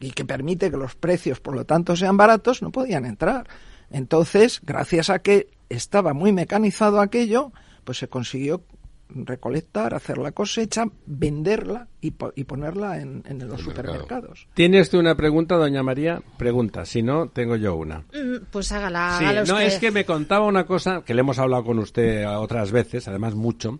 y 0.00 0.10
que 0.10 0.24
permite 0.24 0.70
que 0.70 0.76
los 0.76 0.96
precios, 0.96 1.40
por 1.40 1.54
lo 1.54 1.64
tanto, 1.64 1.94
sean 1.94 2.16
baratos, 2.16 2.60
no 2.60 2.72
podían 2.72 3.06
entrar. 3.06 3.46
Entonces, 3.88 4.60
gracias 4.64 5.10
a 5.10 5.20
que 5.20 5.48
estaba 5.68 6.12
muy 6.12 6.32
mecanizado 6.32 7.00
aquello, 7.00 7.52
pues 7.84 7.98
se 7.98 8.08
consiguió 8.08 8.64
recolectar, 9.08 9.94
hacer 9.94 10.18
la 10.18 10.32
cosecha, 10.32 10.84
venderla 11.06 11.88
y, 12.00 12.10
po- 12.12 12.32
y 12.34 12.44
ponerla 12.44 13.00
en, 13.00 13.22
en 13.26 13.46
los 13.48 13.60
supermercados. 13.60 14.48
¿Tiene 14.54 14.80
usted 14.80 14.98
una 14.98 15.14
pregunta, 15.16 15.56
doña 15.56 15.82
María? 15.82 16.22
Pregunta. 16.38 16.84
Si 16.84 17.02
no, 17.02 17.28
tengo 17.28 17.56
yo 17.56 17.76
una. 17.76 18.00
Mm, 18.00 18.44
Pues 18.50 18.70
hágala, 18.72 19.16
Sí, 19.18 19.24
hágala 19.24 19.44
no, 19.44 19.54
usted. 19.54 19.66
es 19.66 19.78
que 19.78 19.90
me 19.90 20.04
contaba 20.04 20.46
una 20.46 20.66
cosa 20.66 21.02
que 21.04 21.14
le 21.14 21.20
hemos 21.20 21.38
hablado 21.38 21.64
con 21.64 21.78
usted 21.78 22.26
otras 22.28 22.72
veces, 22.72 23.06
además 23.08 23.34
mucho. 23.34 23.78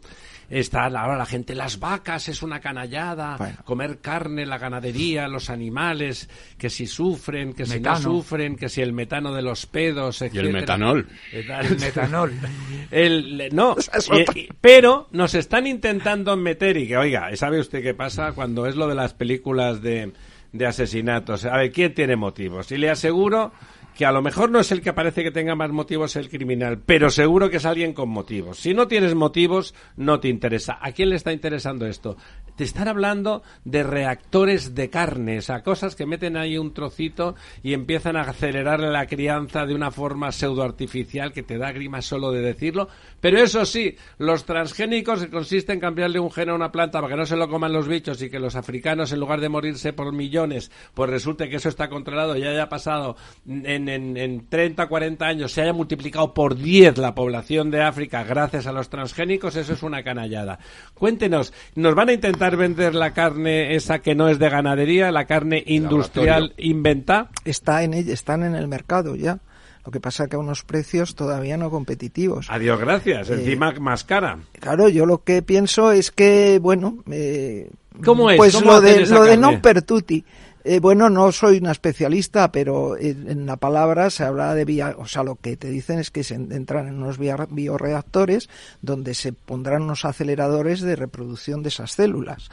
Está 0.48 0.84
ahora 0.84 1.16
la 1.16 1.26
gente, 1.26 1.56
las 1.56 1.80
vacas 1.80 2.28
es 2.28 2.40
una 2.42 2.60
canallada, 2.60 3.36
Bueno. 3.36 3.56
comer 3.64 3.98
carne, 4.00 4.46
la 4.46 4.58
ganadería, 4.58 5.26
los 5.26 5.50
animales, 5.50 6.28
que 6.56 6.70
si 6.70 6.86
sufren, 6.86 7.52
que 7.52 7.66
si 7.66 7.80
no 7.80 7.96
sufren, 8.00 8.54
que 8.54 8.68
si 8.68 8.80
el 8.80 8.92
metano 8.92 9.34
de 9.34 9.42
los 9.42 9.66
pedos, 9.66 10.22
Y 10.22 10.38
el 10.38 10.52
metanol. 10.52 11.08
El 11.32 11.76
Metanol. 11.80 12.32
el, 12.92 13.48
no, 13.52 13.76
es 13.92 14.08
y- 14.08 14.22
otra. 14.22 14.38
y- 14.38 14.48
pero 14.60 15.08
nos 15.10 15.34
están 15.34 15.66
intentando 15.66 16.36
meter 16.36 16.76
y 16.76 16.86
que, 16.86 16.96
oiga, 16.96 17.34
¿sabe 17.36 17.58
usted 17.58 17.82
qué 17.82 17.94
pasa 17.94 18.32
cuando 18.32 18.66
es 18.66 18.76
lo 18.76 18.86
de 18.86 18.94
las 18.94 19.14
películas 19.14 19.82
de, 19.82 20.12
de 20.52 20.66
asesinatos? 20.66 21.44
A 21.44 21.56
ver, 21.56 21.72
¿quién 21.72 21.92
tiene 21.92 22.14
motivos? 22.14 22.70
Y 22.70 22.78
le 22.78 22.88
aseguro 22.90 23.52
que 23.96 24.04
a 24.04 24.12
lo 24.12 24.20
mejor 24.20 24.50
no 24.50 24.60
es 24.60 24.70
el 24.72 24.82
que 24.82 24.92
parece 24.92 25.22
que 25.22 25.30
tenga 25.30 25.54
más 25.54 25.70
motivos 25.70 26.16
el 26.16 26.28
criminal, 26.28 26.78
pero 26.84 27.08
seguro 27.08 27.48
que 27.48 27.56
es 27.56 27.64
alguien 27.64 27.94
con 27.94 28.10
motivos. 28.10 28.58
Si 28.58 28.74
no 28.74 28.88
tienes 28.88 29.14
motivos, 29.14 29.74
no 29.96 30.20
te 30.20 30.28
interesa. 30.28 30.78
¿A 30.82 30.92
quién 30.92 31.08
le 31.08 31.16
está 31.16 31.32
interesando 31.32 31.86
esto? 31.86 32.16
Te 32.56 32.64
están 32.64 32.88
hablando 32.88 33.42
de 33.64 33.82
reactores 33.82 34.74
de 34.74 34.90
carne, 34.90 35.38
o 35.38 35.42
sea, 35.42 35.62
cosas 35.62 35.96
que 35.96 36.04
meten 36.04 36.36
ahí 36.36 36.58
un 36.58 36.74
trocito 36.74 37.34
y 37.62 37.72
empiezan 37.72 38.16
a 38.16 38.22
acelerar 38.22 38.80
la 38.80 39.06
crianza 39.06 39.64
de 39.64 39.74
una 39.74 39.90
forma 39.90 40.30
pseudoartificial 40.30 41.32
que 41.32 41.42
te 41.42 41.56
da 41.56 41.72
grima 41.72 42.02
solo 42.02 42.32
de 42.32 42.42
decirlo. 42.42 42.88
Pero 43.20 43.38
eso 43.38 43.64
sí, 43.64 43.96
los 44.18 44.44
transgénicos 44.44 45.26
consiste 45.26 45.72
en 45.72 45.80
cambiarle 45.80 46.20
un 46.20 46.30
gen 46.30 46.50
a 46.50 46.54
una 46.54 46.70
planta 46.70 47.00
para 47.00 47.14
que 47.14 47.18
no 47.18 47.26
se 47.26 47.36
lo 47.36 47.48
coman 47.48 47.72
los 47.72 47.88
bichos 47.88 48.20
y 48.20 48.28
que 48.28 48.40
los 48.40 48.56
africanos, 48.56 49.12
en 49.12 49.20
lugar 49.20 49.40
de 49.40 49.48
morirse 49.48 49.94
por 49.94 50.12
millones, 50.12 50.70
pues 50.92 51.08
resulte 51.08 51.48
que 51.48 51.56
eso 51.56 51.70
está 51.70 51.88
controlado 51.88 52.36
y 52.36 52.44
haya 52.44 52.68
pasado 52.68 53.16
en, 53.46 53.85
en, 53.88 54.16
en 54.16 54.48
30, 54.48 54.86
40 54.86 55.26
años, 55.26 55.52
se 55.52 55.62
haya 55.62 55.72
multiplicado 55.72 56.32
por 56.34 56.56
10 56.56 56.98
la 56.98 57.14
población 57.14 57.70
de 57.70 57.82
África 57.82 58.24
gracias 58.24 58.66
a 58.66 58.72
los 58.72 58.88
transgénicos, 58.88 59.56
eso 59.56 59.72
es 59.72 59.82
una 59.82 60.02
canallada. 60.02 60.58
Cuéntenos, 60.94 61.52
¿nos 61.74 61.94
van 61.94 62.10
a 62.10 62.12
intentar 62.12 62.56
vender 62.56 62.94
la 62.94 63.12
carne 63.12 63.74
esa 63.74 64.00
que 64.00 64.14
no 64.14 64.28
es 64.28 64.38
de 64.38 64.48
ganadería, 64.48 65.10
la 65.10 65.26
carne 65.26 65.62
industrial 65.66 66.54
inventada? 66.58 67.30
Está 67.44 67.82
en 67.82 67.94
están 67.94 68.42
en 68.42 68.54
el 68.54 68.68
mercado 68.68 69.16
ya. 69.16 69.38
Lo 69.84 69.92
que 69.92 70.00
pasa 70.00 70.26
que 70.26 70.34
a 70.34 70.40
unos 70.40 70.64
precios 70.64 71.14
todavía 71.14 71.56
no 71.56 71.70
competitivos. 71.70 72.48
Adiós, 72.50 72.80
gracias. 72.80 73.30
Encima 73.30 73.72
más 73.78 74.02
cara. 74.02 74.38
Claro, 74.58 74.88
yo 74.88 75.06
lo 75.06 75.22
que 75.22 75.42
pienso 75.42 75.92
es 75.92 76.10
que, 76.10 76.58
bueno, 76.60 77.04
eh, 77.08 77.70
¿Cómo 78.04 78.30
es? 78.30 78.36
pues 78.36 78.54
¿Cómo 78.54 78.72
lo 78.72 78.80
de, 78.80 79.06
lo 79.06 79.24
de 79.24 79.36
non 79.36 79.60
per 79.60 79.82
tutti. 79.82 80.24
Eh, 80.68 80.80
bueno, 80.80 81.08
no 81.08 81.30
soy 81.30 81.58
una 81.58 81.70
especialista, 81.70 82.50
pero 82.50 82.96
en, 82.96 83.30
en 83.30 83.46
la 83.46 83.56
palabra 83.56 84.10
se 84.10 84.24
habla 84.24 84.52
de 84.52 84.64
vía, 84.64 84.96
o 84.98 85.06
sea, 85.06 85.22
lo 85.22 85.36
que 85.36 85.56
te 85.56 85.68
dicen 85.70 86.00
es 86.00 86.10
que 86.10 86.24
se 86.24 86.34
entran 86.34 86.88
en 86.88 87.00
unos 87.00 87.18
via- 87.18 87.46
bioreactores 87.48 88.48
donde 88.82 89.14
se 89.14 89.32
pondrán 89.32 89.82
unos 89.82 90.04
aceleradores 90.04 90.80
de 90.80 90.96
reproducción 90.96 91.62
de 91.62 91.68
esas 91.68 91.92
células. 91.92 92.48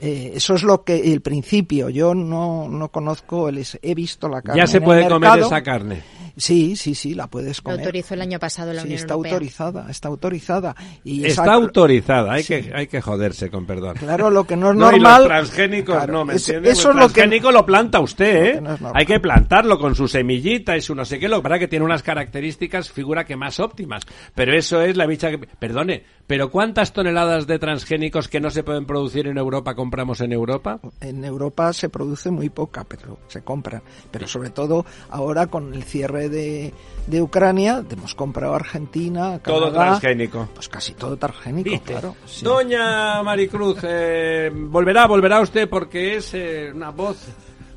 Eh, 0.00 0.32
eso 0.34 0.54
es 0.54 0.62
lo 0.62 0.82
que 0.82 1.12
el 1.12 1.20
principio. 1.20 1.88
Yo 1.88 2.14
no, 2.14 2.68
no 2.68 2.88
conozco, 2.88 3.48
el, 3.48 3.64
he 3.82 3.94
visto 3.94 4.28
la 4.28 4.42
carne. 4.42 4.60
Ya 4.60 4.66
se 4.66 4.78
en 4.78 4.82
el 4.82 4.86
puede 4.86 5.08
comer 5.08 5.30
esa 5.46 5.62
carne. 5.62 6.02
Sí, 6.36 6.74
sí, 6.76 6.94
sí, 6.94 7.14
la 7.14 7.26
puedes 7.28 7.58
Lo 7.58 7.62
comer. 7.64 7.80
autorizó 7.80 8.14
el 8.14 8.22
año 8.22 8.38
pasado 8.38 8.72
la 8.72 8.80
Sí, 8.82 8.86
Unión 8.88 9.00
está 9.00 9.14
Europea. 9.14 9.32
autorizada, 9.32 9.86
está 9.90 10.08
autorizada. 10.08 10.76
Y 11.04 11.24
Está 11.26 11.42
esa- 11.44 11.52
autorizada, 11.54 12.32
hay, 12.32 12.42
Sí. 12.42 12.54
que, 12.62 12.72
hay 12.74 12.86
que 12.88 13.00
joderse, 13.00 13.50
con 13.50 13.66
perdón. 13.66 13.96
Claro, 13.96 14.30
lo 14.30 14.44
que 14.44 14.56
no 14.56 14.70
es 14.70 14.76
No, 14.76 14.88
y 14.88 14.92
normal. 15.00 15.20
los 15.22 15.28
transgénicos, 15.28 15.94
Claro, 15.96 16.12
no, 16.12 16.24
¿me 16.24 16.34
es- 16.34 16.48
entiende? 16.48 16.70
Eso 16.70 16.90
el 16.90 16.96
lo 16.96 17.08
que. 17.08 17.14
transgénico 17.14 17.52
lo 17.52 17.64
planta 17.64 18.00
usted, 18.00 18.34
lo 18.34 18.44
¿eh? 18.46 18.52
que 18.54 18.60
no 18.60 18.74
es 18.74 18.80
normal. 18.80 18.92
Hay 19.00 19.06
que 19.06 19.20
plantarlo 19.20 19.78
con 19.78 19.94
su 19.94 20.08
semillita 20.08 20.76
y 20.76 20.80
su 20.80 20.94
no 20.94 21.04
sé 21.04 21.18
qué, 21.18 21.28
lo 21.28 21.36
que 21.36 21.42
pasa 21.44 21.54
es 21.56 21.60
que 21.60 21.68
tiene 21.68 21.84
unas 21.84 22.02
características, 22.02 22.90
figura 22.90 23.24
que 23.24 23.36
más 23.36 23.60
óptimas. 23.60 24.02
Pero 24.34 24.54
eso 24.56 24.80
es 24.82 24.96
la 24.96 25.06
bicha 25.06 25.30
que... 25.30 25.38
Perdone, 25.38 26.04
¿pero 26.26 26.50
cuántas 26.50 26.92
toneladas 26.92 27.46
de 27.46 27.58
transgénicos 27.58 28.28
que 28.28 28.40
no 28.40 28.50
se 28.50 28.62
pueden 28.64 28.86
producir 28.86 29.26
en 29.28 29.38
Europa 29.38 29.74
compramos 29.74 30.20
en 30.20 30.32
Europa? 30.32 30.80
En 31.00 31.24
Europa 31.24 31.72
se 31.72 31.88
produce 31.88 32.30
muy 32.30 32.48
poca, 32.50 32.84
pero 32.84 33.18
se 33.28 33.42
compra. 33.42 33.82
Pero 34.10 34.26
sobre 34.26 34.50
todo 34.50 34.84
ahora 35.10 35.46
con 35.46 35.72
el 35.74 35.84
cierre 35.84 36.23
de, 36.28 36.72
de 37.06 37.22
Ucrania, 37.22 37.84
hemos 37.90 38.14
comprado 38.14 38.54
Argentina, 38.54 39.38
Todo 39.40 39.66
Canadá, 39.72 39.98
transgénico. 39.98 40.48
Pues 40.54 40.68
casi 40.68 40.94
todo 40.94 41.16
transgénico, 41.16 41.70
¿Viste? 41.70 41.92
claro. 41.92 42.16
sí. 42.26 42.44
Doña 42.44 43.22
Maricruz, 43.22 43.78
eh, 43.82 44.50
volverá, 44.54 45.06
volverá 45.06 45.40
usted 45.40 45.68
porque 45.68 46.16
es 46.16 46.32
eh, 46.34 46.70
una 46.74 46.90
voz, 46.90 47.18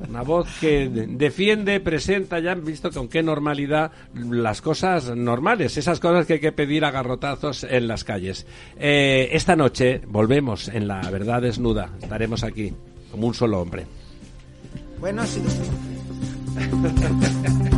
una 0.08 0.22
voz 0.22 0.48
que 0.60 0.88
de- 0.88 1.06
defiende, 1.08 1.80
presenta, 1.80 2.38
ya 2.38 2.52
han 2.52 2.64
visto 2.64 2.90
con 2.90 3.08
qué 3.08 3.22
normalidad 3.22 3.90
las 4.14 4.62
cosas 4.62 5.14
normales, 5.16 5.76
esas 5.76 6.00
cosas 6.00 6.26
que 6.26 6.34
hay 6.34 6.40
que 6.40 6.52
pedir 6.52 6.84
a 6.84 6.90
garrotazos 6.90 7.64
en 7.64 7.88
las 7.88 8.04
calles. 8.04 8.46
Eh, 8.78 9.28
esta 9.32 9.56
noche 9.56 10.00
volvemos 10.06 10.68
en 10.68 10.86
La 10.88 11.00
Verdad 11.10 11.42
Desnuda, 11.42 11.90
estaremos 12.00 12.44
aquí 12.44 12.72
como 13.10 13.26
un 13.26 13.34
solo 13.34 13.60
hombre. 13.60 13.86
Bueno, 15.00 15.22
ha 15.22 15.26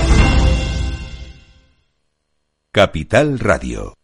Capital 2.73 3.37
Radio. 3.37 4.00